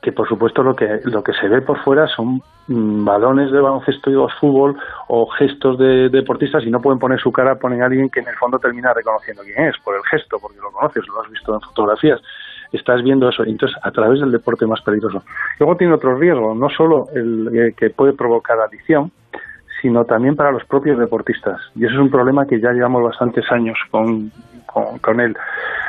que 0.00 0.12
por 0.12 0.28
supuesto 0.28 0.62
lo 0.62 0.74
que 0.74 1.00
lo 1.04 1.22
que 1.22 1.32
se 1.32 1.48
ve 1.48 1.60
por 1.60 1.78
fuera 1.82 2.06
son 2.08 2.42
mm, 2.68 3.04
balones 3.04 3.52
de 3.52 3.60
baloncesto 3.60 4.10
y 4.10 4.14
fútbol 4.40 4.76
o 5.08 5.26
gestos 5.26 5.78
de, 5.78 6.08
deportistas 6.08 6.64
y 6.64 6.70
no 6.70 6.80
pueden 6.80 6.98
poner 6.98 7.20
su 7.20 7.32
cara, 7.32 7.56
ponen 7.56 7.82
a 7.82 7.86
alguien 7.86 8.10
que 8.10 8.20
en 8.20 8.28
el 8.28 8.34
fondo 8.36 8.58
termina 8.58 8.92
reconociendo 8.92 9.42
quién 9.42 9.68
es 9.68 9.76
por 9.84 9.94
el 9.94 10.02
gesto, 10.04 10.38
porque 10.40 10.58
lo 10.58 10.70
conoces, 10.70 11.06
lo 11.08 11.22
has 11.22 11.30
visto 11.30 11.54
en 11.54 11.60
fotografías. 11.60 12.20
Estás 12.72 13.02
viendo 13.02 13.28
eso, 13.28 13.44
entonces 13.44 13.78
a 13.82 13.90
través 13.92 14.20
del 14.20 14.32
deporte 14.32 14.66
más 14.66 14.80
peligroso. 14.82 15.22
Luego 15.60 15.76
tiene 15.76 15.94
otro 15.94 16.16
riesgo, 16.16 16.54
no 16.54 16.68
solo 16.68 17.06
el 17.14 17.74
que 17.76 17.90
puede 17.90 18.12
provocar 18.12 18.58
adicción, 18.58 19.12
sino 19.80 20.04
también 20.04 20.34
para 20.34 20.50
los 20.50 20.64
propios 20.64 20.98
deportistas. 20.98 21.60
Y 21.74 21.84
eso 21.84 21.94
es 21.94 22.00
un 22.00 22.10
problema 22.10 22.46
que 22.46 22.60
ya 22.60 22.72
llevamos 22.72 23.04
bastantes 23.04 23.44
años 23.52 23.78
con, 23.90 24.32
con, 24.66 24.98
con 24.98 25.20
él. 25.20 25.36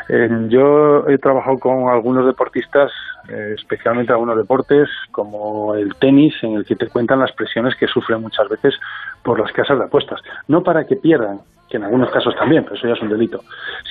Eh, 0.10 0.30
yo 0.50 1.08
he 1.08 1.18
trabajado 1.18 1.60
con 1.60 1.90
algunos 1.90 2.26
deportistas, 2.26 2.92
eh, 3.30 3.56
especialmente 3.56 4.12
algunos 4.12 4.38
deportes 4.38 4.90
como 5.12 5.76
el 5.76 5.96
tenis, 5.96 6.34
en 6.44 6.54
el 6.54 6.66
que 6.66 6.76
te 6.76 6.88
cuentan 6.88 7.20
las 7.20 7.32
presiones 7.34 7.76
que 7.76 7.88
sufren 7.88 8.22
muchas 8.22 8.48
veces 8.50 8.76
por 9.24 9.40
las 9.40 9.52
casas 9.52 9.78
de 9.78 9.86
apuestas. 9.86 10.22
No 10.48 10.64
para 10.64 10.86
que 10.86 10.96
pierdan, 10.96 11.42
que 11.70 11.78
en 11.78 11.84
algunos 11.84 12.10
casos 12.12 12.36
también, 12.36 12.64
pero 12.64 12.76
eso 12.76 12.88
ya 12.88 12.94
es 12.94 13.02
un 13.02 13.10
delito, 13.10 13.44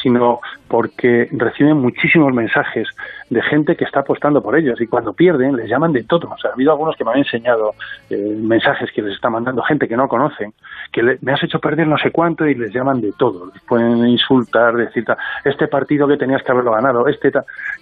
sino 0.02 0.40
porque 0.68 1.28
reciben 1.32 1.76
muchísimos 1.76 2.32
mensajes 2.32 2.88
de 3.30 3.42
gente 3.42 3.76
que 3.76 3.84
está 3.84 4.00
apostando 4.00 4.42
por 4.42 4.56
ellos 4.56 4.80
y 4.80 4.86
cuando 4.86 5.12
pierden 5.12 5.56
les 5.56 5.68
llaman 5.68 5.92
de 5.92 6.04
todo. 6.04 6.28
O 6.28 6.38
sea, 6.38 6.50
ha 6.50 6.54
habido 6.54 6.72
algunos 6.72 6.96
que 6.96 7.04
me 7.04 7.12
han 7.12 7.18
enseñado 7.18 7.74
eh, 8.10 8.16
mensajes 8.16 8.90
que 8.92 9.02
les 9.02 9.14
está 9.14 9.30
mandando 9.30 9.62
gente 9.62 9.88
que 9.88 9.96
no 9.96 10.08
conocen, 10.08 10.52
que 10.92 11.02
le, 11.02 11.18
me 11.20 11.32
has 11.32 11.42
hecho 11.42 11.58
perder 11.58 11.86
no 11.86 11.98
sé 11.98 12.10
cuánto 12.10 12.46
y 12.46 12.54
les 12.54 12.72
llaman 12.72 13.00
de 13.00 13.12
todo. 13.18 13.46
Les 13.52 13.62
pueden 13.62 14.06
insultar, 14.06 14.74
decir, 14.74 15.04
este 15.44 15.68
partido 15.68 16.08
que 16.08 16.16
tenías 16.16 16.42
que 16.42 16.52
haberlo 16.52 16.72
ganado, 16.72 17.06
este 17.08 17.32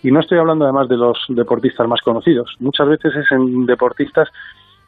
Y 0.03 0.11
no 0.11 0.21
estoy 0.21 0.39
hablando 0.39 0.65
además 0.65 0.89
de 0.89 0.97
los 0.97 1.19
deportistas 1.29 1.87
más 1.87 2.01
conocidos. 2.01 2.57
Muchas 2.61 2.89
veces 2.89 3.15
es 3.15 3.31
en 3.33 3.67
deportistas 3.67 4.29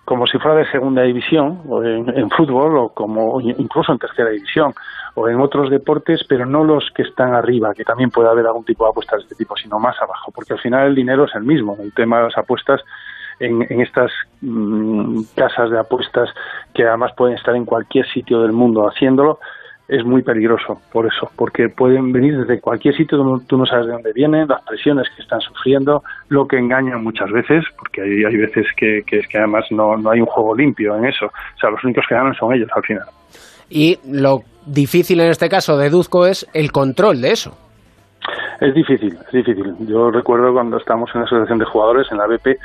como 0.07 0.27
si 0.29 0.39
fuera 0.39 0.57
de 0.59 0.71
segunda 0.71 1.03
división, 1.03 1.63
o 1.69 1.83
en, 1.83 2.31
fútbol, 2.31 2.79
o 2.79 2.89
como 2.91 3.41
incluso 3.41 3.91
en 3.93 3.99
tercera 3.99 4.31
división, 4.31 4.73
o 5.17 5.29
en 5.29 5.41
otros 5.41 5.69
deportes, 5.69 6.25
pero 6.29 6.47
no 6.47 6.63
los 6.63 6.91
que 6.95 7.03
están 7.03 7.35
arriba, 7.35 7.75
que 7.75 7.83
también 7.83 8.11
puede 8.11 8.29
haber 8.29 8.47
algún 8.47 8.65
tipo 8.65 8.85
de 8.85 8.91
apuestas 8.91 9.19
de 9.19 9.23
este 9.25 9.35
tipo, 9.35 9.57
sino 9.57 9.81
más 9.81 10.01
abajo, 10.01 10.31
porque 10.33 10.53
al 10.53 10.61
final 10.61 10.87
el 10.87 10.95
dinero 10.95 11.25
es 11.25 11.35
el 11.35 11.43
mismo. 11.43 11.77
El 11.81 11.93
tema 11.93 12.19
de 12.19 12.25
las 12.25 12.39
apuestas 12.39 12.83
en, 13.41 13.67
en 13.69 13.81
estas 13.81 14.13
mmm, 14.43 15.23
casas 15.35 15.71
de 15.71 15.81
apuestas, 15.81 16.31
que 16.73 16.85
además 16.87 17.11
pueden 17.17 17.37
estar 17.37 17.57
en 17.57 17.65
cualquier 17.65 18.07
sitio 18.07 18.43
del 18.43 18.53
mundo 18.53 18.89
haciéndolo, 18.89 19.41
es 19.89 20.05
muy 20.05 20.23
peligroso 20.23 20.81
por 20.93 21.07
eso, 21.07 21.31
porque 21.37 21.69
pueden 21.69 22.13
venir 22.13 22.37
desde 22.39 22.61
cualquier 22.61 22.97
sitio 22.97 23.19
tú 23.47 23.57
no 23.57 23.67
sabes 23.67 23.87
de 23.87 23.93
dónde 23.93 24.13
vienen, 24.13 24.49
las 24.49 24.63
presiones 24.63 25.07
que 25.15 25.23
están 25.23 25.41
sufriendo, 25.41 26.03
lo 26.29 26.47
que 26.47 26.59
engañan 26.59 27.03
muchas 27.05 27.31
veces, 27.31 27.65
porque 27.79 28.03
hay, 28.03 28.25
hay 28.25 28.37
veces 28.37 28.67
que, 28.77 29.03
que, 29.07 29.19
es 29.21 29.29
que 29.29 29.39
además 29.39 29.65
no, 29.71 29.97
no 29.97 30.11
hay 30.11 30.21
un 30.21 30.27
juego 30.27 30.55
limpio 30.55 30.97
en 30.97 31.07
eso, 31.07 31.27
o 31.27 31.59
sea, 31.61 31.71
los 31.71 31.83
únicos 31.85 32.05
que 32.09 32.15
ganan 32.15 32.35
son 32.35 32.53
ellos 32.53 32.69
al 32.75 32.83
final. 32.83 33.07
Y 33.69 33.99
lo 34.09 34.41
difícil 34.67 35.21
en 35.21 35.31
este 35.31 35.49
caso, 35.49 35.77
deduzco, 35.77 36.27
es 36.27 36.47
el 36.53 36.73
control 36.73 37.21
de 37.21 37.33
eso. 37.33 37.57
Es 38.61 38.75
difícil, 38.75 39.17
es 39.27 39.33
difícil. 39.33 39.75
Yo 39.81 40.11
recuerdo 40.11 40.53
cuando 40.53 40.79
estábamos 40.79 41.11
en 41.15 41.21
la 41.21 41.27
asociación 41.27 41.59
de 41.59 41.65
jugadores, 41.67 42.07
en 42.11 42.19
la 42.19 42.27
BP, 42.27 42.59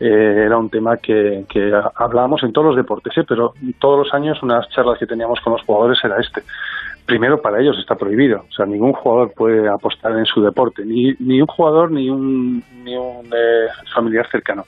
eh, 0.00 0.44
era 0.46 0.56
un 0.56 0.70
tema 0.70 0.96
que, 0.96 1.44
que, 1.46 1.70
hablábamos 1.94 2.42
en 2.42 2.54
todos 2.54 2.68
los 2.68 2.76
deportes, 2.76 3.16
¿eh? 3.18 3.24
pero 3.28 3.52
todos 3.78 3.98
los 3.98 4.14
años 4.14 4.42
unas 4.42 4.66
charlas 4.70 4.98
que 4.98 5.06
teníamos 5.06 5.38
con 5.40 5.52
los 5.52 5.62
jugadores 5.62 5.98
era 6.02 6.18
este. 6.18 6.42
Primero, 7.04 7.42
para 7.42 7.60
ellos 7.60 7.76
está 7.78 7.96
prohibido, 7.96 8.46
o 8.48 8.52
sea, 8.52 8.64
ningún 8.64 8.94
jugador 8.94 9.32
puede 9.34 9.68
apostar 9.68 10.12
en 10.12 10.24
su 10.24 10.40
deporte, 10.40 10.86
ni, 10.86 11.12
ni 11.18 11.42
un 11.42 11.46
jugador 11.46 11.90
ni 11.90 12.08
un, 12.08 12.64
ni 12.82 12.96
un 12.96 13.26
eh, 13.26 13.66
familiar 13.92 14.26
cercano. 14.30 14.64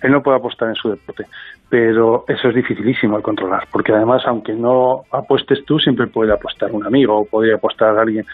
Él 0.00 0.12
no 0.12 0.22
puede 0.22 0.36
apostar 0.36 0.68
en 0.68 0.76
su 0.76 0.90
deporte, 0.90 1.24
pero 1.68 2.24
eso 2.28 2.48
es 2.48 2.54
dificilísimo 2.54 3.16
de 3.16 3.22
controlar, 3.24 3.66
porque 3.72 3.92
además, 3.92 4.22
aunque 4.26 4.52
no 4.52 5.02
apuestes 5.10 5.64
tú, 5.64 5.80
siempre 5.80 6.06
puede 6.06 6.32
apostar 6.32 6.70
un 6.70 6.86
amigo 6.86 7.18
o 7.18 7.24
podría 7.24 7.56
apostar 7.56 7.98
alguien. 7.98 8.24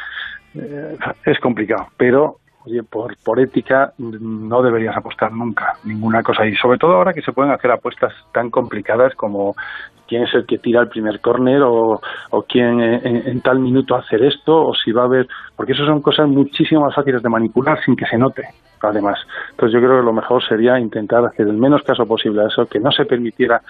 Eh, 0.54 0.96
es 1.24 1.40
complicado, 1.40 1.86
pero 1.96 2.36
oye, 2.66 2.82
por, 2.82 3.16
por 3.24 3.40
ética 3.40 3.92
no 3.98 4.62
deberías 4.62 4.96
apostar 4.96 5.32
nunca 5.32 5.74
ninguna 5.84 6.22
cosa. 6.22 6.46
Y 6.46 6.54
sobre 6.56 6.78
todo 6.78 6.92
ahora 6.92 7.12
que 7.12 7.22
se 7.22 7.32
pueden 7.32 7.52
hacer 7.52 7.70
apuestas 7.70 8.12
tan 8.32 8.50
complicadas 8.50 9.14
como 9.14 9.54
quién 10.06 10.24
es 10.24 10.34
el 10.34 10.46
que 10.46 10.58
tira 10.58 10.80
el 10.80 10.88
primer 10.88 11.20
córner 11.20 11.62
o, 11.62 12.00
o 12.30 12.42
quién 12.42 12.80
en, 12.80 13.40
tal 13.40 13.58
minuto 13.58 13.96
hacer 13.96 14.22
esto 14.22 14.54
o 14.54 14.74
si 14.74 14.92
va 14.92 15.02
a 15.02 15.06
haber... 15.06 15.26
Porque 15.56 15.72
eso 15.72 15.84
son 15.84 16.00
cosas 16.00 16.28
muchísimo 16.28 16.82
más 16.82 16.94
fáciles 16.94 17.22
de 17.22 17.28
manipular 17.28 17.82
sin 17.84 17.96
que 17.96 18.06
se 18.06 18.18
note, 18.18 18.42
además. 18.80 19.18
Entonces 19.50 19.74
yo 19.74 19.86
creo 19.86 20.00
que 20.00 20.06
lo 20.06 20.12
mejor 20.12 20.42
sería 20.46 20.78
intentar 20.78 21.24
hacer 21.24 21.46
el 21.46 21.56
menos 21.56 21.82
caso 21.82 22.06
posible 22.06 22.42
a 22.42 22.48
eso, 22.48 22.66
que 22.66 22.80
no 22.80 22.90
se 22.90 23.04
permitiera 23.04 23.60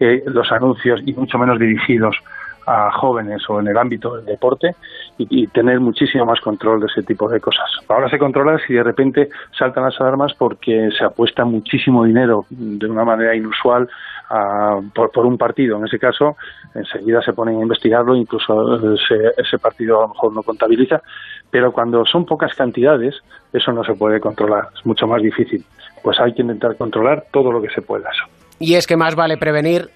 eh, 0.00 0.22
los 0.26 0.50
anuncios 0.52 1.00
y 1.04 1.12
mucho 1.12 1.38
menos 1.38 1.58
dirigidos 1.58 2.16
a 2.66 2.90
jóvenes 2.92 3.42
o 3.48 3.60
en 3.60 3.68
el 3.68 3.76
ámbito 3.76 4.16
del 4.16 4.24
deporte 4.24 4.74
y, 5.18 5.46
tener 5.48 5.80
muchísimo 5.80 6.24
más 6.24 6.40
control 6.40 6.80
de 6.80 6.86
ese 6.86 7.02
tipo 7.02 7.28
de 7.28 7.40
cosas. 7.40 7.70
Ahora 7.88 8.08
se 8.08 8.18
controla 8.18 8.58
si 8.66 8.74
de 8.74 8.82
repente 8.82 9.28
saltan 9.56 9.84
las 9.84 10.00
alarmas 10.00 10.32
porque 10.34 10.90
se 10.96 11.04
apuesta 11.04 11.44
muchísimo 11.44 12.04
dinero 12.04 12.46
de 12.50 12.88
una 12.88 13.04
manera 13.04 13.34
inusual 13.34 13.88
a, 14.30 14.80
por, 14.94 15.26
un 15.26 15.36
partido. 15.36 15.78
En 15.78 15.86
ese 15.86 15.98
caso, 15.98 16.36
enseguida 16.74 17.20
se 17.22 17.32
ponen 17.32 17.58
a 17.58 17.62
investigarlo, 17.62 18.16
incluso 18.16 18.94
ese, 18.94 19.32
ese 19.36 19.58
partido 19.58 19.98
a 19.98 20.02
lo 20.02 20.08
mejor 20.08 20.32
no 20.32 20.42
contabiliza, 20.42 21.02
pero 21.50 21.72
cuando 21.72 22.04
son 22.06 22.24
pocas 22.24 22.54
cantidades, 22.54 23.14
eso 23.52 23.72
no 23.72 23.84
se 23.84 23.94
puede 23.94 24.20
controlar, 24.20 24.68
es 24.74 24.86
mucho 24.86 25.06
más 25.06 25.22
difícil. 25.22 25.64
Pues 26.02 26.18
hay 26.18 26.32
que 26.32 26.42
intentar 26.42 26.76
controlar 26.76 27.26
todo 27.30 27.52
lo 27.52 27.60
que 27.60 27.68
se 27.68 27.82
pueda. 27.82 28.10
Y 28.58 28.74
es 28.74 28.86
que 28.86 28.96
más 28.96 29.14
vale 29.14 29.36
prevenir 29.36 29.90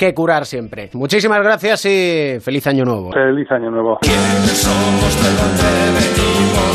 que 0.00 0.14
curar 0.14 0.46
siempre. 0.46 0.88
Muchísimas 0.94 1.42
gracias 1.42 1.84
y 1.84 2.38
feliz 2.40 2.66
año 2.66 2.86
nuevo. 2.86 3.12
Feliz 3.12 3.50
año 3.50 3.70
nuevo. 3.70 3.98
¿Quiénes 4.00 4.56
somos? 4.56 5.22
¿De 5.22 5.28
dónde 5.40 5.68
venimos? 6.00 6.74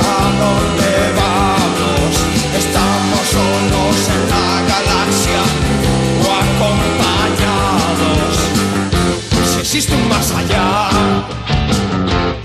¿A 0.00 0.32
dónde 0.40 0.90
vamos? 1.20 2.10
¿Estamos 2.56 3.24
solos 3.36 3.96
en 4.16 4.22
la 4.32 4.48
galaxia 4.72 5.40
o 6.24 6.26
acompañados? 6.48 8.32
Si 9.44 9.60
existe 9.60 9.92
un 9.94 10.08
más 10.08 10.34
allá 10.34 10.88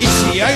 y 0.02 0.06
si 0.06 0.42
hay 0.42 0.56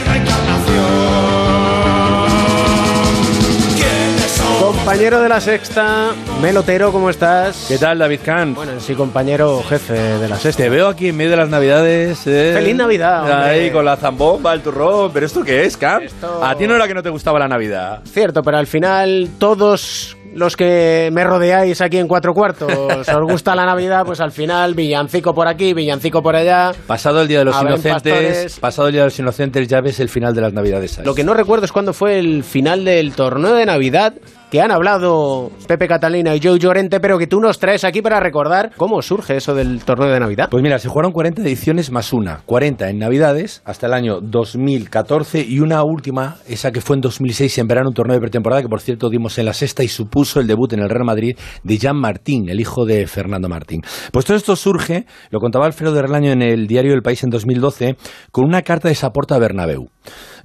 Compañero 4.97 5.21
de 5.21 5.29
la 5.29 5.39
sexta, 5.39 6.07
Melotero, 6.41 6.91
¿cómo 6.91 7.11
estás? 7.11 7.65
¿Qué 7.67 7.77
tal, 7.77 7.99
David 7.99 8.19
Kahn? 8.25 8.55
Bueno, 8.55 8.79
sí, 8.79 8.95
compañero 8.95 9.61
jefe 9.69 9.93
de 9.93 10.27
la 10.27 10.37
sexta. 10.37 10.63
Te 10.63 10.69
veo 10.69 10.87
aquí 10.87 11.09
en 11.09 11.17
medio 11.17 11.29
de 11.29 11.37
las 11.37 11.49
navidades. 11.49 12.25
eh. 12.25 12.53
¡Feliz 12.55 12.75
Navidad! 12.75 13.19
hombre! 13.21 13.35
Ahí 13.35 13.69
con 13.69 13.85
la 13.85 13.95
zambomba, 13.95 14.55
el 14.55 14.61
turrón. 14.61 15.11
¿Pero 15.13 15.27
esto 15.27 15.43
qué 15.43 15.65
es, 15.65 15.77
Kahn? 15.77 16.01
A 16.41 16.55
ti 16.55 16.65
no 16.65 16.75
era 16.75 16.87
que 16.87 16.95
no 16.95 17.03
te 17.03 17.11
gustaba 17.11 17.37
la 17.37 17.47
Navidad. 17.47 18.01
Cierto, 18.11 18.41
pero 18.41 18.57
al 18.57 18.65
final 18.65 19.29
todos 19.37 20.17
los 20.33 20.57
que 20.57 21.09
me 21.13 21.23
rodeáis 21.23 21.79
aquí 21.81 21.99
en 21.99 22.07
cuatro 22.07 22.33
cuartos 22.33 22.71
os 22.73 23.07
gusta 23.21 23.53
la 23.55 23.67
Navidad, 23.67 24.03
pues 24.03 24.19
al 24.19 24.31
final 24.31 24.73
villancico 24.73 25.31
por 25.35 25.47
aquí, 25.47 25.75
villancico 25.75 26.23
por 26.23 26.35
allá. 26.35 26.71
Pasado 26.87 27.21
el 27.21 27.27
Día 27.27 27.39
de 27.39 27.45
los 27.45 27.61
Inocentes, 27.61 27.93
pastores. 27.93 28.59
pasado 28.59 28.87
el 28.87 28.93
Día 28.93 29.01
de 29.03 29.07
los 29.07 29.19
Inocentes, 29.19 29.67
ya 29.67 29.79
ves 29.79 29.99
el 29.99 30.09
final 30.09 30.33
de 30.33 30.41
las 30.41 30.53
Navidades. 30.53 30.97
ahí. 30.97 31.05
Lo 31.05 31.13
que 31.13 31.23
no 31.23 31.35
recuerdo 31.35 31.65
es 31.65 31.71
cuándo 31.71 31.93
fue 31.93 32.17
el 32.17 32.43
final 32.43 32.83
del 32.83 33.13
torneo 33.13 33.53
de 33.53 33.65
Navidad 33.67 34.15
que 34.49 34.61
han 34.61 34.71
hablado 34.71 35.51
Pepe 35.67 35.87
Catalina 35.87 36.35
y 36.35 36.39
Joe 36.41 36.57
Llorente, 36.57 36.99
pero 36.99 37.17
que 37.17 37.27
tú 37.27 37.39
nos 37.39 37.59
traes 37.59 37.83
aquí 37.83 38.01
para 38.01 38.19
recordar 38.19 38.71
cómo 38.77 39.01
surge 39.01 39.35
eso 39.35 39.53
del 39.53 39.83
torneo 39.83 40.09
de 40.09 40.19
Navidad. 40.19 40.47
Pues 40.49 40.63
mira, 40.63 40.79
se 40.79 40.87
jugaron 40.87 41.11
40 41.11 41.41
ediciones 41.41 41.91
más 41.91 42.13
una, 42.13 42.41
40 42.45 42.89
en 42.89 42.99
Navidades 42.99 43.61
hasta 43.65 43.87
el 43.87 43.93
año 43.93 44.21
2014 44.21 45.45
y 45.47 45.59
una 45.59 45.83
última, 45.83 46.37
esa 46.47 46.71
que 46.71 46.81
fue 46.81 46.95
en 46.95 47.01
2006 47.01 47.57
en 47.57 47.67
verano, 47.67 47.89
un 47.89 47.93
torneo 47.93 48.15
de 48.15 48.21
pretemporada 48.21 48.61
que 48.61 48.69
por 48.69 48.79
cierto 48.79 49.09
dimos 49.09 49.37
en 49.37 49.45
la 49.45 49.53
sexta 49.53 49.83
y 49.83 49.87
supuso 49.89 50.39
el 50.39 50.47
debut 50.47 50.71
en 50.73 50.79
el 50.79 50.89
Real 50.89 51.05
Madrid 51.05 51.37
de 51.63 51.77
Jean 51.77 51.97
Martín, 51.97 52.49
el 52.49 52.59
hijo 52.59 52.85
de 52.85 53.05
Fernando 53.07 53.49
Martín. 53.49 53.81
Pues 54.11 54.25
todo 54.25 54.37
esto 54.37 54.55
surge, 54.55 55.05
lo 55.29 55.39
contaba 55.39 55.65
Alfredo 55.65 55.93
de 55.93 56.01
Relaño 56.01 56.31
en 56.31 56.41
el 56.41 56.67
diario 56.67 56.93
El 56.93 57.01
País 57.01 57.23
en 57.23 57.29
2012, 57.29 57.97
con 58.31 58.45
una 58.45 58.61
carta 58.61 58.87
de 58.87 58.95
Saporta 58.95 59.35
a 59.35 59.39
Bernabéu. 59.39 59.89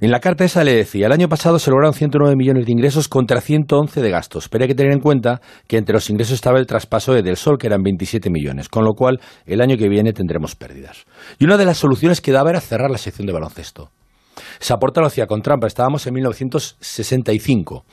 En 0.01 0.11
la 0.11 0.19
carta 0.19 0.43
esa 0.43 0.63
le 0.63 0.75
decía, 0.75 1.05
el 1.05 1.13
año 1.13 1.29
pasado 1.29 1.59
se 1.59 1.71
lograron 1.71 1.93
109 1.93 2.35
millones 2.35 2.65
de 2.65 2.71
ingresos 2.73 3.07
contra 3.07 3.39
111 3.39 3.92
de 4.01 4.09
gastos, 4.09 4.49
pero 4.49 4.63
hay 4.63 4.67
que 4.67 4.75
tener 4.75 4.93
en 4.93 4.99
cuenta 4.99 5.41
que 5.67 5.77
entre 5.77 5.93
los 5.93 6.09
ingresos 6.09 6.35
estaba 6.35 6.59
el 6.59 6.65
traspaso 6.65 7.13
de 7.13 7.21
Del 7.21 7.37
Sol, 7.37 7.57
que 7.57 7.67
eran 7.67 7.81
27 7.81 8.29
millones, 8.29 8.69
con 8.69 8.83
lo 8.83 8.93
cual 8.93 9.19
el 9.45 9.61
año 9.61 9.77
que 9.77 9.89
viene 9.89 10.13
tendremos 10.13 10.55
pérdidas. 10.55 11.05
Y 11.39 11.45
una 11.45 11.57
de 11.57 11.65
las 11.65 11.77
soluciones 11.77 12.21
que 12.21 12.31
daba 12.31 12.49
era 12.49 12.61
cerrar 12.61 12.91
la 12.91 12.97
sección 12.97 13.27
de 13.27 13.33
baloncesto. 13.33 13.91
Saporta 14.59 15.01
lo 15.01 15.07
hacía 15.07 15.27
con 15.27 15.41
trampa, 15.41 15.67
estábamos 15.67 16.07
en 16.07 16.13
1965 16.13 17.85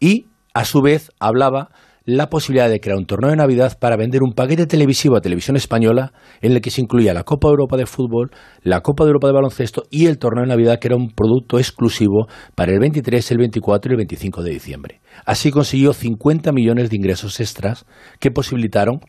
y 0.00 0.26
a 0.54 0.64
su 0.64 0.82
vez 0.82 1.10
hablaba 1.18 1.70
la 2.08 2.30
posibilidad 2.30 2.70
de 2.70 2.80
crear 2.80 2.96
un 2.96 3.04
torneo 3.04 3.28
de 3.28 3.36
Navidad 3.36 3.78
para 3.78 3.98
vender 3.98 4.22
un 4.22 4.32
paquete 4.32 4.66
televisivo 4.66 5.14
a 5.14 5.20
televisión 5.20 5.56
española 5.56 6.14
en 6.40 6.52
el 6.52 6.62
que 6.62 6.70
se 6.70 6.80
incluía 6.80 7.12
la 7.12 7.24
Copa 7.24 7.48
Europa 7.48 7.76
de 7.76 7.84
fútbol, 7.84 8.30
la 8.62 8.80
Copa 8.80 9.04
de 9.04 9.08
Europa 9.08 9.26
de 9.26 9.34
baloncesto 9.34 9.82
y 9.90 10.06
el 10.06 10.16
torneo 10.16 10.44
de 10.44 10.48
Navidad 10.48 10.78
que 10.80 10.88
era 10.88 10.96
un 10.96 11.10
producto 11.10 11.58
exclusivo 11.58 12.26
para 12.54 12.72
el 12.72 12.78
23, 12.80 13.30
el 13.30 13.36
24 13.36 13.90
y 13.90 13.92
el 13.92 13.96
25 13.98 14.42
de 14.42 14.50
diciembre. 14.50 15.00
Así 15.26 15.50
consiguió 15.50 15.92
50 15.92 16.50
millones 16.50 16.88
de 16.88 16.96
ingresos 16.96 17.40
extras 17.40 17.84
que 18.20 18.30
posibilitaron 18.30 19.00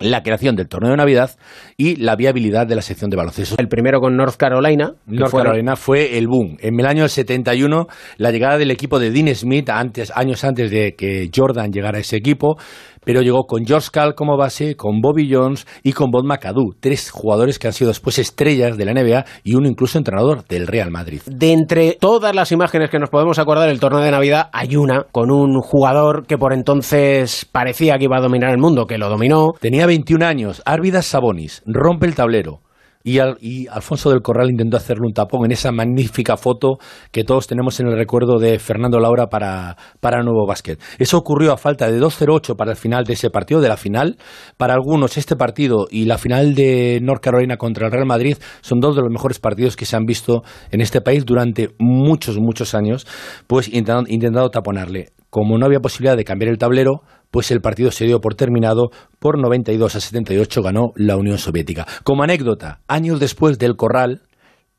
la 0.00 0.22
creación 0.22 0.56
del 0.56 0.68
torneo 0.68 0.90
de 0.90 0.96
Navidad 0.96 1.30
y 1.76 1.96
la 1.96 2.16
viabilidad 2.16 2.66
de 2.66 2.74
la 2.74 2.82
sección 2.82 3.10
de 3.10 3.16
baloncesto. 3.16 3.56
El 3.58 3.68
primero 3.68 4.00
con 4.00 4.16
North 4.16 4.36
Carolina. 4.36 4.92
North 5.06 5.30
fueron- 5.30 5.46
Carolina 5.52 5.76
fue 5.76 6.18
el 6.18 6.26
boom. 6.26 6.56
En 6.60 6.80
el 6.80 6.86
año 6.86 7.06
71, 7.08 7.86
la 8.16 8.30
llegada 8.30 8.58
del 8.58 8.70
equipo 8.70 8.98
de 8.98 9.10
Dean 9.10 9.34
Smith, 9.34 9.68
antes, 9.70 10.10
años 10.14 10.42
antes 10.44 10.70
de 10.70 10.94
que 10.96 11.30
Jordan 11.34 11.70
llegara 11.72 11.98
a 11.98 12.00
ese 12.00 12.16
equipo, 12.16 12.56
pero 13.04 13.22
llegó 13.22 13.44
con 13.44 13.64
George 13.64 13.88
Cal 13.92 14.14
como 14.14 14.36
base, 14.36 14.76
con 14.76 15.00
Bobby 15.00 15.28
Jones 15.32 15.66
y 15.82 15.92
con 15.92 16.10
Bob 16.10 16.24
McAdoo, 16.24 16.74
tres 16.80 17.10
jugadores 17.10 17.58
que 17.58 17.66
han 17.66 17.72
sido 17.72 17.88
después 17.88 18.18
estrellas 18.18 18.76
de 18.76 18.84
la 18.84 18.92
NBA 18.92 19.24
y 19.44 19.54
uno 19.54 19.68
incluso 19.68 19.98
entrenador 19.98 20.44
del 20.46 20.66
Real 20.66 20.90
Madrid. 20.90 21.20
De 21.26 21.52
entre 21.52 21.96
todas 22.00 22.34
las 22.34 22.52
imágenes 22.52 22.90
que 22.90 22.98
nos 22.98 23.10
podemos 23.10 23.38
acordar 23.38 23.68
del 23.68 23.80
torneo 23.80 24.00
de 24.00 24.10
Navidad, 24.10 24.48
hay 24.52 24.76
una 24.76 25.04
con 25.10 25.30
un 25.30 25.60
jugador 25.60 26.26
que 26.26 26.38
por 26.38 26.52
entonces 26.52 27.46
parecía 27.50 27.98
que 27.98 28.04
iba 28.04 28.16
a 28.16 28.22
dominar 28.22 28.50
el 28.50 28.58
mundo, 28.58 28.86
que 28.86 28.98
lo 28.98 29.08
dominó. 29.08 29.52
Tenía 29.60 29.86
21 29.86 30.24
años, 30.24 30.62
Árvidas 30.64 31.06
Sabonis, 31.06 31.62
rompe 31.66 32.06
el 32.06 32.14
tablero. 32.14 32.60
Y, 33.02 33.18
Al- 33.18 33.38
y 33.40 33.66
Alfonso 33.68 34.10
del 34.10 34.20
Corral 34.20 34.50
intentó 34.50 34.76
hacerle 34.76 35.06
un 35.06 35.14
tapón 35.14 35.46
en 35.46 35.52
esa 35.52 35.72
magnífica 35.72 36.36
foto 36.36 36.78
que 37.10 37.24
todos 37.24 37.46
tenemos 37.46 37.80
en 37.80 37.86
el 37.88 37.96
recuerdo 37.96 38.38
de 38.38 38.58
Fernando 38.58 39.00
Laura 39.00 39.28
para, 39.28 39.76
para 40.00 40.22
Nuevo 40.22 40.46
Básquet. 40.46 40.78
Eso 40.98 41.16
ocurrió 41.16 41.52
a 41.52 41.56
falta 41.56 41.90
de 41.90 41.98
2-0-8 41.98 42.56
para 42.56 42.72
el 42.72 42.76
final 42.76 43.04
de 43.04 43.14
ese 43.14 43.30
partido, 43.30 43.60
de 43.60 43.68
la 43.68 43.76
final. 43.78 44.18
Para 44.58 44.74
algunos 44.74 45.16
este 45.16 45.36
partido 45.36 45.86
y 45.90 46.04
la 46.04 46.18
final 46.18 46.54
de 46.54 47.00
North 47.02 47.22
Carolina 47.22 47.56
contra 47.56 47.86
el 47.86 47.92
Real 47.92 48.06
Madrid 48.06 48.36
son 48.60 48.80
dos 48.80 48.94
de 48.96 49.02
los 49.02 49.10
mejores 49.10 49.38
partidos 49.38 49.76
que 49.76 49.86
se 49.86 49.96
han 49.96 50.04
visto 50.04 50.42
en 50.70 50.80
este 50.82 51.00
país 51.00 51.24
durante 51.24 51.70
muchos, 51.78 52.38
muchos 52.38 52.74
años, 52.74 53.06
pues 53.46 53.68
intentando, 53.68 54.50
taponarle. 54.50 55.08
Como 55.30 55.56
no 55.58 55.66
había 55.66 55.80
posibilidad 55.80 56.16
de 56.16 56.24
cambiar 56.24 56.50
el 56.50 56.58
tablero, 56.58 57.02
pues 57.30 57.50
el 57.50 57.60
partido 57.60 57.90
se 57.90 58.06
dio 58.06 58.20
por 58.20 58.34
terminado 58.34 58.90
por 59.18 59.38
92 59.40 59.96
a 59.96 60.00
78 60.00 60.62
ganó 60.62 60.92
la 60.96 61.16
Unión 61.16 61.38
Soviética. 61.38 61.86
Como 62.04 62.22
anécdota, 62.22 62.80
años 62.88 63.20
después 63.20 63.58
del 63.58 63.76
Corral 63.76 64.22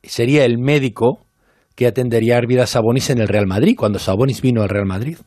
sería 0.02 0.44
el 0.44 0.58
médico 0.58 1.26
que 1.74 1.86
atendería 1.86 2.34
a 2.34 2.38
Arvidas 2.38 2.70
Sabonis 2.70 3.10
en 3.10 3.20
el 3.20 3.28
Real 3.28 3.46
Madrid, 3.46 3.74
cuando 3.76 3.98
Sabonis 3.98 4.42
vino 4.42 4.62
al 4.62 4.68
Real 4.68 4.86
Madrid. 4.86 5.18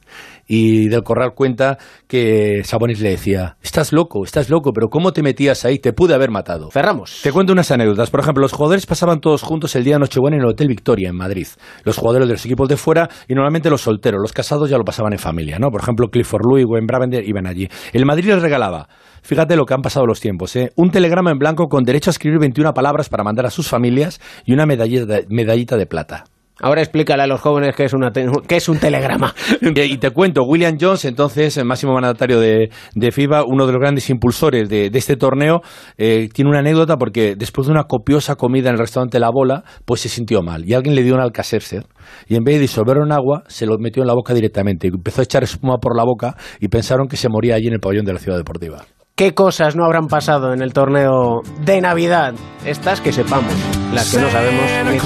Y 0.47 0.89
del 0.89 1.01
Corral 1.01 1.31
cuenta 1.33 1.79
que 2.07 2.61
Sabonis 2.63 3.01
le 3.01 3.09
decía, 3.09 3.57
estás 3.63 3.91
loco, 3.91 4.23
estás 4.23 4.49
loco, 4.49 4.71
pero 4.73 4.89
¿cómo 4.89 5.11
te 5.11 5.23
metías 5.23 5.65
ahí? 5.65 5.79
Te 5.79 5.91
pude 5.91 6.13
haber 6.13 6.29
matado. 6.29 6.69
Cerramos. 6.71 7.21
Te 7.23 7.31
cuento 7.31 7.53
unas 7.53 7.71
anécdotas. 7.71 8.11
Por 8.11 8.19
ejemplo, 8.19 8.41
los 8.41 8.53
jugadores 8.53 8.85
pasaban 8.85 9.21
todos 9.21 9.41
juntos 9.41 9.75
el 9.75 9.83
día 9.83 9.95
de 9.95 10.01
Nochebuena 10.01 10.37
en 10.37 10.43
el 10.43 10.49
Hotel 10.49 10.67
Victoria, 10.67 11.09
en 11.09 11.15
Madrid. 11.15 11.47
Los 11.83 11.97
jugadores 11.97 12.27
de 12.27 12.33
los 12.35 12.45
equipos 12.45 12.69
de 12.69 12.77
fuera 12.77 13.09
y 13.27 13.33
normalmente 13.33 13.71
los 13.71 13.81
solteros. 13.81 14.21
Los 14.21 14.33
casados 14.33 14.69
ya 14.69 14.77
lo 14.77 14.83
pasaban 14.83 15.13
en 15.13 15.19
familia, 15.19 15.57
¿no? 15.57 15.69
Por 15.71 15.81
ejemplo, 15.81 16.09
Clifford 16.09 16.45
Louis, 16.47 16.65
Wayne 16.67 16.85
Bravender 16.87 17.27
iban 17.27 17.47
allí. 17.47 17.67
El 17.91 18.05
Madrid 18.05 18.25
les 18.27 18.41
regalaba, 18.41 18.87
fíjate 19.23 19.55
lo 19.55 19.65
que 19.65 19.73
han 19.73 19.81
pasado 19.81 20.05
los 20.05 20.19
tiempos, 20.19 20.55
¿eh? 20.55 20.69
Un 20.75 20.91
telegrama 20.91 21.31
en 21.31 21.39
blanco 21.39 21.67
con 21.67 21.83
derecho 21.83 22.11
a 22.11 22.11
escribir 22.11 22.39
21 22.39 22.71
palabras 22.73 23.09
para 23.09 23.23
mandar 23.23 23.47
a 23.47 23.49
sus 23.49 23.67
familias 23.67 24.21
y 24.45 24.53
una 24.53 24.67
medallita 24.67 25.77
de 25.77 25.85
plata. 25.87 26.25
Ahora 26.61 26.81
explícale 26.81 27.23
a 27.23 27.27
los 27.27 27.41
jóvenes 27.41 27.75
qué 27.75 27.83
es, 27.83 27.93
una 27.93 28.11
qué 28.11 28.55
es 28.55 28.69
un 28.69 28.79
telegrama. 28.79 29.33
Y 29.75 29.97
te 29.97 30.11
cuento, 30.11 30.43
William 30.43 30.77
Jones, 30.79 31.05
entonces 31.05 31.57
el 31.57 31.65
máximo 31.65 31.93
mandatario 31.93 32.39
de, 32.39 32.69
de 32.93 33.11
FIBA, 33.11 33.43
uno 33.45 33.67
de 33.67 33.73
los 33.73 33.81
grandes 33.81 34.09
impulsores 34.09 34.69
de, 34.69 34.89
este 34.93 35.15
torneo, 35.15 35.61
eh, 35.97 36.29
tiene 36.33 36.49
una 36.49 36.59
anécdota 36.59 36.97
porque 36.97 37.35
después 37.35 37.67
de 37.67 37.73
una 37.73 37.83
copiosa 37.83 38.35
comida 38.35 38.69
en 38.69 38.75
el 38.75 38.79
restaurante 38.79 39.19
La 39.19 39.29
Bola, 39.31 39.63
pues 39.85 40.01
se 40.01 40.09
sintió 40.09 40.41
mal 40.41 40.65
y 40.65 40.73
alguien 40.73 40.95
le 40.95 41.03
dio 41.03 41.13
un 41.15 41.21
alcacercer 41.21 41.85
y 42.27 42.35
en 42.35 42.43
vez 42.43 42.55
de 42.55 42.61
disolverlo 42.61 43.03
en 43.03 43.11
agua, 43.11 43.43
se 43.47 43.65
lo 43.65 43.77
metió 43.77 44.01
en 44.01 44.07
la 44.07 44.13
boca 44.13 44.33
directamente 44.33 44.87
empezó 44.87 45.21
a 45.21 45.23
echar 45.23 45.43
espuma 45.43 45.77
por 45.77 45.95
la 45.95 46.03
boca 46.03 46.35
y 46.59 46.67
pensaron 46.67 47.07
que 47.07 47.17
se 47.17 47.29
moría 47.29 47.55
allí 47.55 47.67
en 47.67 47.73
el 47.73 47.79
pabellón 47.79 48.05
de 48.05 48.13
la 48.13 48.19
ciudad 48.19 48.37
deportiva. 48.37 48.85
¿Qué 49.17 49.33
cosas 49.33 49.77
no 49.77 49.85
habrán 49.85 50.09
pasado 50.09 50.51
en 50.51 50.61
el 50.61 50.73
torneo 50.73 51.41
de 51.61 51.79
Navidad? 51.79 52.33
Estas 52.65 52.99
que 52.99 53.13
sepamos, 53.13 53.53
las 53.93 54.11
que 54.11 54.17
no 54.19 54.29
sabemos. 54.29 54.63
ni. 54.91 54.99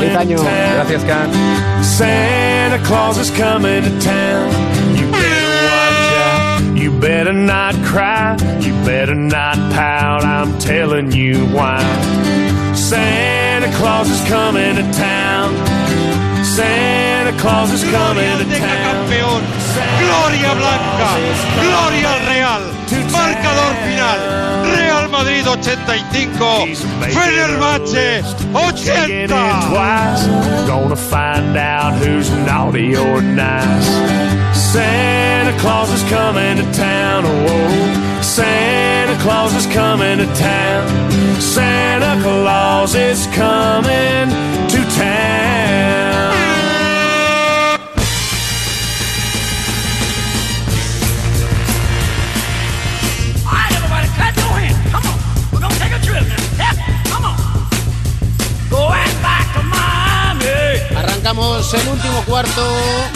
Feliz 0.00 0.16
año. 0.16 0.38
Gracias, 0.74 1.04
Can. 1.04 1.84
Santa 1.84 2.78
Claus 2.88 3.18
is 3.18 3.30
coming 3.32 3.82
to 3.82 3.90
town. 4.02 4.48
You 4.96 5.06
better 5.12 5.50
watch 5.68 6.12
out. 6.16 6.76
You 6.78 6.90
better 6.92 7.34
not 7.34 7.74
cry. 7.84 8.38
You 8.60 8.72
better 8.86 9.14
not 9.14 9.56
pout. 9.74 10.24
I'm 10.24 10.56
telling 10.58 11.12
you 11.12 11.44
why. 11.52 11.84
Santa 12.74 13.70
Claus 13.76 14.08
is 14.08 14.22
coming 14.30 14.76
to 14.76 14.92
town. 14.96 15.52
Santa 16.42 17.32
Claus 17.38 17.70
is 17.70 17.84
coming 17.84 18.38
to 18.38 18.58
town. 18.58 19.06
Gloria 20.00 20.54
Blanca. 20.54 21.10
Gloria 21.60 22.12
al 22.14 22.26
Real. 22.30 22.75
Marcador 23.16 23.72
final. 23.84 24.20
Real 24.74 25.04
Madrid 25.14 25.46
85. 25.46 26.78
Fenerbahce 27.16 28.06
80. 28.86 29.28
Gonna 30.66 30.96
find 30.96 31.56
out 31.56 31.94
who's 32.00 32.30
naughty 32.30 32.96
or 32.96 33.22
nice. 33.22 33.86
Santa 34.72 35.58
Claus 35.60 35.90
is 35.90 36.02
coming 36.10 36.56
to 36.58 36.72
town. 36.72 37.24
Oh, 37.24 37.46
oh. 37.48 38.22
Santa 38.22 39.16
Claus 39.22 39.54
is 39.54 39.66
coming 39.72 40.18
to 40.18 40.26
town. 40.34 41.40
Santa 41.40 42.22
Claus 42.22 42.94
is 42.94 43.26
coming 43.28 44.28
to 44.68 44.78
town. 44.96 45.55
Arrancamos 61.26 61.74
el 61.74 61.88
último 61.88 62.22
cuarto 62.24 62.62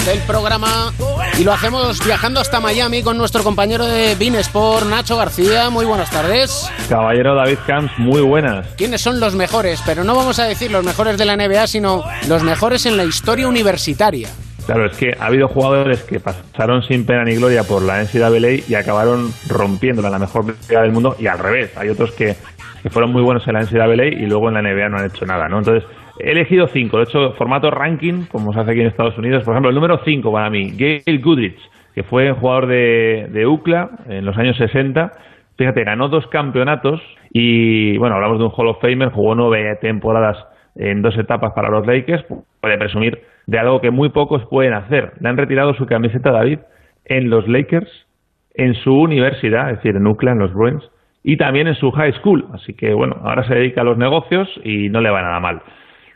del 0.04 0.18
programa 0.26 0.92
y 1.38 1.44
lo 1.44 1.52
hacemos 1.52 2.04
viajando 2.04 2.40
hasta 2.40 2.58
Miami 2.58 3.04
con 3.04 3.16
nuestro 3.16 3.44
compañero 3.44 3.86
de 3.86 4.16
Bean 4.16 4.34
Sport, 4.34 4.86
Nacho 4.86 5.16
García. 5.16 5.70
Muy 5.70 5.84
buenas 5.84 6.10
tardes. 6.10 6.68
Caballero 6.88 7.36
David 7.36 7.58
Camps, 7.68 7.96
muy 7.98 8.20
buenas. 8.20 8.66
¿Quiénes 8.76 9.00
son 9.00 9.20
los 9.20 9.36
mejores? 9.36 9.80
Pero 9.86 10.02
no 10.02 10.16
vamos 10.16 10.40
a 10.40 10.44
decir 10.44 10.72
los 10.72 10.82
mejores 10.84 11.18
de 11.18 11.24
la 11.24 11.36
NBA, 11.36 11.68
sino 11.68 12.02
los 12.28 12.42
mejores 12.42 12.84
en 12.84 12.96
la 12.96 13.04
historia 13.04 13.46
universitaria. 13.46 14.28
Claro, 14.66 14.86
es 14.86 14.96
que 14.96 15.14
ha 15.16 15.26
habido 15.26 15.46
jugadores 15.46 16.02
que 16.02 16.18
pasaron 16.18 16.82
sin 16.82 17.06
pena 17.06 17.22
ni 17.22 17.36
gloria 17.36 17.62
por 17.62 17.82
la 17.82 18.02
NCAA 18.02 18.64
y 18.68 18.74
acabaron 18.74 19.32
rompiéndola 19.48 20.08
en 20.08 20.12
la 20.12 20.18
mejor 20.18 20.46
liga 20.68 20.82
del 20.82 20.90
mundo 20.90 21.14
y 21.16 21.28
al 21.28 21.38
revés. 21.38 21.76
Hay 21.76 21.88
otros 21.88 22.10
que, 22.10 22.34
que 22.82 22.90
fueron 22.90 23.12
muy 23.12 23.22
buenos 23.22 23.46
en 23.46 23.54
la 23.54 23.62
NCAA 23.62 24.06
y 24.06 24.26
luego 24.26 24.48
en 24.48 24.54
la 24.54 24.62
NBA 24.62 24.88
no 24.88 24.98
han 24.98 25.06
hecho 25.06 25.24
nada, 25.26 25.48
¿no? 25.48 25.58
Entonces, 25.58 25.84
he 26.24 26.32
elegido 26.32 26.66
cinco. 26.66 26.98
De 26.98 27.04
hecho, 27.04 27.32
formato 27.32 27.70
ranking, 27.70 28.26
como 28.30 28.52
se 28.52 28.60
hace 28.60 28.72
aquí 28.72 28.80
en 28.80 28.86
Estados 28.86 29.16
Unidos. 29.18 29.44
Por 29.44 29.54
ejemplo, 29.54 29.70
el 29.70 29.74
número 29.74 30.00
cinco 30.04 30.32
para 30.32 30.50
mí, 30.50 30.70
Gail 30.76 31.20
Goodrich, 31.20 31.58
que 31.94 32.02
fue 32.02 32.32
jugador 32.32 32.66
de, 32.66 33.28
de 33.30 33.46
UCLA 33.46 33.90
en 34.08 34.24
los 34.24 34.36
años 34.36 34.56
60. 34.56 35.12
Fíjate, 35.56 35.84
ganó 35.84 36.08
dos 36.08 36.26
campeonatos 36.28 37.00
y, 37.32 37.98
bueno, 37.98 38.16
hablamos 38.16 38.38
de 38.38 38.44
un 38.44 38.52
Hall 38.56 38.68
of 38.68 38.80
Famer, 38.80 39.10
jugó 39.10 39.34
nueve 39.34 39.76
temporadas 39.80 40.38
en 40.76 41.02
dos 41.02 41.16
etapas 41.18 41.52
para 41.54 41.68
los 41.68 41.86
Lakers. 41.86 42.24
Puede 42.60 42.78
presumir 42.78 43.20
de 43.46 43.58
algo 43.58 43.80
que 43.80 43.90
muy 43.90 44.10
pocos 44.10 44.44
pueden 44.46 44.72
hacer. 44.72 45.12
Le 45.20 45.28
han 45.28 45.36
retirado 45.36 45.74
su 45.74 45.86
camiseta 45.86 46.30
David 46.30 46.60
en 47.04 47.30
los 47.30 47.46
Lakers, 47.48 47.90
en 48.54 48.74
su 48.74 48.94
universidad, 48.94 49.70
es 49.70 49.76
decir, 49.76 49.96
en 49.96 50.06
UCLA, 50.06 50.32
en 50.32 50.38
los 50.38 50.52
Bruins, 50.54 50.82
y 51.22 51.36
también 51.36 51.66
en 51.66 51.74
su 51.74 51.90
high 51.90 52.12
school. 52.14 52.46
Así 52.54 52.74
que, 52.74 52.94
bueno, 52.94 53.16
ahora 53.22 53.46
se 53.46 53.54
dedica 53.54 53.82
a 53.82 53.84
los 53.84 53.98
negocios 53.98 54.48
y 54.64 54.88
no 54.88 55.00
le 55.00 55.10
va 55.10 55.22
nada 55.22 55.40
mal. 55.40 55.62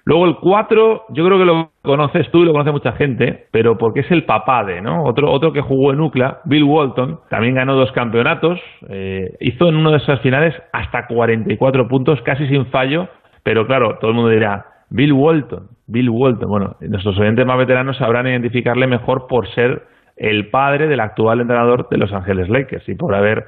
Luego 0.07 0.26
el 0.26 0.36
4, 0.36 1.07
yo 1.11 1.24
creo 1.24 1.38
que 1.38 1.44
lo 1.46 1.70
conoces 1.82 2.30
tú 2.30 2.42
y 2.42 2.44
lo 2.44 2.52
conoce 2.52 2.72
mucha 2.72 2.92
gente, 2.92 3.46
pero 3.50 3.78
porque 3.78 4.00
es 4.00 4.11
el 4.11 4.24
papá 4.24 4.62
de, 4.64 4.82
¿no? 4.82 5.05
Otro, 5.05 5.30
otro 5.30 5.52
que 5.52 5.62
jugó 5.62 5.92
en 5.92 6.00
UCLA, 6.00 6.40
Bill 6.44 6.64
Walton, 6.64 7.20
también 7.30 7.55
ganó 7.55 7.74
dos 7.74 7.90
campeonatos, 7.92 8.61
eh, 8.90 9.34
hizo 9.40 9.68
en 9.68 9.76
una 9.76 9.92
de 9.92 9.96
esas 9.96 10.20
finales 10.20 10.55
hasta 10.72 11.07
44 11.07 11.88
puntos, 11.88 12.20
casi 12.22 12.46
sin 12.48 12.66
fallo, 12.66 13.09
pero 13.42 13.66
claro, 13.66 13.96
todo 13.98 14.11
el 14.11 14.16
mundo 14.16 14.30
dirá, 14.30 14.66
Bill 14.90 15.12
Walton, 15.12 15.68
Bill 15.86 16.11
Walton. 16.11 16.48
Bueno, 16.48 16.76
nuestros 16.80 17.18
oyentes 17.18 17.46
más 17.46 17.59
veteranos 17.59 17.96
sabrán 17.96 18.26
identificarle 18.26 18.86
mejor 18.86 19.26
por 19.26 19.48
ser 19.55 19.82
el 20.16 20.50
padre 20.50 20.86
del 20.86 21.00
actual 21.00 21.40
entrenador 21.40 21.88
de 21.88 21.98
Los 21.98 22.12
Ángeles 22.12 22.48
Lakers 22.48 22.88
y 22.88 22.94
por 22.94 23.14
haber 23.14 23.46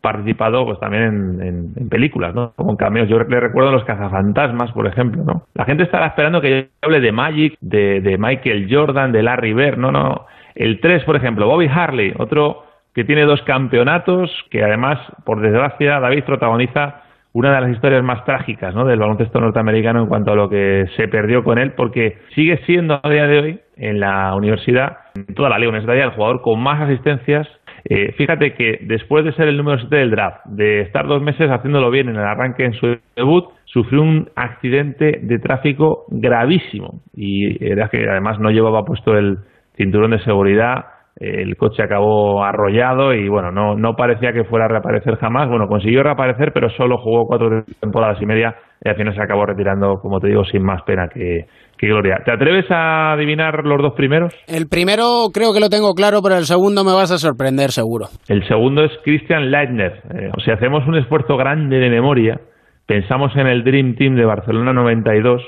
participado 0.00 0.64
pues 0.64 0.80
también 0.80 1.40
en, 1.42 1.88
películas, 1.88 2.34
¿no? 2.34 2.52
Como 2.56 2.70
en 2.70 2.76
cameos. 2.76 3.08
Yo 3.08 3.18
le 3.18 3.40
recuerdo 3.40 3.72
Los 3.72 3.84
Cazafantasmas, 3.84 4.72
por 4.72 4.86
ejemplo, 4.86 5.22
¿no? 5.24 5.42
La 5.54 5.64
gente 5.64 5.82
estará 5.82 6.06
esperando 6.06 6.40
que 6.40 6.50
yo 6.62 6.68
hable 6.82 7.00
de 7.00 7.12
Magic, 7.12 7.56
de, 7.60 8.00
de 8.00 8.16
Michael 8.18 8.68
Jordan, 8.70 9.12
de 9.12 9.22
Larry 9.22 9.52
Bird, 9.52 9.78
no, 9.78 9.92
no. 9.92 10.26
El 10.54 10.80
3, 10.80 11.04
por 11.04 11.16
ejemplo, 11.16 11.46
Bobby 11.46 11.68
Harley, 11.72 12.14
otro 12.18 12.64
que 12.94 13.04
tiene 13.04 13.24
dos 13.24 13.40
campeonatos, 13.42 14.30
que 14.50 14.64
además, 14.64 14.98
por 15.24 15.40
desgracia, 15.40 16.00
David 16.00 16.24
protagoniza 16.24 17.02
una 17.32 17.54
de 17.54 17.60
las 17.60 17.70
historias 17.70 18.02
más 18.02 18.24
trágicas 18.24 18.74
¿no? 18.74 18.84
del 18.84 18.98
baloncesto 18.98 19.40
norteamericano 19.40 20.02
en 20.02 20.08
cuanto 20.08 20.32
a 20.32 20.34
lo 20.34 20.48
que 20.48 20.86
se 20.96 21.06
perdió 21.06 21.44
con 21.44 21.58
él, 21.58 21.72
porque 21.76 22.18
sigue 22.34 22.58
siendo 22.66 22.98
a 23.02 23.08
día 23.08 23.26
de 23.26 23.38
hoy 23.38 23.60
en 23.76 24.00
la 24.00 24.34
universidad, 24.34 24.98
en 25.14 25.34
toda 25.34 25.48
la 25.48 25.58
liga 25.58 25.70
universitaria, 25.70 26.04
el 26.04 26.10
jugador 26.10 26.42
con 26.42 26.60
más 26.60 26.80
asistencias. 26.80 27.46
Eh, 27.84 28.12
fíjate 28.12 28.54
que 28.54 28.78
después 28.82 29.24
de 29.24 29.32
ser 29.32 29.48
el 29.48 29.56
número 29.56 29.78
7 29.78 29.96
del 29.96 30.10
draft, 30.10 30.44
de 30.46 30.82
estar 30.82 31.06
dos 31.06 31.22
meses 31.22 31.50
haciéndolo 31.50 31.90
bien 31.90 32.08
en 32.08 32.16
el 32.16 32.24
arranque 32.24 32.64
en 32.64 32.74
su 32.74 32.98
debut, 33.16 33.46
sufrió 33.64 34.02
un 34.02 34.28
accidente 34.36 35.20
de 35.22 35.38
tráfico 35.38 36.04
gravísimo 36.08 37.00
y 37.14 37.64
era 37.64 37.88
que 37.88 38.08
además 38.08 38.38
no 38.40 38.50
llevaba 38.50 38.84
puesto 38.84 39.16
el 39.16 39.38
cinturón 39.76 40.10
de 40.10 40.20
seguridad 40.20 40.84
el 41.20 41.56
coche 41.56 41.82
acabó 41.82 42.42
arrollado 42.42 43.12
y 43.12 43.28
bueno, 43.28 43.52
no, 43.52 43.74
no 43.76 43.94
parecía 43.94 44.32
que 44.32 44.44
fuera 44.44 44.64
a 44.64 44.68
reaparecer 44.68 45.16
jamás. 45.16 45.48
Bueno, 45.48 45.68
consiguió 45.68 46.02
reaparecer, 46.02 46.52
pero 46.52 46.70
solo 46.70 46.96
jugó 46.96 47.26
cuatro 47.26 47.62
temporadas 47.78 48.20
y 48.22 48.26
media 48.26 48.56
y 48.82 48.88
al 48.88 48.96
final 48.96 49.14
se 49.14 49.22
acabó 49.22 49.44
retirando, 49.44 50.00
como 50.00 50.20
te 50.20 50.28
digo, 50.28 50.44
sin 50.44 50.62
más 50.62 50.82
pena 50.82 51.08
que, 51.12 51.46
que 51.76 51.86
gloria. 51.86 52.22
¿Te 52.24 52.32
atreves 52.32 52.70
a 52.70 53.12
adivinar 53.12 53.64
los 53.64 53.80
dos 53.82 53.94
primeros? 53.94 54.34
El 54.46 54.68
primero 54.68 55.28
creo 55.32 55.52
que 55.52 55.60
lo 55.60 55.68
tengo 55.68 55.94
claro, 55.94 56.20
pero 56.22 56.36
el 56.36 56.44
segundo 56.44 56.82
me 56.84 56.92
vas 56.92 57.12
a 57.12 57.18
sorprender 57.18 57.70
seguro. 57.70 58.06
El 58.28 58.46
segundo 58.48 58.84
es 58.84 58.92
Christian 59.04 59.50
Leitner. 59.50 60.02
Eh, 60.14 60.30
sea, 60.44 60.54
hacemos 60.54 60.86
un 60.86 60.96
esfuerzo 60.96 61.36
grande 61.36 61.78
de 61.78 61.90
memoria, 61.90 62.40
pensamos 62.86 63.34
en 63.36 63.46
el 63.46 63.64
Dream 63.64 63.96
Team 63.96 64.16
de 64.16 64.24
Barcelona 64.24 64.72
92, 64.72 65.42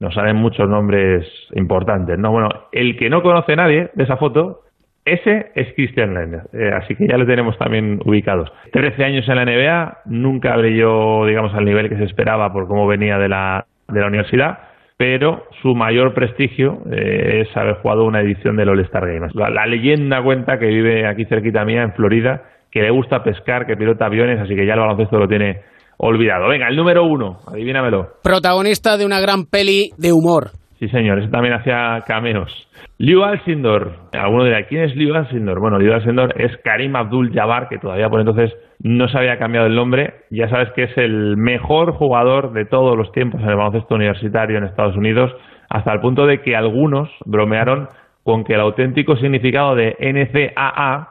nos 0.00 0.14
salen 0.14 0.36
muchos 0.36 0.68
nombres 0.68 1.26
importantes, 1.54 2.18
¿no? 2.18 2.32
Bueno, 2.32 2.48
el 2.72 2.96
que 2.96 3.10
no 3.10 3.22
conoce 3.22 3.54
nadie 3.54 3.90
de 3.94 4.04
esa 4.04 4.16
foto 4.16 4.62
ese 5.04 5.50
es 5.54 5.72
Christian 5.74 6.14
Leitner, 6.14 6.42
eh, 6.52 6.70
así 6.74 6.94
que 6.94 7.06
ya 7.08 7.16
lo 7.16 7.26
tenemos 7.26 7.56
también 7.58 8.00
ubicados. 8.04 8.52
13 8.72 9.04
años 9.04 9.28
en 9.28 9.36
la 9.36 9.44
NBA, 9.44 9.98
nunca 10.06 10.56
brilló, 10.56 11.24
digamos, 11.26 11.54
al 11.54 11.64
nivel 11.64 11.88
que 11.88 11.96
se 11.96 12.04
esperaba 12.04 12.52
por 12.52 12.68
cómo 12.68 12.86
venía 12.86 13.18
de 13.18 13.28
la, 13.28 13.66
de 13.88 14.00
la 14.00 14.06
universidad, 14.06 14.58
pero 14.98 15.44
su 15.62 15.74
mayor 15.74 16.12
prestigio 16.12 16.82
eh, 16.92 17.46
es 17.46 17.56
haber 17.56 17.76
jugado 17.76 18.04
una 18.04 18.20
edición 18.20 18.56
del 18.56 18.68
All-Star 18.68 19.06
Games. 19.06 19.34
La, 19.34 19.48
la, 19.48 19.66
leyenda 19.66 20.22
cuenta 20.22 20.58
que 20.58 20.66
vive 20.66 21.06
aquí 21.06 21.24
cerquita 21.24 21.64
mía, 21.64 21.82
en 21.82 21.94
Florida, 21.94 22.42
que 22.70 22.82
le 22.82 22.90
gusta 22.90 23.24
pescar, 23.24 23.66
que 23.66 23.76
pilota 23.76 24.04
aviones, 24.04 24.38
así 24.38 24.54
que 24.54 24.66
ya 24.66 24.74
el 24.74 24.80
baloncesto 24.80 25.18
lo 25.18 25.26
tiene 25.26 25.62
olvidado. 25.96 26.48
Venga, 26.48 26.68
el 26.68 26.76
número 26.76 27.04
uno, 27.04 27.40
adivínamelo. 27.46 28.08
Protagonista 28.22 28.96
de 28.96 29.06
una 29.06 29.20
gran 29.20 29.46
peli 29.46 29.90
de 29.96 30.12
humor. 30.12 30.59
Sí, 30.80 30.88
señor, 30.88 31.18
ese 31.18 31.28
también 31.28 31.52
hacía 31.52 32.02
cameos. 32.06 32.50
Liu 32.96 33.22
Alcindor. 33.22 33.96
Alguno 34.14 34.44
dirá, 34.44 34.62
¿quién 34.62 34.84
es 34.84 34.96
Liu 34.96 35.14
Alcindor? 35.14 35.60
Bueno, 35.60 35.78
Liu 35.78 35.92
Alcindor 35.92 36.32
es 36.40 36.56
Karim 36.64 36.96
Abdul-Jabbar, 36.96 37.68
que 37.68 37.76
todavía 37.76 38.08
por 38.08 38.20
entonces 38.20 38.50
no 38.78 39.06
se 39.08 39.18
había 39.18 39.38
cambiado 39.38 39.66
el 39.66 39.74
nombre. 39.74 40.14
Ya 40.30 40.48
sabes 40.48 40.70
que 40.70 40.84
es 40.84 40.96
el 40.96 41.36
mejor 41.36 41.92
jugador 41.92 42.54
de 42.54 42.64
todos 42.64 42.96
los 42.96 43.12
tiempos 43.12 43.42
en 43.42 43.50
el 43.50 43.56
baloncesto 43.56 43.94
universitario 43.94 44.56
en 44.56 44.64
Estados 44.64 44.96
Unidos, 44.96 45.30
hasta 45.68 45.92
el 45.92 46.00
punto 46.00 46.24
de 46.24 46.40
que 46.40 46.56
algunos 46.56 47.10
bromearon 47.26 47.88
con 48.24 48.44
que 48.44 48.54
el 48.54 48.60
auténtico 48.60 49.16
significado 49.16 49.74
de 49.74 49.96
NCAA 50.00 51.08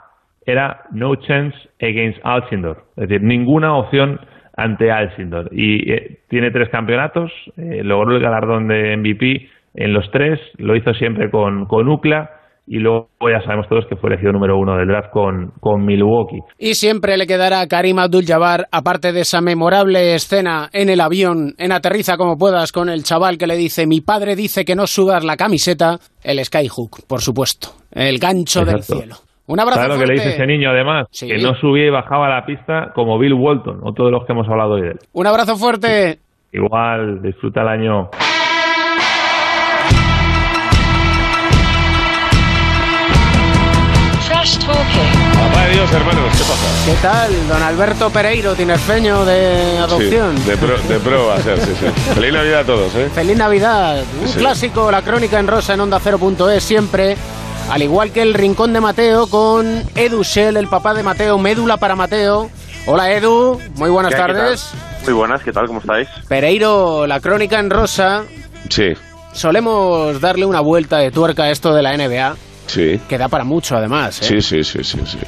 era 0.47 0.81
No 0.89 1.15
Chance 1.15 1.55
Against 1.79 2.19
Alcindor. 2.23 2.85
Es 2.97 3.07
decir, 3.07 3.21
ninguna 3.21 3.75
opción 3.75 4.19
ante 4.57 4.91
Alcindor. 4.91 5.49
Y 5.51 5.91
eh, 5.91 6.21
tiene 6.27 6.49
tres 6.49 6.69
campeonatos, 6.69 7.31
eh, 7.55 7.83
logró 7.83 8.15
el 8.15 8.21
galardón 8.21 8.67
de 8.67 8.97
MVP 8.97 9.58
en 9.73 9.93
los 9.93 10.09
tres, 10.11 10.39
lo 10.57 10.75
hizo 10.75 10.93
siempre 10.93 11.29
con, 11.29 11.65
con 11.65 11.87
UCLA 11.87 12.29
y 12.69 12.77
luego 12.77 13.07
ya 13.23 13.41
sabemos 13.43 13.67
todos 13.67 13.85
que 13.89 13.95
fue 13.95 14.11
elegido 14.11 14.31
número 14.31 14.55
uno 14.55 14.77
del 14.77 14.87
draft 14.87 15.09
con, 15.11 15.51
con 15.59 15.83
Milwaukee. 15.83 16.39
Y 16.59 16.75
siempre 16.75 17.17
le 17.17 17.25
quedará 17.25 17.61
a 17.61 17.67
Karim 17.67 17.97
Abdul-Jabbar, 17.97 18.67
aparte 18.71 19.11
de 19.11 19.21
esa 19.21 19.41
memorable 19.41 20.13
escena 20.13 20.69
en 20.71 20.89
el 20.89 21.01
avión, 21.01 21.55
en 21.57 21.71
Aterriza 21.71 22.15
como 22.15 22.37
puedas, 22.37 22.71
con 22.71 22.89
el 22.89 23.03
chaval 23.03 23.39
que 23.39 23.47
le 23.47 23.57
dice, 23.57 23.87
mi 23.87 24.01
padre 24.01 24.35
dice 24.35 24.65
que 24.65 24.75
no 24.75 24.85
subas 24.85 25.25
la 25.25 25.35
camiseta, 25.35 25.97
el 26.23 26.45
skyhook, 26.45 27.07
por 27.07 27.21
supuesto, 27.21 27.69
el 27.91 28.19
gancho 28.19 28.59
Exacto. 28.59 28.93
del 28.93 29.01
cielo. 29.01 29.15
Un 29.47 29.59
abrazo 29.59 29.81
¿Sabes 29.81 29.97
lo 29.97 30.01
que 30.01 30.07
le 30.07 30.13
dice 30.13 30.35
ese 30.35 30.45
niño 30.45 30.69
además? 30.69 31.07
Sí. 31.09 31.27
Que 31.27 31.39
no 31.39 31.55
subía 31.55 31.87
y 31.87 31.89
bajaba 31.89 32.29
la 32.29 32.45
pista 32.45 32.91
como 32.93 33.17
Bill 33.17 33.33
Walton, 33.33 33.79
otro 33.81 34.05
de 34.05 34.11
los 34.11 34.23
que 34.27 34.33
hemos 34.33 34.47
hablado 34.47 34.73
hoy 34.73 34.81
de 34.81 34.87
él. 34.89 34.99
Un 35.11 35.25
abrazo 35.25 35.55
fuerte. 35.55 36.19
Igual, 36.53 37.23
disfruta 37.23 37.63
el 37.63 37.67
año. 37.67 38.09
Hermanos, 45.91 46.31
¿qué 46.37 46.43
pasa? 46.43 46.85
¿Qué 46.85 46.93
tal, 47.01 47.47
don 47.47 47.63
Alberto 47.63 48.09
Pereiro, 48.11 48.53
tinerfeño 48.53 49.25
de 49.25 49.77
adopción? 49.79 50.37
Sí, 50.37 50.43
de, 50.49 50.57
pro, 50.57 50.77
de 50.77 50.99
pro 50.99 51.27
va 51.27 51.35
a 51.35 51.41
ser, 51.41 51.59
sí, 51.59 51.71
sí. 51.79 51.85
Feliz 52.13 52.31
Navidad 52.33 52.59
a 52.59 52.63
todos, 52.65 52.95
¿eh? 52.95 53.09
Feliz 53.13 53.37
Navidad. 53.37 54.03
Un 54.21 54.27
Sí. 54.27 54.37
clásico, 54.37 54.91
la 54.91 55.01
crónica 55.01 55.39
en 55.39 55.47
rosa 55.47 55.73
en 55.73 55.81
onda 55.81 55.99
Cero.es 55.99 56.63
siempre. 56.63 57.17
Al 57.71 57.81
igual 57.81 58.11
que 58.11 58.21
el 58.21 58.33
rincón 58.35 58.71
de 58.73 58.81
Mateo 58.81 59.27
con 59.27 59.83
Edu 59.95 60.23
Shell, 60.23 60.57
el 60.57 60.67
papá 60.67 60.93
de 60.93 61.01
Mateo, 61.03 61.37
médula 61.39 61.77
para 61.77 61.95
Mateo. 61.95 62.49
Hola 62.85 63.11
Edu, 63.11 63.59
muy 63.75 63.89
buenas 63.89 64.11
¿Qué, 64.13 64.17
qué 64.17 64.21
tardes. 64.21 64.69
Muy 65.05 65.13
buenas, 65.13 65.41
¿qué 65.43 65.51
tal? 65.51 65.67
¿Cómo 65.67 65.79
estáis? 65.79 66.07
Pereiro, 66.27 67.07
la 67.07 67.19
crónica 67.19 67.59
en 67.59 67.69
rosa. 67.69 68.23
Sí, 68.69 68.93
Solemos 69.33 70.19
darle 70.21 70.45
una 70.45 70.59
vuelta 70.59 70.97
de 70.97 71.11
tuerca 71.11 71.43
a 71.43 71.51
esto 71.51 71.73
de 71.73 71.83
la 71.83 71.95
NBA, 71.95 72.35
sí. 72.65 72.99
que 73.07 73.17
da 73.19 73.27
para 73.27 73.43
mucho 73.43 73.77
además. 73.77 74.19
¿eh? 74.21 74.25
Sí, 74.25 74.41
sí, 74.41 74.63
sí, 74.63 74.83
sí, 74.83 74.99
sí. 75.05 75.19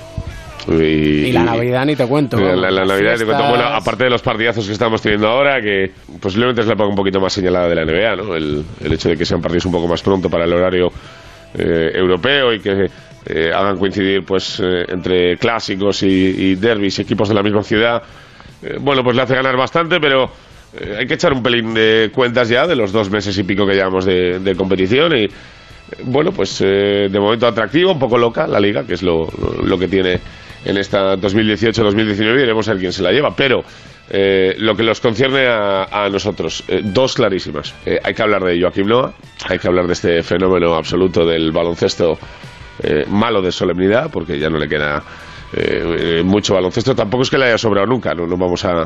Y, 0.68 1.28
Y 1.28 1.32
la 1.32 1.43
Navidad 1.43 1.86
ni 1.86 1.95
te 1.95 2.05
cuento. 2.05 2.38
La, 2.38 2.72
Navidad, 2.72 3.18
te 3.18 3.26
cuento, 3.26 3.49
bueno, 3.49 3.64
aparte 3.66 4.05
de 4.05 4.09
los 4.09 4.22
partidazos 4.22 4.66
que 4.66 4.74
estamos 4.74 5.01
teniendo 5.01 5.28
ahora, 5.28 5.62
que 5.62 5.91
posiblemente 6.20 6.62
es 6.62 6.68
la 6.68 6.74
época 6.74 6.89
un 6.89 6.95
poquito 6.95 7.20
más 7.20 7.34
señalada 7.34 7.68
de 7.68 7.76
la 7.76 7.86
NBA, 7.86 8.16
¿no? 8.16 8.36
El, 8.36 8.64
el 8.84 8.93
hecho 8.93 9.09
de 9.09 9.18
que 9.18 9.26
sean 9.26 9.41
partidos 9.41 9.66
un 9.66 9.72
poco 9.72 9.88
más 9.88 10.01
pronto 10.01 10.30
para 10.30 10.45
el 10.45 10.53
horario 10.53 10.91
eh, 11.55 11.91
europeo 11.93 12.53
y 12.53 12.59
que 12.59 12.89
eh, 13.26 13.51
hagan 13.53 13.78
coincidir 13.78 14.24
pues 14.24 14.59
eh, 14.64 14.86
entre 14.88 15.38
clásicos 15.38 16.03
y, 16.03 16.07
y 16.07 16.55
derbis 16.55 16.99
y 16.99 17.01
equipos 17.03 17.30
de 17.30 17.36
la 17.36 17.43
misma 17.43 17.64
ciudad, 17.64 18.01
eh, 18.64 18.78
bueno, 18.80 19.03
pues 19.03 19.16
le 19.16 19.24
hace 19.24 19.36
ganar 19.36 19.57
bastante, 19.57 19.99
pero 19.99 20.30
hay 20.97 21.05
que 21.05 21.16
echar 21.16 21.34
un 21.34 21.43
pelín 21.43 21.74
de 21.74 22.12
cuentas 22.14 22.47
ya 22.47 22.66
de 22.66 22.78
los 22.78 22.93
dos 22.93 23.09
meses 23.09 23.38
y 23.38 23.43
pico 23.43 23.68
que 23.68 23.74
llevamos 23.74 24.05
de, 24.05 24.39
de 24.39 24.55
competición 24.55 25.18
y, 25.18 25.28
bueno, 26.03 26.32
pues 26.32 26.62
eh, 26.62 27.09
de 27.12 27.20
momento 27.20 27.47
atractivo, 27.47 27.91
un 27.91 27.99
poco 27.99 28.18
loca 28.18 28.47
la 28.47 28.59
liga, 28.59 28.86
que 28.86 28.93
es 28.93 29.03
lo, 29.03 29.28
lo 29.64 29.78
que 29.78 29.88
tiene 29.88 30.20
en 30.66 30.78
esta 30.78 31.16
2018-2019 31.18 32.20
y 32.20 32.24
veremos 32.38 32.68
a 32.68 32.72
ver 32.74 32.80
quién 32.82 32.93
se 32.93 33.01
la 33.03 33.12
lleva. 33.12 33.36
Pero 33.36 33.64
eh, 34.09 34.55
lo 34.59 34.76
que 34.76 34.84
nos 34.84 34.99
concierne 34.99 35.47
a, 35.47 36.09
nosotros. 36.12 36.64
Eh, 36.68 36.82
dos 36.84 37.14
clarísimas. 37.16 37.74
Eh, 37.86 37.99
hay 38.03 38.14
que 38.14 38.22
hablar 38.22 38.43
de 38.43 38.59
Joaquim 38.59 38.88
Noah, 38.88 39.14
hay 39.47 39.57
que 39.57 39.68
hablar 39.68 39.88
de 39.88 39.93
este 39.93 40.22
fenómeno 40.24 40.76
absoluto 40.76 41.26
del 41.26 41.51
baloncesto 41.51 42.18
malo 43.09 43.41
de 43.43 43.51
solemnidad, 43.51 44.09
porque 44.12 44.39
ya 44.39 44.49
no 44.49 44.57
le 44.57 44.68
queda 44.68 45.03
mucho 46.24 46.55
baloncesto. 46.55 46.95
Tampoco 46.95 47.24
es 47.24 47.30
que 47.30 47.38
le 47.38 47.45
haya 47.45 47.57
sobrado 47.57 47.86
nunca, 47.86 48.16
no 48.16 48.26
nos 48.26 48.39
vamos 48.39 48.66
a, 48.66 48.82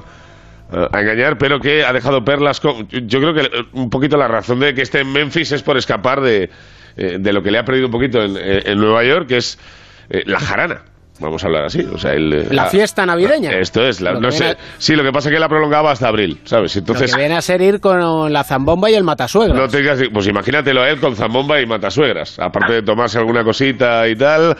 a 0.71 1.01
engañar, 1.01 1.38
pero 1.38 1.59
que 1.61 1.84
ha 1.86 1.93
dejado 1.93 2.23
perlas. 2.26 2.59
con- 2.59 2.88
yo 2.89 3.19
creo 3.21 3.34
que 3.34 3.49
un 3.73 3.89
poquito 3.89 4.17
la 4.17 4.28
razón 4.28 4.59
de 4.59 4.73
que 4.73 4.82
esté 4.82 4.99
en 5.01 5.13
Memphis 5.13 5.53
es 5.53 5.63
por 5.63 5.78
escapar 5.78 6.19
de, 6.21 6.49
de 6.97 7.34
lo 7.34 7.41
que 7.41 7.51
le 7.51 7.59
ha 7.59 7.63
perdido 7.63 7.86
un 7.86 7.91
poquito 7.93 8.21
en, 8.21 8.36
en 8.38 8.78
Nueva 8.80 9.03
York, 9.05 9.28
que 9.28 9.38
es 9.38 9.57
la 10.09 10.39
jarana. 10.39 10.82
Vamos 11.20 11.41
a 11.43 11.47
hablar 11.47 11.66
así. 11.66 11.80
O 11.82 11.97
sea, 11.97 12.11
el, 12.11 12.34
eh, 12.34 12.47
La 12.51 12.66
fiesta 12.66 13.05
navideña. 13.05 13.51
Esto 13.51 13.82
es. 13.88 14.01
la- 14.01 14.13
no 14.20 14.32
sé, 14.32 14.57
sí, 14.78 14.95
lo 14.95 15.03
que 15.03 15.11
pasa 15.11 15.30
es 15.30 15.34
que 15.36 15.39
la 15.39 15.47
prolongaba 15.47 15.91
hasta 15.91 16.09
abril, 16.09 16.39
¿sabes? 16.43 16.76
Entonces. 16.76 17.09
Lo 17.11 17.16
que 17.16 17.22
viene 17.22 17.38
a 17.38 17.41
ser 17.41 17.61
ir 17.61 17.80
con 17.80 18.34
la 18.34 18.43
zambomba 18.43 18.89
y 18.91 18.95
el 18.95 19.03
matasuegras. 19.05 19.57
No 19.57 19.68
tengas, 19.70 19.99
pues 20.11 20.28
imagínatelo 20.28 20.82
a 20.82 20.89
él 20.89 20.99
con 20.99 21.16
zambomba 21.16 21.61
y 21.61 21.66
matasuegras. 21.66 22.38
Aparte 22.39 22.74
de 22.74 22.82
tomarse 22.82 23.18
alguna 23.18 23.43
cosita 23.45 24.05
y 24.09 24.16
tal, 24.16 24.57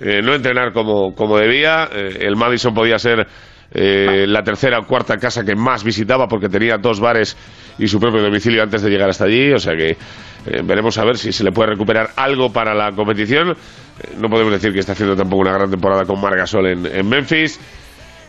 eh, 0.00 0.20
no 0.22 0.32
entrenar 0.34 0.72
como, 0.72 1.12
como 1.14 1.38
debía. 1.38 1.88
eh, 1.92 2.18
el 2.20 2.36
Madison 2.36 2.72
podía 2.72 2.98
ser 3.00 3.26
eh, 3.72 4.26
la 4.28 4.42
tercera 4.44 4.78
o 4.78 4.86
cuarta 4.86 5.16
casa 5.16 5.42
que 5.44 5.56
más 5.56 5.82
visitaba 5.82 6.28
porque 6.28 6.48
tenía 6.48 6.76
dos 6.78 7.00
bares 7.00 7.36
y 7.80 7.88
su 7.88 7.98
propio 7.98 8.22
domicilio 8.22 8.62
antes 8.62 8.80
de 8.80 8.90
llegar 8.90 9.10
hasta 9.10 9.24
allí. 9.24 9.52
O 9.52 9.58
sea 9.58 9.74
que 9.76 9.90
eh, 9.90 10.62
veremos 10.62 10.96
a 10.98 11.04
ver 11.04 11.18
si 11.18 11.32
se 11.32 11.42
le 11.42 11.50
puede 11.50 11.70
recuperar 11.70 12.10
algo 12.16 12.52
para 12.52 12.74
la 12.74 12.92
competición. 12.92 13.54
Eh, 14.00 14.14
no 14.18 14.28
podemos 14.28 14.52
decir 14.52 14.72
que 14.72 14.80
está 14.80 14.92
haciendo 14.92 15.16
tampoco 15.16 15.42
una 15.42 15.52
gran 15.52 15.70
temporada 15.70 16.04
con 16.04 16.20
Margasol 16.20 16.66
en, 16.66 16.86
en 16.86 17.08
Memphis. 17.08 17.58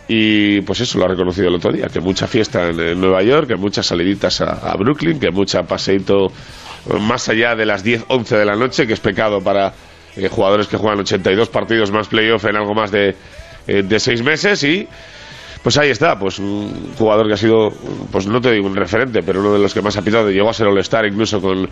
Y 0.08 0.62
pues 0.62 0.80
eso 0.80 0.98
lo 0.98 1.06
ha 1.06 1.10
reconocido 1.10 1.50
el 1.50 1.56
otro 1.56 1.72
día, 1.72 1.88
que 1.88 2.00
mucha 2.00 2.28
fiesta 2.28 2.70
en, 2.70 3.00
Nueva 3.00 3.22
York, 3.24 3.48
que 3.48 3.56
muchas 3.58 3.88
saliditas 3.88 4.40
a, 4.40 4.74
Brooklyn, 4.78 5.20
que 5.20 5.32
mucha 5.32 5.64
paseíto 5.64 6.28
eh, 6.28 7.00
más 7.00 7.28
allá 7.28 7.56
de 7.56 7.66
las 7.66 7.84
10, 7.84 8.06
11 8.08 8.38
de 8.38 8.46
la 8.46 8.56
noche, 8.56 8.88
que 8.88 8.94
es 8.94 9.02
pecado 9.02 9.42
para 9.42 9.74
eh, 10.16 10.30
jugadores 10.30 10.68
que 10.68 10.78
juegan 10.78 11.00
82 11.00 11.50
partidos 11.50 11.92
más 11.92 12.08
playoff 12.08 12.46
en 12.46 12.56
algo 12.56 12.74
más 12.74 12.90
de, 12.90 13.16
eh, 13.68 13.84
de 13.84 14.00
seis 14.00 14.24
meses 14.24 14.64
y 14.64 14.88
pues 15.62 15.78
ahí 15.78 15.90
está, 15.90 16.18
pues 16.18 16.40
un 16.40 16.94
jugador 16.98 17.28
que 17.28 17.34
ha 17.34 17.38
sido, 17.38 17.74
pues 18.10 18.28
no 18.28 18.40
te 18.40 18.54
digo 18.54 18.68
un 18.68 18.76
referente, 18.78 19.22
pero 19.24 19.42
uno 19.42 19.52
de 19.52 19.60
los 19.60 19.74
que 19.74 19.82
más 19.82 19.98
ha 19.98 20.02
pitado, 20.02 20.30
llegó 20.30 20.50
a 20.50 20.54
ser 20.54 20.68
All-Star 20.68 21.06
incluso 21.06 21.42
con, 21.42 21.68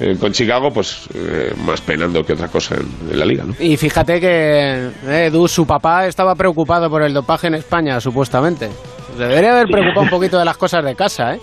eh, 0.00 0.16
con 0.18 0.32
Chicago, 0.32 0.70
pues 0.72 1.08
eh, 1.14 1.54
más 1.66 1.80
penando 1.80 2.22
que 2.22 2.32
otra 2.32 2.48
cosa 2.48 2.76
en, 2.76 3.12
en 3.12 3.18
la 3.18 3.24
liga, 3.24 3.44
¿no? 3.44 3.54
Y 3.58 3.76
fíjate 3.76 4.20
que 4.20 4.88
eh, 5.06 5.26
Edu, 5.26 5.46
su 5.46 5.66
papá 5.66 6.06
estaba 6.06 6.34
preocupado 6.34 6.90
por 6.90 7.02
el 7.02 7.14
dopaje 7.14 7.46
en 7.46 7.54
España, 7.54 8.00
supuestamente. 8.00 8.70
Debería 9.16 9.52
haber 9.52 9.66
preocupado 9.68 10.02
un 10.02 10.10
poquito 10.10 10.38
de 10.38 10.44
las 10.44 10.56
cosas 10.56 10.84
de 10.84 10.94
casa, 10.94 11.34
¿eh? 11.34 11.40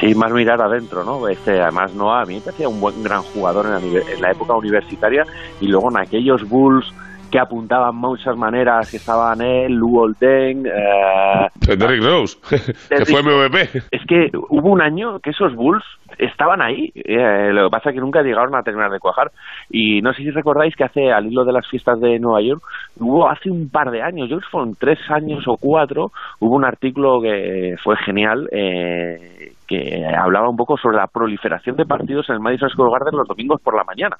Sí, 0.00 0.14
más 0.14 0.32
mirar 0.32 0.62
adentro, 0.62 1.04
¿no? 1.04 1.28
Este, 1.28 1.60
además, 1.60 1.92
Noah 1.94 2.22
a 2.22 2.24
mí 2.24 2.36
me 2.36 2.40
parecía 2.40 2.68
un 2.68 2.80
buen 2.80 3.02
gran 3.02 3.22
jugador 3.22 3.66
en 3.66 3.72
la, 3.72 4.00
en 4.00 4.22
la 4.22 4.30
época 4.30 4.54
universitaria 4.54 5.24
y 5.60 5.66
luego 5.66 5.90
en 5.90 5.98
aquellos 5.98 6.48
Bulls 6.48 6.86
que 7.30 7.38
apuntaban 7.38 7.94
muchas 7.96 8.36
maneras, 8.36 8.90
que 8.90 8.96
estaban 8.96 9.40
él, 9.40 9.74
Lou 9.74 9.98
Olden, 9.98 10.66
eh, 10.66 11.76
Derrick 11.76 12.02
Rose, 12.02 12.38
que 12.88 13.04
fue 13.04 13.22
MVP. 13.22 13.78
es 13.90 14.06
que 14.06 14.30
hubo 14.48 14.70
un 14.70 14.80
año 14.80 15.18
que 15.20 15.30
esos 15.30 15.54
Bulls 15.54 15.84
estaban 16.18 16.62
ahí, 16.62 16.90
eh, 16.94 17.52
lo 17.52 17.66
que 17.66 17.70
pasa 17.70 17.90
es 17.90 17.94
que 17.94 18.00
nunca 18.00 18.22
llegaron 18.22 18.54
a 18.54 18.62
terminar 18.62 18.90
de 18.90 18.98
cuajar. 18.98 19.30
Y 19.70 20.00
no 20.00 20.12
sé 20.12 20.22
si 20.22 20.30
recordáis 20.30 20.74
que 20.74 20.84
hace, 20.84 21.12
al 21.12 21.26
hilo 21.26 21.44
de 21.44 21.52
las 21.52 21.68
fiestas 21.68 22.00
de 22.00 22.18
Nueva 22.18 22.40
York, 22.42 22.62
hubo 22.98 23.28
hace 23.28 23.50
un 23.50 23.68
par 23.68 23.90
de 23.90 24.02
años, 24.02 24.28
yo 24.28 24.36
creo 24.36 24.40
que 24.40 24.50
fueron 24.50 24.74
tres 24.74 24.98
años 25.10 25.44
o 25.46 25.56
cuatro, 25.56 26.10
hubo 26.40 26.56
un 26.56 26.64
artículo 26.64 27.20
que 27.20 27.76
fue 27.82 27.96
genial, 28.04 28.48
eh, 28.52 29.52
que 29.66 30.06
hablaba 30.06 30.48
un 30.48 30.56
poco 30.56 30.76
sobre 30.76 30.96
la 30.96 31.06
proliferación 31.06 31.76
de 31.76 31.84
partidos 31.84 32.28
en 32.30 32.36
el 32.36 32.40
Madison 32.40 32.70
Square 32.70 32.92
Garden 32.92 33.18
los 33.18 33.28
domingos 33.28 33.60
por 33.62 33.76
la 33.76 33.84
mañana 33.84 34.16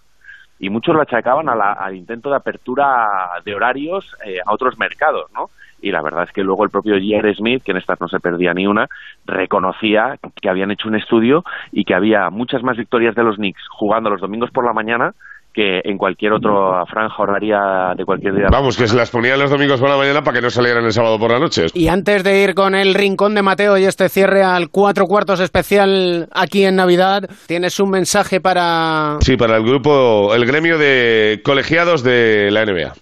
y 0.58 0.70
muchos 0.70 0.94
lo 0.94 1.02
achacaban 1.02 1.48
a 1.48 1.54
la- 1.54 1.72
al 1.72 1.94
intento 1.96 2.30
de 2.30 2.36
apertura 2.36 3.06
de 3.44 3.54
horarios 3.54 4.16
eh, 4.24 4.38
a 4.44 4.52
otros 4.52 4.78
mercados, 4.78 5.30
¿no? 5.34 5.50
Y 5.80 5.92
la 5.92 6.02
verdad 6.02 6.24
es 6.24 6.32
que 6.32 6.42
luego 6.42 6.64
el 6.64 6.70
propio 6.70 6.94
J.R. 6.94 7.34
Smith, 7.36 7.62
que 7.62 7.70
en 7.70 7.76
estas 7.76 8.00
no 8.00 8.08
se 8.08 8.18
perdía 8.18 8.52
ni 8.52 8.66
una, 8.66 8.88
reconocía 9.26 10.18
que 10.42 10.48
habían 10.48 10.72
hecho 10.72 10.88
un 10.88 10.96
estudio 10.96 11.44
y 11.70 11.84
que 11.84 11.94
había 11.94 12.30
muchas 12.30 12.62
más 12.64 12.76
victorias 12.76 13.14
de 13.14 13.22
los 13.22 13.36
Knicks 13.36 13.62
jugando 13.70 14.10
los 14.10 14.20
domingos 14.20 14.50
por 14.50 14.64
la 14.64 14.72
mañana 14.72 15.14
que 15.58 15.80
en 15.82 15.98
cualquier 15.98 16.32
otra 16.34 16.86
franja 16.86 17.20
horaria 17.20 17.92
de 17.96 18.04
cualquier 18.04 18.32
día. 18.34 18.46
Vamos, 18.48 18.76
que 18.76 18.86
se 18.86 18.94
las 18.94 19.10
ponían 19.10 19.40
los 19.40 19.50
domingos 19.50 19.80
por 19.80 19.88
la 19.90 19.96
mañana 19.96 20.22
para 20.22 20.36
que 20.36 20.42
no 20.42 20.50
salieran 20.50 20.84
el 20.84 20.92
sábado 20.92 21.18
por 21.18 21.32
la 21.32 21.40
noche. 21.40 21.66
Y 21.74 21.88
antes 21.88 22.22
de 22.22 22.44
ir 22.44 22.54
con 22.54 22.76
el 22.76 22.94
rincón 22.94 23.34
de 23.34 23.42
Mateo 23.42 23.76
y 23.76 23.84
este 23.84 24.08
cierre 24.08 24.44
al 24.44 24.68
cuatro 24.70 25.06
cuartos 25.06 25.40
especial 25.40 26.28
aquí 26.32 26.64
en 26.64 26.76
Navidad, 26.76 27.28
tienes 27.46 27.80
un 27.80 27.90
mensaje 27.90 28.40
para... 28.40 29.16
Sí, 29.20 29.36
para 29.36 29.56
el 29.56 29.64
grupo, 29.64 30.32
el 30.32 30.46
gremio 30.46 30.78
de 30.78 31.40
colegiados 31.44 32.04
de 32.04 32.50
la 32.52 32.64
NBA. 32.64 32.92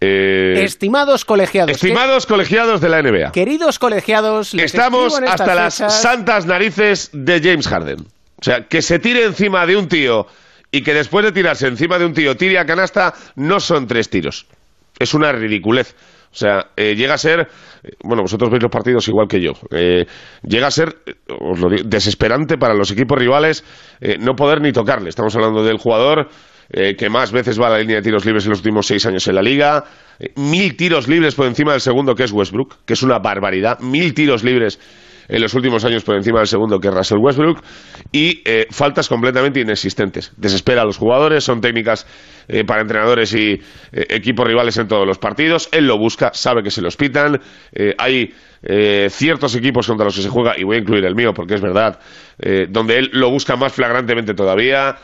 Eh, 0.00 0.62
Estimados 0.64 1.24
colegiados. 1.24 1.70
estimados 1.70 2.26
colegiados 2.26 2.80
de 2.80 2.88
la 2.88 3.00
NBA. 3.02 3.30
que- 3.32 3.40
queridos 3.44 3.78
colegiados, 3.78 4.52
les 4.52 4.66
Estamos 4.74 5.18
hasta 5.26 5.54
las 5.54 5.76
fechas- 5.78 6.02
santas 6.02 6.44
narices 6.44 7.10
de 7.12 7.40
James 7.42 7.68
Harden. 7.68 8.00
O 8.00 8.44
sea, 8.44 8.66
que 8.66 8.82
se 8.82 8.98
tire 8.98 9.24
encima 9.24 9.64
de 9.64 9.76
un 9.76 9.86
tío 9.88 10.26
y 10.72 10.82
que 10.82 10.94
después 10.94 11.24
de 11.24 11.32
tirarse 11.32 11.68
encima 11.68 11.98
de 11.98 12.06
un 12.06 12.14
tío 12.14 12.34
tire 12.36 12.58
a 12.58 12.64
canasta, 12.64 13.14
no 13.36 13.60
son 13.60 13.86
tres 13.86 14.08
tiros. 14.08 14.46
Es 14.98 15.14
una 15.14 15.30
ridiculez. 15.30 15.94
O 16.32 16.34
sea, 16.34 16.70
eh, 16.76 16.94
llega 16.96 17.12
a 17.14 17.18
ser, 17.18 17.40
eh, 17.82 17.90
bueno, 18.02 18.22
vosotros 18.22 18.50
veis 18.50 18.62
los 18.62 18.72
partidos 18.72 19.06
igual 19.06 19.28
que 19.28 19.38
yo, 19.38 19.52
eh, 19.70 20.06
llega 20.42 20.68
a 20.68 20.70
ser, 20.70 20.96
os 21.28 21.60
lo 21.60 21.68
digo, 21.68 21.82
desesperante 21.86 22.56
para 22.56 22.72
los 22.72 22.90
equipos 22.90 23.18
rivales 23.18 23.64
no 24.18 24.34
poder 24.34 24.62
ni 24.62 24.72
tocarle. 24.72 25.10
Estamos 25.10 25.36
hablando 25.36 25.62
del 25.62 25.76
jugador 25.76 26.28
que 26.70 27.10
más 27.10 27.32
veces 27.32 27.60
va 27.60 27.66
a 27.66 27.70
la 27.70 27.78
línea 27.80 27.96
de 27.96 28.02
tiros 28.02 28.24
libres 28.24 28.44
en 28.44 28.50
los 28.50 28.60
últimos 28.60 28.86
seis 28.86 29.04
años 29.04 29.28
en 29.28 29.34
la 29.34 29.42
liga, 29.42 29.84
mil 30.36 30.74
tiros 30.74 31.06
libres 31.06 31.34
por 31.34 31.46
encima 31.46 31.72
del 31.72 31.82
segundo 31.82 32.14
que 32.14 32.24
es 32.24 32.32
Westbrook, 32.32 32.86
que 32.86 32.94
es 32.94 33.02
una 33.02 33.18
barbaridad, 33.18 33.78
mil 33.80 34.14
tiros 34.14 34.42
libres 34.42 34.80
en 35.28 35.40
los 35.40 35.54
últimos 35.54 35.84
años 35.84 36.04
por 36.04 36.16
encima 36.16 36.38
del 36.38 36.46
segundo 36.46 36.78
que 36.78 36.90
Russell 36.90 37.18
Westbrook 37.18 37.62
y 38.12 38.42
eh, 38.44 38.66
faltas 38.70 39.08
completamente 39.08 39.60
inexistentes. 39.60 40.32
Desespera 40.36 40.82
a 40.82 40.84
los 40.84 40.98
jugadores, 40.98 41.44
son 41.44 41.60
técnicas 41.60 42.06
eh, 42.48 42.64
para 42.64 42.82
entrenadores 42.82 43.34
y 43.34 43.52
eh, 43.52 43.60
equipos 44.10 44.46
rivales 44.46 44.76
en 44.76 44.88
todos 44.88 45.06
los 45.06 45.18
partidos. 45.18 45.68
Él 45.72 45.86
lo 45.86 45.98
busca, 45.98 46.30
sabe 46.32 46.62
que 46.62 46.70
se 46.70 46.82
los 46.82 46.96
pitan. 46.96 47.40
Eh, 47.72 47.94
hay 47.98 48.34
eh, 48.62 49.08
ciertos 49.10 49.54
equipos 49.54 49.86
contra 49.86 50.04
los 50.04 50.16
que 50.16 50.22
se 50.22 50.28
juega, 50.28 50.54
y 50.58 50.64
voy 50.64 50.76
a 50.76 50.80
incluir 50.80 51.04
el 51.04 51.14
mío 51.14 51.32
porque 51.34 51.54
es 51.54 51.60
verdad, 51.60 51.98
donde 52.68 52.98
él 52.98 53.10
lo 53.12 53.30
busca 53.30 53.56
más 53.56 53.72
flagrantemente 53.72 54.34
todavía. 54.34 54.96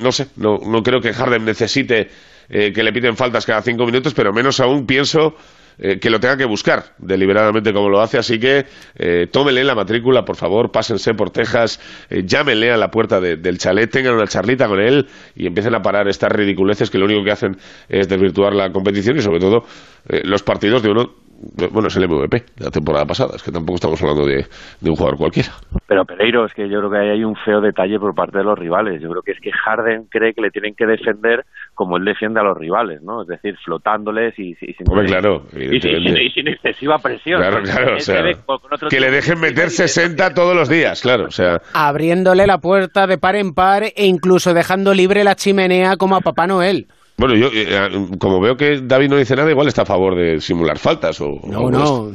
No 0.00 0.12
sé, 0.12 0.28
no, 0.36 0.58
no 0.58 0.82
creo 0.82 1.00
que 1.00 1.12
Harden 1.12 1.44
necesite 1.44 2.08
que 2.48 2.82
le 2.82 2.92
piten 2.92 3.16
faltas 3.16 3.44
cada 3.46 3.62
cinco 3.62 3.84
minutos, 3.84 4.14
pero 4.14 4.32
menos 4.32 4.60
aún 4.60 4.86
pienso 4.86 5.34
eh, 5.78 5.98
que 5.98 6.10
lo 6.10 6.20
tenga 6.20 6.36
que 6.36 6.44
buscar 6.44 6.94
deliberadamente 6.98 7.72
como 7.72 7.88
lo 7.88 8.00
hace. 8.00 8.18
Así 8.18 8.38
que 8.38 8.66
eh, 8.96 9.28
la 9.64 9.74
matrícula, 9.74 10.24
por 10.24 10.36
favor, 10.36 10.70
pásense 10.70 11.14
por 11.14 11.30
Texas, 11.30 11.80
eh, 12.10 12.22
llámenle 12.24 12.70
a 12.70 12.76
la 12.76 12.90
puerta 12.90 13.20
de- 13.20 13.36
del 13.36 13.58
chalet, 13.58 13.90
tengan 13.90 14.14
una 14.14 14.26
charlita 14.26 14.68
con 14.68 14.80
él 14.80 15.06
y 15.34 15.46
empiecen 15.46 15.74
a 15.74 15.82
parar 15.82 16.08
estas 16.08 16.30
ridiculeces 16.32 16.90
que 16.90 16.98
lo 16.98 17.04
único 17.06 17.24
que 17.24 17.30
hacen 17.32 17.56
es 17.88 18.08
desvirtuar 18.08 18.54
la 18.54 18.70
competición 18.72 19.16
y 19.18 19.22
sobre 19.22 19.40
todo 19.40 19.64
eh, 20.08 20.22
los 20.24 20.42
partidos 20.42 20.82
de 20.82 20.90
uno. 20.90 21.27
Bueno, 21.70 21.86
es 21.86 21.96
el 21.96 22.08
MVP 22.08 22.44
de 22.56 22.64
la 22.64 22.70
temporada 22.70 23.06
pasada, 23.06 23.36
es 23.36 23.42
que 23.44 23.52
tampoco 23.52 23.76
estamos 23.76 24.02
hablando 24.02 24.26
de, 24.26 24.44
de 24.80 24.90
un 24.90 24.96
jugador 24.96 25.16
cualquiera. 25.18 25.50
Pero 25.86 26.04
Pereiro, 26.04 26.44
es 26.44 26.52
que 26.52 26.68
yo 26.68 26.78
creo 26.80 26.90
que 26.90 26.98
ahí 26.98 27.08
hay 27.10 27.24
un 27.24 27.36
feo 27.36 27.60
detalle 27.60 27.98
por 28.00 28.12
parte 28.14 28.38
de 28.38 28.44
los 28.44 28.58
rivales. 28.58 29.00
Yo 29.00 29.08
creo 29.10 29.22
que 29.22 29.32
es 29.32 29.40
que 29.40 29.52
Harden 29.52 30.06
cree 30.10 30.34
que 30.34 30.40
le 30.40 30.50
tienen 30.50 30.74
que 30.74 30.84
defender 30.86 31.46
como 31.74 31.96
él 31.96 32.04
defiende 32.04 32.40
a 32.40 32.42
los 32.42 32.58
rivales, 32.58 33.02
¿no? 33.02 33.22
Es 33.22 33.28
decir, 33.28 33.56
flotándoles 33.64 34.36
y, 34.38 34.50
y 34.60 34.72
sin, 34.74 34.88
Hombre, 34.90 35.06
claro, 35.06 35.44
y, 35.52 35.58
sin- 35.58 35.62
y 35.74 35.80
sin, 35.80 35.90
evidentemente. 35.90 36.24
y 36.24 36.30
sin 36.30 36.48
excesiva 36.48 36.98
presión. 36.98 37.40
Claro, 37.40 37.62
claro, 37.62 37.96
o 37.96 38.00
sea, 38.00 38.24
otro 38.46 38.88
que 38.88 38.98
le 39.00 39.10
dejen 39.10 39.38
meter 39.40 39.70
60 39.70 40.34
todos 40.34 40.56
los 40.56 40.68
días, 40.68 41.00
claro, 41.02 41.26
o 41.26 41.30
sea, 41.30 41.62
Abriéndole 41.72 42.46
la 42.46 42.58
puerta 42.58 43.06
de 43.06 43.16
par 43.16 43.36
en 43.36 43.54
par 43.54 43.84
e 43.84 44.06
incluso 44.06 44.54
dejando 44.54 44.92
libre 44.92 45.22
la 45.24 45.36
chimenea 45.36 45.96
como 45.96 46.16
a 46.16 46.20
Papá 46.20 46.46
Noel. 46.48 46.88
Bueno, 47.18 47.34
yo, 47.34 47.48
eh, 47.48 47.66
eh, 47.68 47.88
como 48.20 48.40
veo 48.40 48.56
que 48.56 48.80
David 48.82 49.10
no 49.10 49.16
dice 49.16 49.34
nada, 49.34 49.50
igual 49.50 49.66
está 49.66 49.82
a 49.82 49.86
favor 49.86 50.14
de 50.16 50.40
simular 50.40 50.78
faltas 50.78 51.20
o... 51.20 51.40
No, 51.44 51.62
o 51.62 51.70
no. 51.70 52.12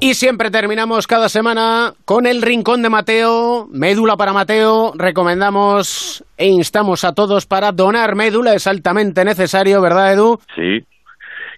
Y 0.00 0.14
siempre 0.14 0.50
terminamos 0.50 1.06
cada 1.06 1.30
semana 1.30 1.94
con 2.04 2.26
el 2.26 2.42
rincón 2.42 2.82
de 2.82 2.90
Mateo, 2.90 3.66
médula 3.70 4.16
para 4.16 4.34
Mateo. 4.34 4.92
Recomendamos 4.96 6.22
e 6.36 6.48
instamos 6.48 7.04
a 7.04 7.12
todos 7.12 7.46
para 7.46 7.72
donar 7.72 8.14
médula, 8.16 8.54
es 8.54 8.66
altamente 8.66 9.24
necesario, 9.24 9.80
¿verdad, 9.80 10.12
Edu? 10.12 10.38
Sí. 10.54 10.84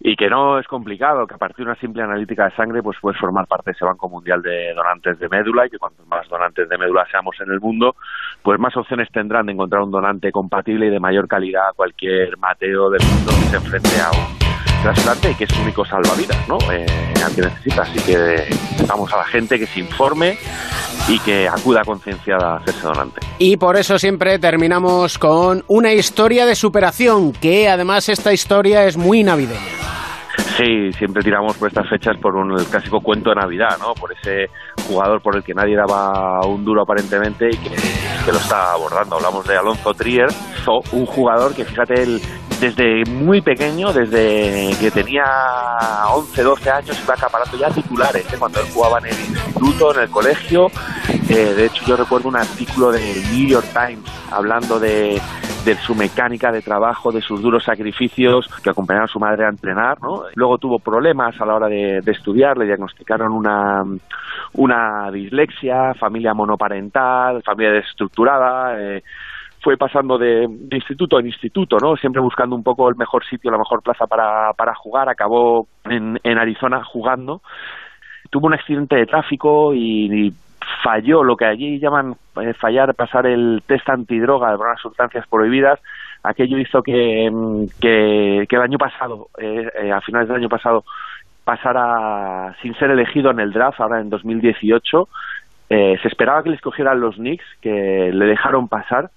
Y 0.00 0.16
que 0.16 0.28
no 0.28 0.58
es 0.58 0.66
complicado, 0.66 1.26
que 1.26 1.34
a 1.34 1.38
partir 1.38 1.64
de 1.64 1.70
una 1.72 1.80
simple 1.80 2.02
analítica 2.02 2.44
de 2.44 2.56
sangre 2.56 2.82
pues 2.82 2.98
puedes 3.00 3.18
formar 3.18 3.46
parte 3.46 3.70
de 3.70 3.76
ese 3.76 3.84
Banco 3.84 4.08
Mundial 4.08 4.42
de 4.42 4.72
Donantes 4.74 5.18
de 5.18 5.28
Médula 5.28 5.66
y 5.66 5.70
que 5.70 5.78
cuantos 5.78 6.06
más 6.06 6.28
donantes 6.28 6.68
de 6.68 6.78
médula 6.78 7.06
seamos 7.10 7.36
en 7.40 7.50
el 7.50 7.60
mundo, 7.60 7.96
pues 8.42 8.58
más 8.58 8.76
opciones 8.76 9.08
tendrán 9.10 9.46
de 9.46 9.52
encontrar 9.52 9.82
un 9.82 9.90
donante 9.90 10.30
compatible 10.32 10.86
y 10.86 10.90
de 10.90 11.00
mayor 11.00 11.28
calidad 11.28 11.68
a 11.68 11.72
cualquier 11.72 12.36
Mateo 12.38 12.90
del 12.90 13.02
mundo 13.02 13.32
que 13.32 13.50
se 13.50 13.56
enfrente 13.56 14.00
a 14.00 14.10
un 14.10 14.45
trasplante 14.82 15.30
y 15.30 15.34
que 15.34 15.44
es 15.44 15.50
su 15.50 15.62
único 15.62 15.84
salvavidas, 15.84 16.48
¿no? 16.48 16.58
Eh, 16.72 16.86
al 17.24 17.34
que 17.34 17.42
necesita. 17.42 17.82
Así 17.82 17.98
que 18.00 18.48
vamos 18.86 19.12
a 19.12 19.18
la 19.18 19.24
gente 19.24 19.58
que 19.58 19.66
se 19.66 19.80
informe 19.80 20.38
y 21.08 21.18
que 21.20 21.48
acuda 21.48 21.82
concienciada 21.84 22.54
a 22.54 22.56
hacerse 22.56 22.82
donante. 22.82 23.20
Y 23.38 23.56
por 23.56 23.76
eso 23.76 23.98
siempre 23.98 24.38
terminamos 24.38 25.18
con 25.18 25.64
una 25.68 25.92
historia 25.92 26.46
de 26.46 26.54
superación, 26.54 27.32
que 27.32 27.68
además 27.68 28.08
esta 28.08 28.32
historia 28.32 28.84
es 28.84 28.96
muy 28.96 29.22
navideña. 29.22 29.60
Sí, 30.56 30.90
siempre 30.92 31.22
tiramos 31.22 31.56
por 31.58 31.68
estas 31.68 31.88
fechas 31.88 32.16
por 32.20 32.34
un 32.34 32.58
el 32.58 32.64
clásico 32.66 33.00
cuento 33.00 33.30
de 33.30 33.36
Navidad, 33.36 33.76
¿no? 33.78 33.92
Por 33.92 34.12
ese 34.12 34.46
jugador 34.88 35.20
por 35.20 35.36
el 35.36 35.42
que 35.42 35.52
nadie 35.52 35.76
daba 35.76 36.40
un 36.46 36.64
duro 36.64 36.82
aparentemente 36.82 37.48
y 37.50 37.56
que, 37.58 37.70
que 37.70 38.32
lo 38.32 38.38
está 38.38 38.72
abordando. 38.72 39.16
Hablamos 39.16 39.46
de 39.46 39.56
Alonso 39.56 39.92
Trier, 39.92 40.28
un 40.92 41.04
jugador 41.04 41.54
que 41.54 41.64
fíjate 41.64 42.02
él 42.02 42.20
desde 42.60 43.04
muy 43.10 43.40
pequeño, 43.40 43.92
desde 43.92 44.70
que 44.80 44.90
tenía 44.90 45.24
11, 46.14 46.42
12 46.42 46.70
años, 46.70 47.02
iba 47.02 47.14
acaparando 47.14 47.56
ya 47.56 47.70
titulares, 47.70 48.32
¿eh? 48.32 48.36
cuando 48.38 48.60
él 48.60 48.66
jugaba 48.72 48.98
en 48.98 49.06
el 49.06 49.18
instituto, 49.18 49.94
en 49.94 50.02
el 50.02 50.10
colegio. 50.10 50.66
Eh, 51.28 51.54
de 51.54 51.66
hecho, 51.66 51.84
yo 51.86 51.96
recuerdo 51.96 52.28
un 52.28 52.36
artículo 52.36 52.92
del 52.92 53.22
New 53.32 53.48
York 53.48 53.66
Times 53.72 54.04
hablando 54.30 54.78
de, 54.78 55.20
de 55.64 55.74
su 55.76 55.94
mecánica 55.94 56.52
de 56.52 56.62
trabajo, 56.62 57.10
de 57.10 57.20
sus 57.20 57.42
duros 57.42 57.64
sacrificios 57.64 58.48
que 58.62 58.70
acompañaron 58.70 59.08
a 59.08 59.12
su 59.12 59.18
madre 59.18 59.44
a 59.44 59.48
entrenar, 59.48 60.00
¿no? 60.00 60.22
Luego 60.34 60.58
tuvo 60.58 60.78
problemas 60.78 61.38
a 61.40 61.44
la 61.44 61.54
hora 61.56 61.68
de, 61.68 62.00
de 62.02 62.12
estudiar, 62.12 62.56
le 62.56 62.66
diagnosticaron 62.66 63.32
una, 63.32 63.82
una 64.54 65.10
dislexia, 65.10 65.92
familia 65.94 66.34
monoparental, 66.34 67.42
familia 67.42 67.72
desestructurada, 67.72 68.80
eh, 68.80 69.02
fue 69.66 69.76
pasando 69.76 70.16
de, 70.16 70.44
instituto 70.70 71.18
en 71.18 71.26
instituto, 71.26 71.78
¿no? 71.82 71.96
Siempre 71.96 72.22
buscando 72.22 72.54
un 72.54 72.62
poco 72.62 72.88
el 72.88 72.94
mejor 72.94 73.24
sitio, 73.26 73.50
la 73.50 73.58
mejor 73.58 73.82
plaza 73.82 74.06
para, 74.06 74.52
para 74.52 74.76
jugar, 74.76 75.08
acabó 75.08 75.66
en, 75.86 76.20
en 76.22 76.38
Arizona 76.38 76.84
jugando, 76.84 77.42
tuvo 78.30 78.46
un 78.46 78.54
accidente 78.54 78.94
de 78.94 79.06
tráfico 79.06 79.74
y, 79.74 80.32
falló 80.84 81.24
lo 81.24 81.36
que 81.36 81.46
allí 81.46 81.80
llaman 81.80 82.14
eh, 82.40 82.52
fallar, 82.54 82.94
pasar 82.94 83.26
el 83.26 83.62
test 83.66 83.88
antidroga 83.88 84.50
de 84.50 84.56
unas 84.56 84.80
sustancias 84.80 85.26
prohibidas. 85.28 85.80
Aquello 86.22 86.58
hizo 86.58 86.80
que, 86.82 87.28
mm, 87.28 87.64
que, 87.80 88.46
que 88.48 88.56
el 88.56 88.62
año 88.62 88.78
pasado, 88.78 89.28
eh, 89.38 89.68
eh, 89.82 89.90
a 89.90 90.00
finales 90.00 90.28
del 90.28 90.38
año 90.38 90.48
pasado, 90.48 90.84
pasara 91.44 92.54
sin 92.62 92.74
ser 92.74 92.90
elegido 92.90 93.32
en 93.32 93.40
el 93.40 93.52
draft, 93.52 93.80
ahora 93.80 94.00
en 94.00 94.10
2018. 94.10 95.08
Eh, 95.70 95.98
se 96.00 96.08
esperaba 96.08 96.42
que 96.44 96.50
le 96.50 96.56
escogieran 96.56 97.00
los 97.00 97.16
Knicks, 97.16 97.44
que 97.60 98.10
le 98.12 98.26
dejaron 98.26 98.68
pasar. 98.68 99.10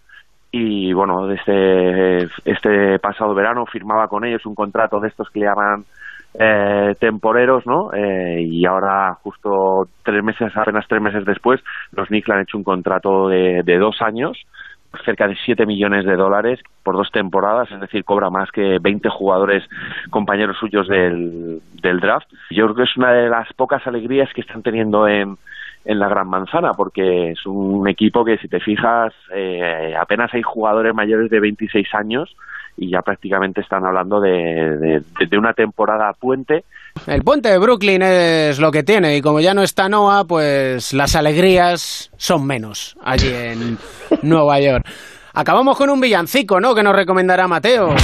Y 0.52 0.94
bueno, 0.94 1.28
desde 1.28 2.28
este 2.46 2.98
pasado 3.00 3.36
verano 3.36 3.66
firmaba 3.66 4.08
con 4.08 4.26
ellos 4.26 4.46
un 4.46 4.56
contrato 4.56 5.00
de 5.00 5.10
estos 5.10 5.30
que 5.30 5.42
llaman 5.42 5.86
eh, 6.34 6.96
temporeros, 7.00 7.66
¿no? 7.68 7.94
Eh, 7.94 8.42
y 8.42 8.66
ahora, 8.66 9.14
justo 9.22 9.88
tres 10.04 10.24
meses, 10.24 10.52
apenas 10.56 10.88
tres 10.88 11.02
meses 11.02 11.26
después, 11.26 11.62
los 11.92 12.08
Knicks 12.08 12.30
han 12.30 12.42
hecho 12.42 12.58
un 12.58 12.64
contrato 12.64 13.28
de, 13.28 13.62
de 13.64 13.78
dos 13.78 14.02
años, 14.02 14.38
cerca 15.06 15.28
de 15.28 15.36
7 15.46 15.66
millones 15.66 16.06
de 16.06 16.16
dólares 16.16 16.60
por 16.84 16.96
dos 16.96 17.12
temporadas, 17.12 17.72
es 17.72 17.80
decir, 17.80 18.04
cobra 18.04 18.30
más 18.30 18.50
que 18.52 18.80
20 18.82 19.08
jugadores 19.10 19.64
compañeros 20.10 20.58
suyos 20.60 20.88
del, 20.88 21.62
del 21.82 22.00
draft. 22.00 22.28
Yo 22.50 22.66
creo 22.66 22.76
que 22.76 22.84
es 22.84 22.98
una 22.98 23.12
de 23.12 23.30
las 23.30 23.52
pocas 23.54 23.86
alegrías 23.86 24.30
que 24.34 24.42
están 24.42 24.64
teniendo 24.64 25.08
en, 25.08 25.38
en 25.86 26.00
la 26.00 26.10
Gran 26.10 26.28
Manzana, 26.28 26.74
porque 26.74 27.32
es 27.32 27.46
un 27.46 27.88
equipo 27.88 28.26
que, 28.26 28.38
si 28.38 28.48
te 28.48 28.60
fijas, 28.60 29.14
eh, 29.34 29.96
apenas 30.00 30.34
hay 30.34 30.42
jugadores 30.42 30.94
mayores 30.94 31.30
de 31.30 31.40
26 31.40 31.88
años 31.94 32.36
y 32.78 32.90
ya 32.90 33.02
prácticamente 33.02 33.62
están 33.62 33.86
hablando 33.86 34.22
de, 34.22 34.32
de, 34.78 35.04
de 35.26 35.38
una 35.38 35.54
temporada 35.54 36.14
puente. 36.14 36.64
El 37.08 37.24
puente 37.24 37.50
de 37.50 37.58
Brooklyn 37.58 38.02
es 38.02 38.60
lo 38.60 38.72
que 38.72 38.84
tiene 38.84 39.18
y 39.18 39.22
como 39.22 39.40
ya 39.40 39.54
no 39.54 39.64
está 39.64 39.90
Noah, 39.90 40.26
pues 40.26 40.94
las 40.94 41.16
alegrías 41.16 42.12
son 42.18 42.46
menos 42.46 42.98
allí 43.04 43.30
en 43.34 43.78
Nueva 44.22 44.60
York. 44.60 44.86
Acabamos 45.34 45.78
con 45.78 45.90
un 45.90 46.02
villancico, 46.02 46.60
¿no? 46.60 46.74
Que 46.74 46.84
nos 46.84 46.96
recomendará 46.96 47.48
Mateo. 47.48 47.96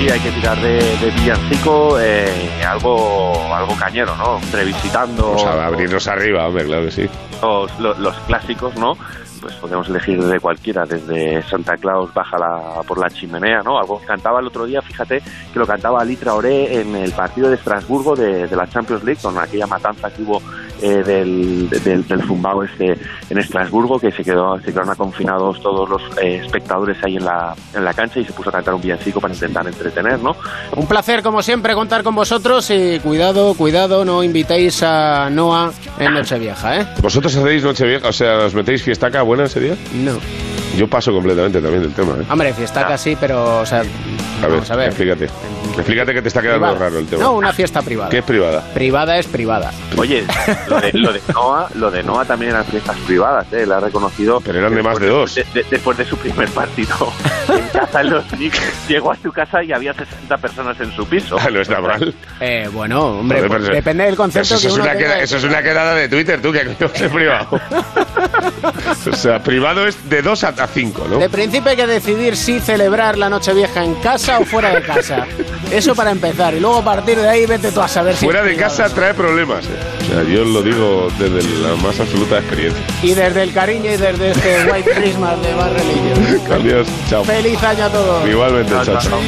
Sí, 0.00 0.08
hay 0.08 0.20
que 0.20 0.30
tirar 0.30 0.58
de, 0.62 0.78
de 0.78 1.10
villancico 1.10 2.00
eh, 2.00 2.64
algo, 2.66 3.54
algo 3.54 3.76
cañero, 3.78 4.16
¿no? 4.16 4.40
Revisitando 4.50 5.26
Vamos 5.26 5.44
a 5.44 5.66
abrirnos 5.66 6.08
arriba, 6.08 6.48
hombre, 6.48 6.64
claro 6.64 6.86
que 6.86 6.90
sí. 6.90 7.08
los, 7.42 7.78
los, 7.78 7.98
los 7.98 8.16
clásicos, 8.20 8.74
¿no? 8.76 8.96
Pues 9.42 9.54
podemos 9.56 9.90
elegir 9.90 10.22
de 10.24 10.40
cualquiera, 10.40 10.86
desde 10.86 11.42
Santa 11.42 11.76
Claus 11.76 12.14
baja 12.14 12.38
la, 12.38 12.80
por 12.88 12.96
la 12.96 13.10
chimenea, 13.10 13.60
¿no? 13.62 13.78
Algo 13.78 14.00
que 14.00 14.06
cantaba 14.06 14.40
el 14.40 14.46
otro 14.46 14.64
día, 14.64 14.80
fíjate 14.80 15.20
que 15.52 15.58
lo 15.58 15.66
cantaba 15.66 16.02
Litra 16.02 16.32
Oré 16.32 16.80
en 16.80 16.96
el 16.96 17.12
partido 17.12 17.50
de 17.50 17.56
Estrasburgo 17.56 18.16
de, 18.16 18.46
de 18.46 18.56
la 18.56 18.66
Champions 18.70 19.04
League, 19.04 19.20
con 19.20 19.36
aquella 19.38 19.66
matanza 19.66 20.10
que 20.10 20.22
hubo 20.22 20.40
eh, 20.82 21.02
del, 21.04 21.68
del, 21.70 22.06
del 22.06 22.22
Zumbao 22.26 22.62
este 22.64 22.96
en 23.30 23.38
Estrasburgo, 23.38 23.98
que 23.98 24.10
se 24.10 24.22
quedó 24.24 24.58
se 24.60 24.72
quedaron 24.72 24.94
confinados 24.96 25.60
todos 25.62 25.88
los 25.88 26.02
eh, 26.22 26.40
espectadores 26.44 26.96
ahí 27.04 27.16
en 27.16 27.24
la, 27.24 27.54
en 27.74 27.84
la 27.84 27.94
cancha 27.94 28.20
y 28.20 28.24
se 28.24 28.32
puso 28.32 28.48
a 28.50 28.52
cantar 28.52 28.74
un 28.74 28.80
villancico 28.80 29.20
para 29.20 29.32
intentar 29.34 29.66
entretener, 29.66 30.18
¿no? 30.20 30.36
Un 30.76 30.86
placer, 30.86 31.22
como 31.22 31.42
siempre, 31.42 31.74
contar 31.74 32.02
con 32.02 32.14
vosotros 32.14 32.70
y 32.70 32.98
cuidado, 33.00 33.54
cuidado, 33.54 34.04
no 34.04 34.22
invitéis 34.22 34.82
a 34.82 35.28
Noah 35.30 35.70
en 35.98 36.14
Nochevieja, 36.14 36.80
¿eh? 36.80 36.86
¿Vosotros 37.02 37.34
hacéis 37.36 37.62
Nochevieja? 37.64 38.08
O 38.08 38.12
sea, 38.12 38.38
¿os 38.46 38.54
metéis 38.54 38.82
fiestaca 38.82 39.22
buena 39.22 39.44
ese 39.44 39.60
día? 39.60 39.76
No. 39.94 40.12
Yo 40.76 40.88
paso 40.88 41.12
completamente 41.12 41.60
también 41.60 41.82
del 41.82 41.92
tema, 41.92 42.14
¿eh? 42.20 42.24
Hombre, 42.30 42.52
fiestaca 42.54 42.96
sí, 42.96 43.16
pero, 43.20 43.60
o 43.60 43.66
sea, 43.66 43.80
A 43.80 44.46
ver, 44.46 44.50
vamos 44.50 44.70
a 44.70 44.76
ver. 44.76 44.88
explícate. 44.88 45.28
Explícate 45.80 46.14
que 46.14 46.22
te 46.22 46.28
está 46.28 46.40
quedando 46.42 46.66
Privada. 46.66 46.84
raro 46.86 46.98
el 46.98 47.06
tema. 47.06 47.22
No, 47.22 47.32
una 47.34 47.52
fiesta 47.52 47.82
privada. 47.82 48.10
¿Qué 48.10 48.18
es 48.18 48.24
privada? 48.24 48.62
Privada 48.74 49.18
es 49.18 49.26
privada. 49.26 49.72
Oye, 49.96 50.24
lo 50.68 50.80
de, 50.80 50.92
lo 50.92 51.12
de 51.12 51.20
Noah, 51.34 51.68
lo 51.74 51.90
de 51.90 52.02
Noah 52.02 52.24
también 52.24 52.52
eran 52.52 52.64
fiestas 52.64 52.96
privadas, 53.06 53.46
¿eh? 53.52 53.66
La 53.66 53.78
ha 53.78 53.80
reconocido. 53.80 54.40
Pero 54.40 54.58
eran 54.58 54.74
de 54.74 54.82
más 54.82 54.98
de 54.98 55.08
dos. 55.08 55.34
de- 55.34 55.44
de- 55.54 55.64
después 55.70 55.96
de 55.98 56.04
su 56.04 56.16
primer 56.16 56.48
partido 56.50 56.94
en 57.48 57.68
casa 57.68 58.00
en 58.00 58.10
los 58.10 58.24
Knicks, 58.26 58.60
llegó 58.88 59.12
a 59.12 59.16
su 59.16 59.32
casa 59.32 59.62
y 59.62 59.72
había 59.72 59.92
60 59.94 60.36
personas 60.38 60.80
en 60.80 60.92
su 60.94 61.06
piso. 61.06 61.36
Ah, 61.40 61.48
no 61.50 61.60
está 61.60 61.80
mal. 61.80 62.14
Eh, 62.40 62.68
bueno, 62.72 63.18
hombre, 63.18 63.42
pues 63.48 63.66
depende 63.68 64.04
del 64.04 64.16
concepto 64.16 64.54
Eso, 64.54 64.60
que 64.60 64.66
es 64.68 64.72
uno 64.74 64.84
una 64.84 64.92
tenga 64.92 65.04
queda- 65.06 65.16
de- 65.18 65.24
eso 65.24 65.36
es 65.36 65.44
una 65.44 65.62
quedada 65.62 65.94
de 65.94 66.08
Twitter, 66.08 66.40
tú, 66.42 66.52
que 66.52 66.64
coño 66.64 66.90
es 66.94 67.08
privado. 67.12 67.60
o 69.12 69.16
sea, 69.16 69.42
privado 69.42 69.86
es 69.86 70.08
de 70.08 70.22
2 70.22 70.44
a 70.44 70.66
5, 70.66 71.06
¿no? 71.10 71.18
De 71.18 71.28
principio 71.28 71.70
hay 71.70 71.76
que 71.76 71.86
decidir 71.86 72.36
si 72.36 72.60
celebrar 72.60 73.18
la 73.18 73.28
Nochevieja 73.28 73.84
en 73.84 73.94
casa 73.96 74.38
o 74.38 74.44
fuera 74.44 74.74
de 74.74 74.82
casa. 74.82 75.26
Eso 75.70 75.94
para 75.94 76.10
empezar. 76.10 76.54
Y 76.54 76.60
luego 76.60 76.78
a 76.78 76.84
partir 76.84 77.18
de 77.18 77.28
ahí 77.28 77.46
vete 77.46 77.70
tú 77.72 77.80
a 77.80 77.88
saber 77.88 78.16
si. 78.16 78.24
Fuera 78.24 78.42
de 78.42 78.56
casa 78.56 78.88
trae 78.88 79.14
problemas. 79.14 79.66
¿eh? 79.66 79.68
O 80.02 80.14
sea, 80.14 80.22
yo 80.24 80.44
lo 80.44 80.62
digo 80.62 81.08
desde 81.18 81.42
la 81.60 81.74
más 81.76 81.98
absoluta 82.00 82.38
experiencia. 82.38 82.82
Y 83.02 83.14
desde 83.14 83.42
el 83.42 83.52
cariño 83.52 83.86
y 83.92 83.96
desde 83.96 84.30
este 84.30 84.64
White 84.72 84.90
Christmas 84.90 85.40
de 85.42 85.54
Barrelillo. 85.54 86.54
Adiós, 86.54 86.88
chao. 87.08 87.24
Feliz 87.24 87.62
año 87.62 87.84
a 87.84 87.88
todos. 87.90 88.28
Igualmente, 88.28 88.72
chao, 88.84 88.98
chao. 88.98 89.20